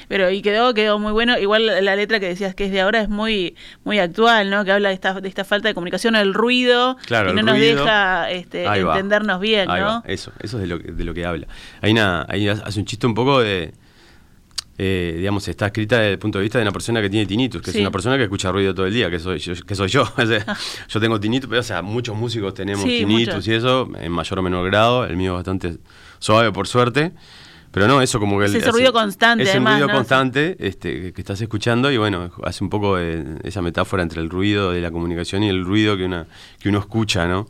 Pero 0.10 0.30
y 0.30 0.42
quedó, 0.42 0.74
quedó 0.74 1.00
muy 1.00 1.12
bueno. 1.14 1.38
Igual 1.40 1.66
la 1.86 1.96
letra 1.96 2.20
que 2.20 2.28
decías 2.28 2.54
que 2.54 2.66
es 2.66 2.72
de 2.72 2.82
ahora 2.82 3.02
es 3.02 3.08
muy, 3.10 3.56
muy 3.86 3.98
actual, 4.00 4.50
¿no? 4.50 4.66
Que 4.66 4.72
habla 4.74 4.90
de 4.90 4.96
esta, 4.96 5.20
de 5.22 5.28
esta 5.30 5.46
falta 5.46 5.68
de 5.70 5.74
comunicación, 5.74 6.16
el 6.16 6.34
ruido, 6.34 6.98
Claro, 7.06 7.32
y 7.32 7.34
no 7.36 7.42
nos 7.44 7.56
ruido. 7.58 7.84
deja 7.84 8.30
este, 8.30 8.66
entendernos 8.66 9.40
bien, 9.40 9.70
Ahí 9.72 9.80
¿no? 9.82 9.88
va, 9.88 10.04
Eso, 10.06 10.32
eso 10.40 10.58
es 10.58 10.62
de 10.64 10.68
lo, 10.68 10.80
que- 10.80 10.92
de 10.92 11.04
lo 11.06 11.14
que 11.14 11.26
habla. 11.26 11.48
Hay 11.82 11.92
una, 11.92 12.26
ahí 12.30 12.48
hace 12.50 12.80
un 12.80 12.86
chiste 12.86 13.08
un 13.08 13.14
poco 13.14 13.40
de, 13.40 13.74
eh, 14.82 15.16
digamos, 15.18 15.46
está 15.50 15.66
escrita 15.66 15.98
desde 15.98 16.14
el 16.14 16.20
punto 16.20 16.38
de 16.40 16.44
vista 16.44 16.58
de 16.58 16.62
una 16.64 16.72
persona 16.72 17.02
que 17.02 17.10
tiene 17.10 17.26
tinnitus, 17.26 17.62
que 17.62 17.72
Sí. 17.72 17.78
es 17.80 17.82
una 17.82 17.92
persona 17.92 18.16
que 18.16 18.24
escucha 18.24 18.50
ruido 18.50 18.74
todo 18.74 18.86
el 18.86 18.94
día, 18.94 19.10
que 19.10 19.20
soy 19.20 19.38
yo. 19.40 19.54
Que 19.68 19.76
soy 19.76 19.90
yo. 19.90 20.04
O 20.18 20.26
sea, 20.26 20.46
yo 20.88 21.00
tengo 21.02 21.20
tinnitus, 21.20 21.50
pero 21.50 21.60
o 21.60 21.64
sea, 21.64 21.82
muchos 21.82 22.16
músicos 22.16 22.54
tenemos 22.54 22.84
Sí, 22.84 23.00
tinnitus 23.00 23.34
muchos. 23.36 23.48
y 23.50 23.54
eso, 23.54 23.90
en 24.00 24.12
mayor 24.12 24.40
o 24.40 24.42
menor 24.42 24.66
grado. 24.68 25.06
El 25.06 25.18
mío 25.18 25.34
es 25.34 25.36
bastante 25.40 25.78
suave, 26.20 26.52
por 26.54 26.66
suerte. 26.68 27.12
Pero 27.72 27.88
no, 27.88 28.02
eso 28.02 28.20
como 28.20 28.40
que... 28.40 28.46
Es 28.46 28.52
el- 28.56 28.62
ese 28.62 28.72
ruido 28.72 28.92
constante, 28.94 29.44
Es 29.44 29.50
además, 29.52 29.74
un 29.74 29.80
ruido 29.82 29.88
¿no? 29.90 29.94
constante 30.00 30.56
este, 30.60 31.02
que- 31.02 31.14
que 31.14 31.22
estás 31.22 31.40
escuchando 31.42 31.92
y 31.92 31.98
bueno, 31.98 32.32
hace 32.44 32.64
un 32.64 32.70
poco 32.72 32.96
de 32.98 33.24
esa 33.44 33.62
metáfora 33.62 34.02
entre 34.02 34.22
el 34.22 34.30
ruido 34.32 34.72
de 34.72 34.82
la 34.82 34.90
comunicación 34.90 35.44
y 35.44 35.50
el 35.50 35.64
ruido 35.64 35.96
que, 35.96 36.06
una, 36.06 36.26
que 36.60 36.70
uno 36.70 36.80
escucha, 36.80 37.28
¿no? 37.28 37.48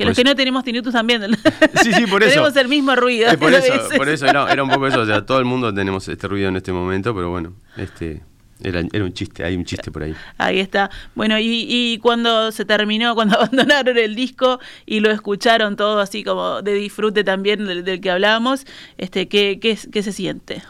Que 0.00 0.04
Por 0.04 0.08
los 0.12 0.16
que 0.16 0.22
eso- 0.22 0.30
no 0.30 0.34
tenemos 0.34 0.64
tinnitus 0.64 0.92
también. 0.94 1.22
Sí, 1.82 1.92
sí, 1.92 2.06
por 2.06 2.22
eso. 2.22 2.30
tenemos 2.32 2.56
el 2.56 2.68
mismo 2.68 2.96
ruido. 2.96 3.30
Eh, 3.30 3.36
por 3.36 3.52
eso, 3.52 3.70
veces. 3.70 3.98
por 3.98 4.08
eso 4.08 4.26
era, 4.26 4.50
era 4.50 4.62
un 4.62 4.70
poco 4.70 4.86
eso. 4.86 5.00
O 5.02 5.06
sea, 5.06 5.26
todo 5.26 5.38
el 5.38 5.44
mundo 5.44 5.74
tenemos 5.74 6.08
este 6.08 6.26
ruido 6.26 6.48
en 6.48 6.56
este 6.56 6.72
momento, 6.72 7.14
pero 7.14 7.28
bueno, 7.28 7.52
este 7.76 8.22
era, 8.62 8.82
era 8.92 9.04
un 9.04 9.12
chiste, 9.12 9.44
hay 9.44 9.56
un 9.56 9.64
chiste 9.66 9.90
por 9.90 10.02
ahí. 10.02 10.14
Ahí 10.38 10.58
está. 10.58 10.90
Bueno, 11.14 11.38
y, 11.38 11.66
y 11.68 11.98
cuando 11.98 12.50
se 12.50 12.64
terminó, 12.64 13.14
cuando 13.14 13.36
abandonaron 13.36 13.98
el 13.98 14.14
disco 14.14 14.58
y 14.86 15.00
lo 15.00 15.10
escucharon 15.10 15.76
todo 15.76 15.98
así 16.00 16.24
como 16.24 16.62
de 16.62 16.72
disfrute 16.72 17.22
también 17.22 17.66
del, 17.66 17.84
del 17.84 18.00
que 18.00 18.10
hablamos, 18.10 18.64
este, 18.96 19.28
¿qué, 19.28 19.58
qué, 19.60 19.78
qué 19.92 20.02
se 20.02 20.12
siente? 20.12 20.62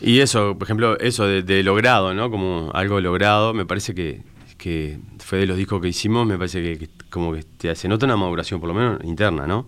Y 0.00 0.20
eso, 0.20 0.56
por 0.58 0.66
ejemplo, 0.66 0.98
eso 0.98 1.26
de, 1.26 1.42
de 1.42 1.62
logrado, 1.62 2.12
¿no? 2.14 2.30
Como 2.30 2.70
algo 2.72 3.00
logrado, 3.02 3.52
me 3.54 3.66
parece 3.66 3.94
que, 3.94 4.22
que 4.58 4.98
fue 5.18 5.38
de 5.40 5.46
los 5.46 5.56
discos 5.58 5.80
que 5.82 5.88
hicimos, 5.88 6.26
me 6.26 6.36
parece 6.38 6.62
que, 6.62 6.78
que 6.78 6.88
como 7.12 7.32
que 7.34 7.44
te- 7.58 7.74
se 7.76 7.86
nota 7.88 8.06
una 8.06 8.16
maduración, 8.16 8.58
por 8.58 8.68
lo 8.68 8.74
menos 8.74 9.04
interna, 9.04 9.46
¿no? 9.46 9.66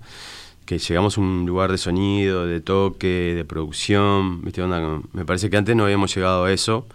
Que 0.66 0.78
llegamos 0.78 1.18
a 1.18 1.20
un 1.20 1.44
lugar 1.46 1.70
de 1.70 1.76
sonido, 1.78 2.46
de 2.46 2.60
toque, 2.60 3.34
de 3.36 3.44
producción, 3.44 4.42
¿viste? 4.42 4.62
Onda, 4.62 5.00
me 5.12 5.24
parece 5.24 5.50
que 5.50 5.56
antes 5.58 5.76
no 5.76 5.84
habíamos 5.84 6.14
llegado 6.14 6.44
a 6.46 6.52
eso. 6.52 6.86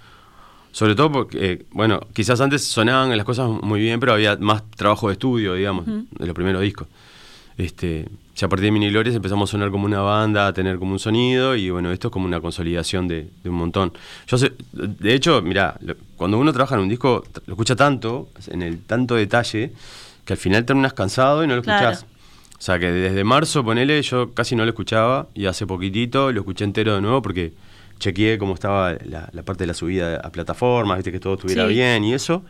Sobre 0.71 0.95
todo 0.95 1.12
porque, 1.12 1.38
eh, 1.51 1.65
bueno, 1.71 1.99
quizás 2.13 2.41
antes 2.41 2.63
sonaban 2.63 3.15
las 3.15 3.25
cosas 3.25 3.49
muy 3.49 3.79
bien, 3.79 3.99
pero 3.99 4.13
había 4.13 4.35
más 4.38 4.63
trabajo 4.71 5.07
de 5.07 5.13
estudio, 5.13 5.53
digamos, 5.55 5.85
de 5.85 6.25
los 6.27 6.35
primeros 6.35 6.62
discos. 6.62 6.88
Este, 7.57 8.07
ya 8.35 8.45
a 8.47 8.49
partir 8.49 8.65
de 8.65 8.71
Mini 8.71 8.89
Glorias 8.89 9.15
empezamos 9.15 9.49
a 9.49 9.51
sonar 9.51 9.69
como 9.71 9.85
una 9.85 9.99
banda, 10.01 10.47
a 10.47 10.53
tener 10.53 10.77
como 10.79 10.93
un 10.93 10.99
sonido, 10.99 11.55
y 11.55 11.69
bueno, 11.71 11.91
esto 11.91 12.07
es 12.07 12.12
como 12.12 12.25
una 12.25 12.39
consolidación 12.39 13.07
de, 13.07 13.27
de 13.43 13.49
un 13.49 13.55
montón. 13.57 13.91
Yo 14.27 14.38
sé, 14.38 14.53
de 14.71 15.13
hecho, 15.13 15.41
mira, 15.41 15.77
cuando 16.15 16.38
uno 16.38 16.53
trabaja 16.53 16.75
en 16.75 16.81
un 16.81 16.89
disco, 16.89 17.23
lo 17.47 17.53
escucha 17.53 17.75
tanto, 17.75 18.29
en 18.47 18.62
el 18.62 18.79
tanto 18.83 19.15
detalle, 19.15 19.73
que 20.30 20.34
al 20.34 20.38
final 20.38 20.63
terminas 20.63 20.94
cansado 20.94 21.44
y 21.44 21.48
no 21.48 21.56
lo 21.56 21.63
Claro. 21.63 21.89
escuchás. 21.89 22.06
O 22.60 22.62
sea 22.62 22.78
que 22.78 22.92
desde 22.92 23.24
marzo, 23.24 23.63
ponele, 23.63 24.00
yo 24.04 24.32
casi 24.36 24.56
no 24.56 24.63
lo 24.63 24.70
escuchaba, 24.70 25.28
y 25.34 25.48
hace 25.48 25.65
poquitito 25.65 26.32
lo 26.32 26.42
escuché 26.42 26.65
entero 26.65 26.94
de 26.94 27.02
nuevo 27.02 27.20
porque 27.24 27.54
chequeé 27.98 28.38
cómo 28.38 28.54
estaba 28.54 28.94
la, 29.06 29.28
la 29.32 29.42
parte 29.44 29.63
de 29.63 29.68
la 29.68 29.74
subida 29.74 30.18
a 30.18 30.30
plataformas, 30.32 30.98
viste 30.98 31.12
que 31.12 31.20
todo 31.20 31.34
estuviera 31.34 31.68
Sí. 31.68 31.74
bien 31.74 32.04
y 32.04 32.13
eso. 32.13 32.44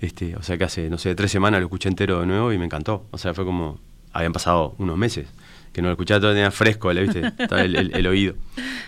Este, 0.00 0.34
o 0.34 0.42
sea 0.42 0.56
que 0.56 0.64
hace, 0.64 0.88
no 0.88 0.96
sé, 0.96 1.14
tres 1.14 1.30
semanas 1.30 1.60
lo 1.60 1.66
escuché 1.66 1.90
entero 1.90 2.20
de 2.20 2.26
nuevo 2.26 2.52
y 2.54 2.58
me 2.58 2.64
encantó. 2.64 3.04
O 3.10 3.18
sea, 3.18 3.34
fue 3.34 3.44
como, 3.44 3.78
habían 4.14 4.32
pasado 4.32 4.74
unos 4.78 4.96
meses 4.96 5.26
que 5.74 5.82
no 5.82 5.88
lo 5.88 5.92
escuchaba, 5.92 6.20
todo 6.20 6.32
tenía 6.32 6.50
fresco, 6.50 6.90
¿le 6.92 7.02
¿viste? 7.02 7.20
El- 7.50 7.92
el 7.94 8.06
oído. 8.06 8.34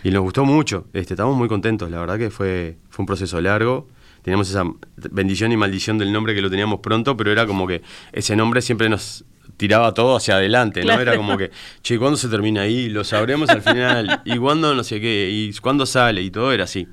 Y 0.05 0.11
nos 0.11 0.23
gustó 0.23 0.47
mucho, 0.47 0.87
este, 0.95 1.13
estamos 1.15 1.37
muy 1.37 1.49
contentos, 1.49 1.91
la 1.91 2.01
verdad 2.01 2.19
que 2.19 2.31
fue, 2.31 2.77
fue 2.89 3.03
un 3.03 3.07
proceso 3.07 3.39
largo. 3.43 3.89
Teníamos 4.23 4.49
esa 4.49 4.65
bendición 5.11 5.53
y 5.53 5.57
maldición 5.57 5.99
del 5.99 6.13
nombre 6.13 6.35
que 6.35 6.43
lo 6.43 6.51
teníamos 6.51 6.81
pronto, 6.81 7.17
pero 7.17 7.33
era 7.33 7.47
como 7.47 7.67
que 7.67 7.83
ese 8.13 8.37
nombre 8.37 8.63
siempre 8.63 8.89
nos 8.89 9.25
tiraba 9.57 9.93
todo 9.95 10.17
hacia 10.17 10.37
adelante, 10.37 10.85
¿no? 10.85 10.99
Era 10.99 11.17
como 11.17 11.37
que, 11.37 11.51
che, 11.83 11.99
¿cuándo 11.99 12.17
se 12.17 12.29
termina 12.29 12.63
ahí? 12.63 12.89
Lo 12.89 13.05
sabremos 13.05 13.49
al 13.51 13.63
final. 13.63 14.23
¿Y 14.25 14.37
cuándo 14.39 14.75
no 14.75 14.85
sé 14.85 15.01
qué? 15.01 15.29
¿Y 15.31 15.53
cuándo 15.59 15.87
sale? 15.87 16.23
Y 16.23 16.31
todo 16.31 16.53
era 16.53 16.65
así. 16.65 16.89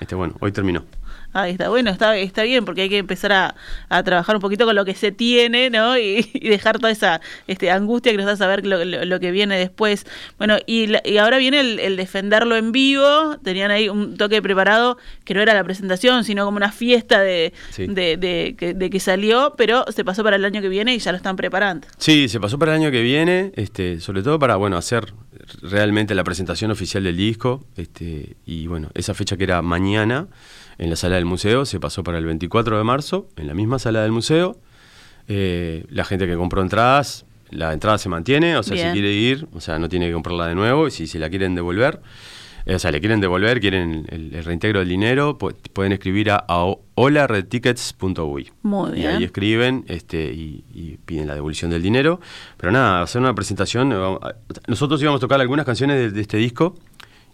Este, 0.00 0.14
bueno, 0.14 0.34
hoy 0.40 0.52
terminó. 0.52 0.84
Ahí 1.32 1.52
está, 1.52 1.68
bueno, 1.68 1.90
está, 1.90 2.16
está 2.16 2.42
bien 2.42 2.64
porque 2.64 2.82
hay 2.82 2.88
que 2.88 2.98
empezar 2.98 3.32
a, 3.32 3.54
a 3.88 4.02
trabajar 4.02 4.34
un 4.36 4.42
poquito 4.42 4.64
con 4.64 4.74
lo 4.74 4.84
que 4.84 4.94
se 4.94 5.12
tiene, 5.12 5.70
¿no? 5.70 5.96
Y, 5.98 6.28
y 6.34 6.48
dejar 6.48 6.78
toda 6.78 6.90
esa 6.90 7.20
este, 7.46 7.70
angustia 7.70 8.10
que 8.12 8.18
nos 8.18 8.26
da 8.26 8.36
saber 8.36 8.66
lo, 8.66 8.84
lo- 8.84 9.04
lo 9.04 9.20
que 9.20 9.30
viene 9.30 9.56
después. 9.58 10.06
Bueno, 10.38 10.56
y, 10.66 10.88
la- 10.88 11.02
y 11.04 11.18
ahora 11.18 11.38
viene 11.38 11.60
el, 11.60 11.78
el 11.78 11.96
defenderlo 11.96 12.56
en 12.56 12.72
vivo. 12.72 13.36
Tenían 13.44 13.70
ahí 13.70 13.88
un 13.88 14.16
toque 14.16 14.42
preparado 14.42 14.98
que 15.24 15.34
no 15.34 15.40
era 15.40 15.54
la 15.54 15.62
presentación, 15.64 16.24
sino 16.24 16.44
como 16.44 16.56
una 16.56 16.72
fiesta 16.72 17.20
de, 17.20 17.52
Sí. 17.70 17.86
de, 17.86 18.16
de 18.16 18.56
que, 18.58 18.74
de 18.74 18.90
que 18.90 18.98
salió, 19.00 19.54
pero 19.56 19.84
se 19.94 20.04
pasó 20.04 20.24
para 20.24 20.36
el 20.36 20.44
año 20.44 20.60
que 20.60 20.68
viene 20.68 20.94
y 20.94 20.98
ya 20.98 21.12
lo 21.12 21.16
están 21.16 21.36
preparando. 21.36 21.86
Sí, 21.98 22.28
se 22.28 22.40
pasó 22.40 22.58
para 22.58 22.74
el 22.74 22.82
año 22.82 22.90
que 22.90 23.02
viene, 23.02 23.52
este, 23.54 24.00
sobre 24.00 24.22
todo 24.22 24.38
para 24.38 24.56
bueno 24.56 24.76
hacer 24.76 25.12
realmente 25.62 26.14
la 26.14 26.24
presentación 26.24 26.70
oficial 26.70 27.04
del 27.04 27.16
disco. 27.16 27.64
Este, 27.76 28.36
y 28.46 28.66
bueno, 28.66 28.90
esa 28.94 29.14
fecha 29.14 29.36
que 29.36 29.44
era 29.44 29.62
mañana 29.62 30.28
en 30.78 30.90
la 30.90 30.96
sala 30.96 31.16
del 31.16 31.24
museo 31.24 31.64
se 31.64 31.78
pasó 31.80 32.02
para 32.02 32.18
el 32.18 32.24
24 32.24 32.78
de 32.78 32.84
marzo, 32.84 33.28
en 33.36 33.46
la 33.46 33.54
misma 33.54 33.78
sala 33.78 34.02
del 34.02 34.12
museo. 34.12 34.58
Eh, 35.28 35.84
la 35.90 36.04
gente 36.04 36.26
que 36.26 36.36
compró 36.36 36.62
entradas, 36.62 37.26
la 37.50 37.72
entrada 37.72 37.98
se 37.98 38.08
mantiene, 38.08 38.56
o 38.56 38.62
sea, 38.62 38.74
Bien. 38.74 38.88
si 38.88 38.92
quiere 38.92 39.12
ir, 39.12 39.46
o 39.52 39.60
sea, 39.60 39.78
no 39.78 39.88
tiene 39.88 40.06
que 40.06 40.12
comprarla 40.12 40.46
de 40.48 40.54
nuevo, 40.54 40.88
y 40.88 40.90
si 40.90 41.06
se 41.06 41.18
la 41.18 41.28
quieren 41.28 41.54
devolver. 41.54 42.00
Eh, 42.66 42.74
o 42.74 42.78
sea, 42.78 42.90
le 42.90 43.00
quieren 43.00 43.20
devolver, 43.20 43.60
quieren 43.60 44.06
el, 44.08 44.34
el 44.34 44.44
reintegro 44.44 44.80
del 44.80 44.88
dinero, 44.88 45.38
pu- 45.38 45.54
pueden 45.72 45.92
escribir 45.92 46.30
a, 46.30 46.44
a 46.48 46.66
holaredtickets.uy. 46.94 48.52
Muy 48.62 48.90
Y 48.90 48.94
bien. 48.94 49.16
ahí 49.16 49.24
escriben 49.24 49.84
este, 49.88 50.32
y, 50.32 50.64
y 50.72 50.96
piden 51.04 51.26
la 51.26 51.34
devolución 51.34 51.70
del 51.70 51.82
dinero. 51.82 52.20
Pero 52.56 52.72
nada, 52.72 53.02
hacer 53.02 53.20
una 53.20 53.34
presentación. 53.34 53.92
eh, 53.92 54.18
Nosotros 54.68 55.00
íbamos 55.02 55.18
a 55.18 55.22
tocar 55.22 55.40
algunas 55.40 55.66
canciones 55.66 55.96
de, 55.98 56.10
de 56.10 56.20
este 56.20 56.36
disco 56.36 56.74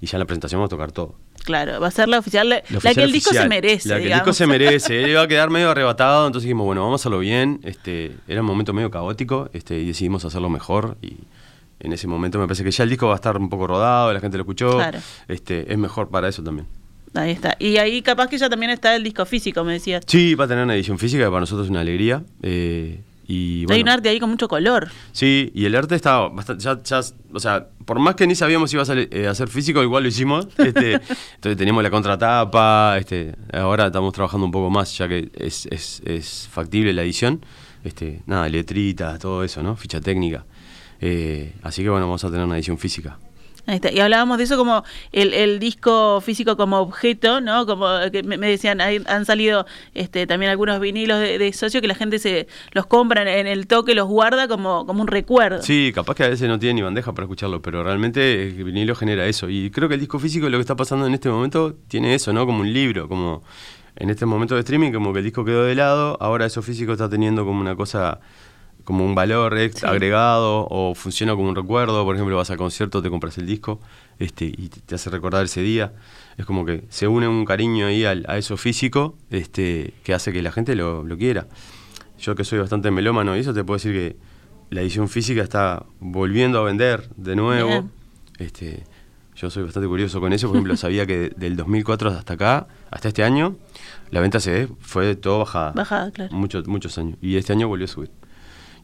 y 0.01 0.07
ya 0.07 0.17
en 0.17 0.21
la 0.21 0.27
presentación 0.27 0.59
vamos 0.61 0.69
a 0.69 0.77
tocar 0.77 0.93
todo. 0.93 1.15
Claro, 1.45 1.81
va 1.81 1.87
a 1.89 1.91
ser 1.93 2.09
la 2.09 2.19
oficial, 2.19 2.49
la, 2.49 2.57
La 2.57 2.63
la 2.71 2.79
oficial 2.79 2.95
que 2.97 3.03
el 3.05 3.13
disco 3.13 3.33
se 3.33 3.49
merece. 3.49 3.89
La 3.89 3.99
que 3.99 4.07
el 4.07 4.13
disco 4.15 4.33
se 4.33 4.47
merece. 4.47 5.01
Él 5.05 5.11
iba 5.11 5.23
a 5.23 5.29
quedar 5.29 5.49
medio 5.51 5.71
arrebatado, 5.71 6.27
entonces 6.27 6.45
dijimos, 6.47 6.67
bueno, 6.67 6.83
vamos 6.83 7.01
a 7.01 7.03
hacerlo 7.03 7.21
bien. 7.21 7.61
Este, 7.63 8.17
era 8.27 8.41
un 8.41 8.47
momento 8.47 8.73
medio 8.73 8.91
caótico 8.91 9.49
este, 9.53 9.79
y 9.79 9.87
decidimos 9.87 10.25
hacerlo 10.25 10.51
mejor. 10.51 10.97
Y 11.03 11.19
en 11.81 11.93
ese 11.93 12.07
momento 12.07 12.39
me 12.39 12.47
parece 12.47 12.65
que 12.65 12.71
ya 12.71 12.85
el 12.85 12.91
disco 12.91 13.07
va 13.07 13.13
a 13.15 13.17
estar 13.17 13.37
un 13.37 13.49
poco 13.49 13.67
rodado, 13.67 14.13
la 14.13 14.21
gente 14.21 14.37
lo 14.37 14.43
escuchó. 14.43 14.77
Claro. 14.77 14.99
Este, 15.29 15.71
es 15.73 15.79
mejor 15.79 16.09
para 16.09 16.29
eso 16.29 16.43
también. 16.43 16.67
Ahí 17.15 17.31
está. 17.31 17.57
Y 17.59 17.77
ahí 17.79 18.03
capaz 18.03 18.29
que 18.29 18.37
ya 18.39 18.49
también 18.51 18.71
está 18.71 18.95
el 18.95 19.03
disco 19.03 19.25
físico, 19.25 19.65
me 19.65 19.73
decías. 19.75 20.05
Sí, 20.07 20.35
va 20.35 20.45
a 20.45 20.49
tener 20.49 20.65
una 20.65 20.75
edición 20.75 20.99
física 20.99 21.25
que 21.25 21.29
para 21.31 21.41
nosotros 21.41 21.67
es 21.67 21.71
una 21.71 21.81
alegría. 21.81 22.23
eh, 22.43 23.01
y 23.29 23.67
Hay 23.73 23.83
un 23.83 23.89
arte 23.89 24.09
ahí 24.09 24.21
con 24.21 24.31
mucho 24.31 24.47
color. 24.47 24.89
Sí, 25.11 25.51
y 25.53 25.65
el 25.65 25.75
arte 25.75 25.97
está 25.97 26.29
bastante. 26.29 26.63
Ya, 26.63 26.81
ya- 26.83 27.01
o 27.33 27.41
sea, 27.41 27.67
por 27.85 27.99
más 27.99 28.15
que 28.15 28.25
ni 28.27 28.37
sabíamos 28.37 28.71
si 28.71 28.77
iba 28.77 28.85
a, 28.85 28.97
eh, 28.97 29.27
a 29.27 29.35
ser 29.35 29.49
físico, 29.49 29.83
igual 29.83 30.05
lo 30.05 30.09
hicimos. 30.09 30.47
Este, 30.59 30.93
entonces 30.93 31.57
teníamos 31.57 31.83
la 31.83 31.91
contratapa. 31.91 32.97
Este, 32.99 33.35
ahora 33.53 33.87
estamos 33.87 34.13
trabajando 34.13 34.47
un 34.47 34.53
poco 34.53 34.71
más, 34.71 34.97
ya 34.97 35.09
que 35.09 35.29
es, 35.35 35.67
es, 35.73 36.03
es 36.05 36.49
factible 36.51 36.93
la 36.93 37.03
edición. 37.03 37.45
Este, 37.83 38.23
nada, 38.27 38.49
letritas, 38.49 39.19
todo 39.19 39.43
eso, 39.43 39.63
¿no? 39.63 39.75
Ficha 39.77 40.01
técnica. 40.01 40.45
Eh, 41.01 41.53
así 41.63 41.83
que 41.83 41.91
bueno, 41.91 42.07
vamos 42.07 42.25
a 42.25 42.31
tener 42.31 42.45
una 42.45 42.57
edición 42.57 42.79
física. 42.79 43.19
Ahí 43.69 43.75
está. 43.77 43.91
Y 43.91 43.99
hablábamos 43.99 44.39
de 44.39 44.45
eso 44.45 44.57
como 44.57 44.85
el, 45.11 45.35
el 45.35 45.59
disco 45.59 46.21
físico 46.21 46.57
como 46.57 46.79
objeto, 46.79 47.41
¿no? 47.41 47.67
Como 47.67 47.89
que 48.13 48.23
me, 48.23 48.37
decían, 48.39 48.81
hay- 48.81 49.03
han 49.09 49.25
salido 49.25 49.67
este, 49.93 50.25
también 50.29 50.51
algunos 50.53 50.79
vinilos 50.79 51.19
de, 51.19 51.37
de 51.37 51.53
socio 51.53 51.81
que 51.81 51.89
la 51.89 51.97
gente 51.97 52.21
se 52.21 52.47
los 52.71 52.87
compra 52.87 53.23
en, 53.23 53.27
en 53.29 53.49
el 53.49 53.67
toque, 53.67 53.97
los 53.97 54.07
guarda 54.07 54.47
como, 54.47 54.87
como 54.87 55.03
un 55.03 55.09
recuerdo. 55.09 55.63
Sí, 55.63 55.91
capaz 55.93 56.15
que 56.15 56.23
a 56.23 56.29
veces 56.29 56.49
no 56.49 56.61
tiene 56.61 56.75
ni 56.75 56.83
bandeja 56.83 57.13
para 57.13 57.25
escucharlo, 57.25 57.61
pero 57.61 57.83
realmente 57.83 58.45
el 58.47 58.63
vinilo 58.63 58.95
genera 58.95 59.27
eso. 59.27 59.51
Y 59.51 59.71
creo 59.73 59.89
que 59.89 59.95
el 59.95 60.01
disco 60.01 60.21
físico, 60.21 60.49
lo 60.49 60.59
que 60.59 60.63
está 60.63 60.77
pasando 60.77 61.05
en 61.09 61.15
este 61.15 61.29
momento, 61.29 61.75
tiene 61.89 62.15
eso, 62.15 62.33
¿no? 62.33 62.47
Como 62.47 62.61
un 62.61 62.73
libro, 62.73 63.09
como 63.09 63.43
en 63.97 64.11
este 64.11 64.27
momento 64.27 64.55
de 64.55 64.61
streaming, 64.61 64.93
como 64.93 65.13
que 65.13 65.19
el 65.19 65.25
disco 65.25 65.45
quedó 65.45 65.65
de 65.65 65.75
lado, 65.75 66.17
ahora 66.21 66.47
eso 66.47 66.63
físico 66.63 66.93
está 66.93 67.09
teniendo 67.09 67.45
como 67.45 67.61
una 67.61 67.75
cosa, 67.75 68.21
como 68.87 69.05
un 69.05 69.15
valor 69.15 69.55
Sí. 69.75 69.85
agregado, 69.85 70.67
o 70.71 70.95
funciona 70.95 71.35
como 71.35 71.49
un 71.51 71.55
recuerdo, 71.55 72.03
por 72.07 72.15
ejemplo, 72.15 72.35
vas 72.37 72.51
al 72.51 72.57
concierto, 72.57 73.03
te 73.03 73.11
compras 73.11 73.37
el 73.37 73.45
disco, 73.47 73.81
este, 74.19 74.47
y 74.47 74.69
te, 74.71 74.95
hace 74.95 75.11
recordar 75.11 75.45
ese 75.45 75.61
día. 75.61 75.93
Es 76.39 76.47
como 76.47 76.65
que 76.65 76.85
se 76.89 77.07
une 77.07 77.29
un 77.29 77.45
cariño 77.45 77.87
ahí 77.87 78.05
al- 78.07 78.25
a 78.29 78.39
eso 78.39 78.57
físico, 78.57 79.17
este, 79.31 79.93
que 80.05 80.15
hace 80.15 80.33
que 80.33 80.41
la 80.41 80.53
gente 80.53 80.75
lo, 80.75 81.03
lo 81.03 81.19
quiera. 81.19 81.49
Yo 82.19 82.35
que 82.35 82.45
soy 82.45 82.59
bastante 82.61 82.91
melómano 82.91 83.37
y 83.37 83.41
eso 83.41 83.53
te 83.53 83.63
puedo 83.65 83.77
decir 83.77 83.93
que 83.93 84.17
la 84.71 84.81
edición 84.81 85.09
física 85.09 85.43
está 85.43 85.85
volviendo 86.01 86.59
a 86.61 86.63
vender 86.63 87.11
de 87.17 87.37
nuevo. 87.37 87.69
Bien. 87.69 87.91
Este, 88.39 88.85
yo 89.35 89.51
soy 89.51 89.65
bastante 89.65 89.87
curioso 89.89 90.21
con 90.21 90.33
eso, 90.33 90.47
por 90.49 90.57
ejemplo, 90.57 90.77
sabía 90.79 91.07
que 91.07 91.19
de- 91.19 91.29
del 91.37 91.57
2004 91.57 92.11
hasta 92.11 92.35
acá, 92.35 92.69
hasta 92.91 93.09
este 93.09 93.23
año, 93.25 93.57
la 94.11 94.21
venta 94.21 94.39
CD 94.41 94.69
fue 94.81 95.17
todo 95.17 95.41
bajada. 95.41 95.73
Bajada, 95.73 96.11
claro. 96.13 96.33
Muchos, 96.35 96.67
muchos 96.69 96.97
años. 96.99 97.19
Y 97.21 97.37
este 97.37 97.53
año 97.53 97.67
volvió 97.69 97.85
a 97.85 97.89
subir. 97.89 98.11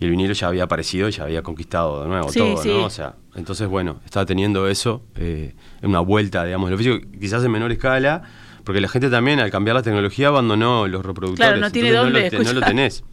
Y 0.02 0.06
el 0.06 0.10
vinilo 0.10 0.32
ya 0.34 0.48
había 0.48 0.64
aparecido 0.64 1.08
y 1.08 1.12
ya 1.12 1.22
había 1.24 1.42
conquistado 1.42 2.02
de 2.02 2.08
nuevo 2.08 2.32
Sí, 2.32 2.40
todo, 2.40 2.56
sí. 2.62 2.68
¿no? 2.70 2.84
O 2.86 2.90
sea, 2.90 3.14
entonces, 3.36 3.68
bueno, 3.68 4.00
estaba 4.04 4.26
teniendo 4.26 4.66
eso, 4.68 5.02
eh, 5.14 5.54
una 5.82 6.00
vuelta, 6.00 6.44
digamos, 6.44 6.70
lo 6.70 6.76
físico, 6.76 6.96
quizás 7.20 7.44
en 7.44 7.52
menor 7.52 7.70
escala, 7.70 8.22
porque 8.64 8.80
la 8.80 8.88
gente 8.88 9.08
también, 9.10 9.38
al 9.38 9.50
cambiar 9.52 9.76
la 9.76 9.82
tecnología, 9.82 10.28
abandonó 10.28 10.88
los 10.88 11.04
reproductores. 11.06 11.36
Claro, 11.52 11.60
no 11.60 11.70
tiene 11.70 11.90
entonces 11.90 12.12
dónde 12.12 12.30
lo 12.30 12.44
te- 12.44 12.52
no 12.54 12.60
lo 12.60 12.66
tenés. 12.66 13.04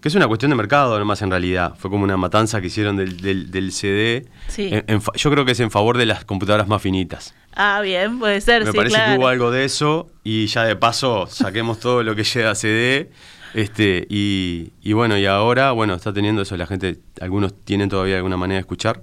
Que 0.00 0.08
es 0.08 0.14
una 0.14 0.28
cuestión 0.28 0.50
de 0.50 0.56
mercado 0.56 0.98
nomás 0.98 1.22
en 1.22 1.30
realidad. 1.30 1.74
Fue 1.78 1.90
como 1.90 2.04
una 2.04 2.18
matanza 2.18 2.60
que 2.60 2.66
hicieron 2.66 2.96
del, 2.96 3.20
del, 3.22 3.50
del 3.50 3.72
CD. 3.72 4.26
Sí. 4.48 4.68
En- 4.70 4.84
en 4.86 5.00
fa- 5.00 5.12
yo 5.14 5.30
creo 5.30 5.46
que 5.46 5.52
es 5.52 5.60
en 5.60 5.70
favor 5.70 5.96
de 5.96 6.04
las 6.04 6.26
computadoras 6.26 6.68
más 6.68 6.82
finitas. 6.82 7.34
Ah, 7.54 7.80
bien, 7.82 8.18
puede 8.18 8.40
ser, 8.42 8.64
Me 8.66 8.72
sí, 8.72 8.76
parece 8.76 8.96
claro. 8.96 9.12
que 9.12 9.18
hubo 9.18 9.28
algo 9.28 9.50
de 9.50 9.64
eso 9.64 10.10
y 10.22 10.46
ya 10.46 10.64
de 10.64 10.76
paso 10.76 11.26
saquemos 11.26 11.80
todo 11.80 12.02
lo 12.02 12.14
que 12.14 12.24
llega 12.24 12.50
a 12.50 12.54
CD. 12.54 13.10
Este, 13.54 14.06
y, 14.10 14.72
y 14.82 14.92
bueno, 14.92 15.16
y 15.16 15.26
ahora, 15.26 15.70
bueno, 15.72 15.94
está 15.94 16.12
teniendo 16.12 16.42
eso. 16.42 16.56
La 16.56 16.66
gente, 16.66 16.98
algunos 17.20 17.54
tienen 17.64 17.88
todavía 17.88 18.16
alguna 18.16 18.36
manera 18.36 18.56
de 18.56 18.60
escuchar 18.60 19.02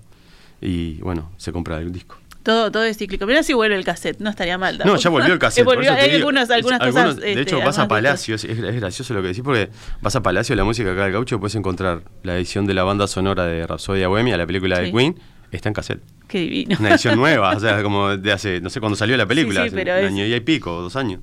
y 0.62 0.96
bueno, 1.02 1.32
se 1.38 1.52
compra 1.52 1.80
el 1.80 1.92
disco. 1.92 2.18
Todo, 2.44 2.72
todo 2.72 2.84
es 2.84 2.98
cíclico. 2.98 3.28
Mira 3.28 3.44
si 3.44 3.54
vuelve 3.54 3.76
el 3.76 3.86
cassette, 3.86 4.20
no 4.20 4.30
estaría 4.30 4.58
mal. 4.58 4.80
No, 4.84 4.96
ya 4.96 5.10
volvió 5.12 5.32
el 5.34 5.40
cassette. 5.40 5.64
Volvió- 5.64 5.92
hay 5.94 6.06
digo. 6.06 6.18
algunas, 6.18 6.50
algunas 6.50 6.82
Algunos- 6.82 7.06
cosas. 7.06 7.20
De 7.22 7.30
este, 7.30 7.42
hecho, 7.44 7.60
vas 7.60 7.78
a 7.78 7.88
Palacio, 7.88 8.34
es, 8.36 8.44
es 8.46 8.58
gracioso 8.76 9.14
lo 9.14 9.22
que 9.22 9.28
decís, 9.30 9.44
porque 9.44 9.70
vas 10.02 10.16
a 10.16 10.24
Palacio, 10.24 10.56
la 10.56 10.64
música 10.64 10.92
acá 10.92 11.04
del 11.04 11.14
gaucho, 11.14 11.40
puedes 11.40 11.54
encontrar 11.56 12.02
la 12.24 12.36
edición 12.36 12.66
de 12.66 12.74
la 12.74 12.84
banda 12.84 13.08
sonora 13.08 13.46
de 13.46 13.66
Rapsodia 13.68 14.08
Bohemia, 14.08 14.38
la 14.38 14.48
película 14.48 14.78
Sí. 14.78 14.84
de 14.86 14.92
Queen, 14.92 15.20
está 15.52 15.70
en 15.70 15.74
cassette. 15.76 16.02
Esto. 16.32 16.38
Qué 16.38 16.40
divino. 16.40 16.78
Una 16.80 16.90
edición 16.92 17.16
nueva, 17.20 17.56
o 17.56 17.60
sea, 17.60 17.82
como 17.84 18.16
de 18.18 18.32
hace, 18.32 18.62
no 18.62 18.70
sé 18.70 18.80
cuándo 18.80 18.96
salió 18.96 19.18
la 19.18 19.26
película, 19.26 19.64
Sí, 19.64 19.70
sí, 19.70 19.76
hace 19.76 19.86
pero 19.86 19.94
un 20.00 20.06
es- 20.06 20.12
año 20.12 20.26
y 20.26 20.40
pico, 20.42 20.82
dos 20.82 20.96
años. 20.96 21.20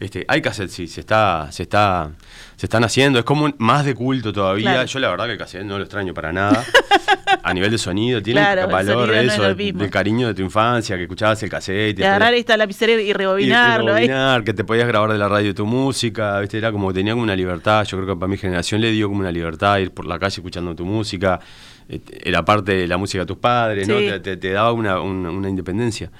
Este, 0.00 0.24
hay 0.28 0.40
cassette, 0.40 0.70
sí, 0.70 0.86
se 0.88 1.00
está, 1.00 1.48
se 1.50 1.64
está, 1.64 2.10
se 2.56 2.66
están 2.66 2.84
haciendo, 2.84 3.18
es 3.18 3.24
como 3.24 3.44
un- 3.44 3.54
más 3.58 3.84
de 3.84 3.94
culto 3.94 4.32
todavía. 4.32 4.70
Claro. 4.72 4.86
Yo 4.86 4.98
la 5.00 5.10
verdad 5.10 5.26
que 5.26 5.32
el 5.32 5.38
cassette 5.38 5.64
no 5.64 5.76
lo 5.76 5.84
extraño 5.84 6.14
para 6.14 6.32
nada. 6.32 6.64
A 7.42 7.52
nivel 7.54 7.70
de 7.70 7.78
sonido, 7.78 8.22
tiene 8.22 8.40
Claro, 8.40 8.68
valor 8.68 9.08
no 9.08 9.14
es 9.14 9.32
eso, 9.32 9.42
del, 9.54 9.76
del 9.76 9.90
cariño 9.90 10.26
de 10.28 10.34
tu 10.34 10.42
infancia, 10.42 10.96
que 10.96 11.02
escuchabas 11.02 11.42
el 11.42 11.50
cassette. 11.50 11.96
De 11.98 12.06
agarrar 12.06 12.32
esta 12.34 12.56
lapicera 12.56 12.92
y 12.94 13.06
y- 13.06 13.10
y 13.10 13.12
rebobinarlo. 13.12 13.86
rebobinar, 13.94 14.42
que 14.44 14.54
te 14.54 14.64
podías 14.64 14.86
grabar 14.88 15.12
de 15.12 15.18
la 15.18 15.28
radio 15.28 15.54
tu 15.54 15.66
música, 15.66 16.40
¿viste? 16.40 16.58
Era 16.58 16.72
como 16.72 16.92
tenía 16.92 17.12
como 17.12 17.22
una 17.24 17.36
libertad. 17.36 17.84
Yo 17.84 17.98
creo 17.98 18.14
que 18.14 18.18
para 18.20 18.28
mi 18.30 18.38
generación 18.38 18.80
le 18.80 18.90
dio 18.92 19.08
como 19.08 19.20
una 19.20 19.32
libertad 19.32 19.78
ir 19.78 19.90
por 19.90 20.06
la 20.06 20.18
calle 20.18 20.36
escuchando 20.36 20.74
tu 20.74 20.84
música. 20.86 21.38
Eh, 21.88 22.00
Era 22.24 22.44
parte 22.44 22.74
de 22.74 22.86
la 22.86 22.96
música 22.98 23.20
de 23.22 23.26
tus 23.26 23.38
padres, 23.38 23.86
¿no? 23.88 23.94
Te, 24.12 24.20
te- 24.20 24.36
te 24.36 24.50
daba 24.52 24.72
una, 24.72 25.00
una- 25.00 25.30
una 25.30 25.48
independencia. 25.48 26.10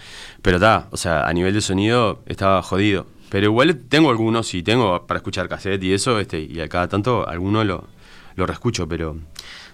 Pero 0.43 0.57
está, 0.57 0.89
o 0.91 0.97
sea, 0.97 1.27
a 1.27 1.33
nivel 1.33 1.53
de 1.55 1.61
sonido 1.61 2.23
estaba 2.27 2.63
jodido. 2.63 3.07
Pero 3.31 3.47
igual 3.47 3.77
tengo 3.89 4.09
algunos 4.11 4.55
y 4.55 4.63
tengo 4.63 5.07
para 5.07 5.19
escuchar 5.19 5.49
cassette 5.49 5.83
y 5.85 5.93
eso, 5.93 6.19
este, 6.19 6.41
y 6.41 6.61
a 6.61 6.69
cada 6.69 6.89
tanto 6.89 7.29
alguno 7.29 7.63
lo, 7.65 7.85
lo 8.37 8.47
reescucho, 8.47 8.89
pero 8.89 9.19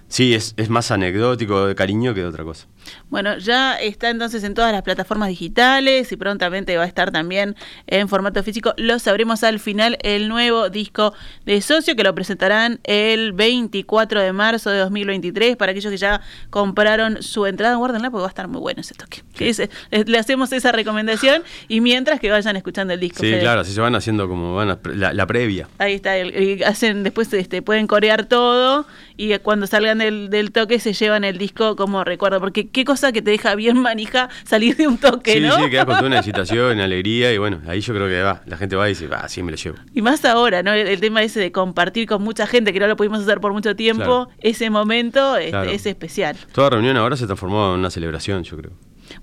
sí, 0.09 0.35
es, 0.35 0.55
es 0.57 0.71
más 0.71 0.91
anecdótico 0.91 1.67
de 1.67 1.75
cariño 1.77 2.15
que 2.15 2.21
de 2.23 2.27
otra 2.27 2.43
cosa. 2.43 2.67
Bueno, 3.11 3.39
ya 3.39 3.75
está 3.77 4.11
entonces 4.11 4.45
en 4.45 4.55
todas 4.55 4.73
las 4.73 4.83
plataformas 4.83 5.29
digitales 5.29 6.11
y 6.13 6.17
prontamente 6.17 6.77
va 6.77 6.85
a 6.85 6.87
estar 6.87 7.11
también 7.13 7.57
en 7.87 8.09
formato 8.09 8.43
físico. 8.43 8.75
Lo 8.77 8.99
sabremos 8.99 9.45
al 9.45 9.59
final, 9.61 9.99
el 10.03 10.29
nuevo 10.29 10.71
disco 10.71 11.15
de 11.47 11.61
Socio 11.61 11.97
que 11.97 12.03
lo 12.03 12.15
presentarán 12.15 12.81
el 12.85 13.33
24 13.33 14.21
de 14.21 14.33
marzo 14.33 14.71
de 14.71 14.79
2023 14.79 15.57
para 15.57 15.73
aquellos 15.73 15.91
que 15.91 15.97
ya 15.99 16.21
compraron 16.51 17.23
su 17.23 17.47
entrada. 17.47 17.77
Guárdenla 17.77 18.11
porque 18.11 18.23
va 18.23 18.27
a 18.29 18.31
estar 18.31 18.49
muy 18.49 18.61
bueno 18.61 18.81
ese 18.81 18.95
toque. 18.95 19.23
Le, 20.07 20.19
hacemos 20.19 20.53
esa 20.53 20.73
recomendación 20.73 21.43
y 21.69 21.81
mientras 21.81 22.21
que 22.21 22.31
vayan 22.31 22.57
escuchando 22.57 22.93
el 22.95 23.01
disco. 23.01 23.19
Sí, 23.21 23.31
Fede. 23.31 23.41
claro, 23.41 23.61
así 23.63 23.73
se 23.73 23.81
van 23.81 23.95
haciendo 23.95 24.29
como 24.29 24.55
van 24.55 24.71
a- 24.71 24.79
la, 24.95 25.13
la 25.13 25.27
previa. 25.27 25.69
Ahí 25.79 25.95
está, 25.95 26.19
y 26.19 26.63
hacen 26.63 27.03
después 27.03 27.33
este, 27.33 27.63
pueden 27.63 27.87
corear 27.87 28.27
todo 28.27 28.87
y 29.17 29.37
cuando 29.39 29.67
salgan 29.67 29.99
del, 29.99 30.31
del 30.31 30.53
toque 30.53 30.79
se 30.79 30.93
llevan 30.93 31.25
el 31.25 31.39
disco 31.39 31.77
como 31.77 32.05
recuerdo, 32.05 32.41
porque 32.41 32.69
qué 32.75 32.85
cosa 32.85 33.11
que 33.13 33.23
te 33.23 33.31
deja 33.31 33.55
bien 33.55 33.79
manija 33.81 34.29
salir 34.45 34.77
de 34.77 34.87
un 34.87 34.99
toque, 34.99 35.33
Sí, 35.33 35.41
¿no? 35.41 35.57
sí, 35.57 35.71
quedas 35.71 35.87
con 35.87 35.95
toda 35.97 36.09
una 36.09 36.19
excitación, 36.19 36.79
alegría 36.81 37.33
y 37.33 37.39
bueno, 37.39 37.63
ahí 37.67 37.81
yo 37.81 37.95
creo 37.95 38.07
que 38.09 38.21
va, 38.21 38.43
la 38.45 38.59
gente 38.59 38.77
va 38.77 38.87
y 38.89 38.91
dice, 38.91 39.07
va, 39.07 39.27
sí 39.29 39.43
me 39.43 39.51
lo 39.53 39.57
llevo. 39.57 39.77
Y 39.95 40.03
más 40.03 40.23
ahora, 40.27 40.63
¿no? 40.63 40.73
El, 40.75 40.87
el 40.89 41.01
tema 41.01 41.23
ese 41.23 41.41
de 41.41 41.51
compartir 41.53 42.07
con 42.07 42.23
mucha 42.23 42.47
gente, 42.47 42.73
que 42.75 42.81
no 42.81 42.87
lo 42.87 42.97
pudimos 42.97 43.21
hacer 43.23 43.41
por 43.41 43.53
mucho 43.55 43.75
tiempo, 43.75 44.05
Claro. 44.27 44.31
ese 44.41 44.69
momento 44.69 45.37
Claro. 45.49 45.71
es 45.71 45.87
especial. 45.87 46.37
Toda 46.53 46.69
reunión 46.71 46.97
ahora 46.99 47.17
se 47.17 47.25
transformó 47.25 47.73
en 47.73 47.81
una 47.81 47.91
celebración, 47.91 48.43
yo 48.45 48.57
creo. 48.59 48.73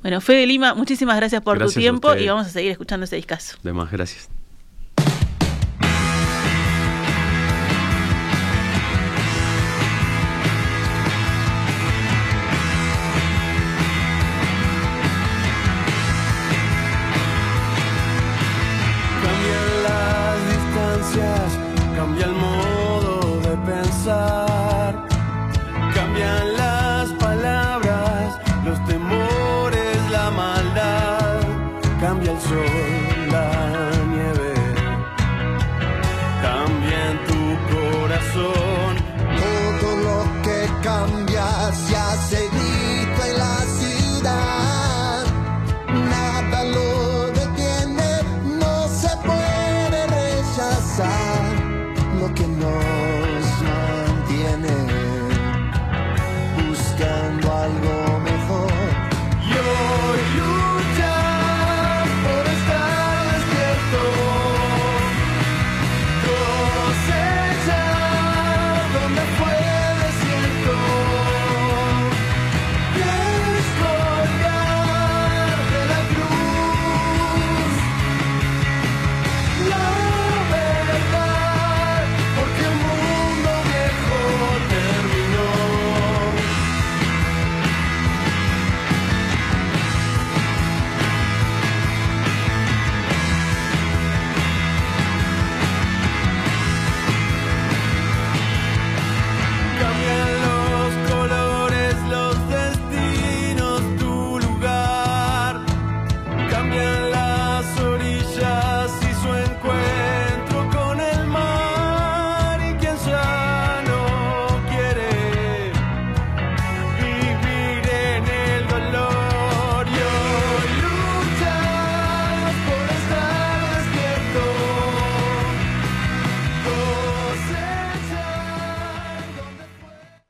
Bueno, 0.01 0.21
Fede 0.21 0.47
Lima, 0.47 0.73
muchísimas 0.73 1.17
gracias 1.17 1.41
por 1.41 1.57
Gracias 1.57 1.73
tu 1.75 1.79
tiempo 1.79 2.15
y 2.15 2.27
vamos 2.27 2.47
a 2.47 2.49
seguir 2.49 2.71
escuchando 2.71 3.03
ese 3.03 3.17
discazo. 3.17 3.57
Además, 3.63 3.91
gracias. 3.91 4.40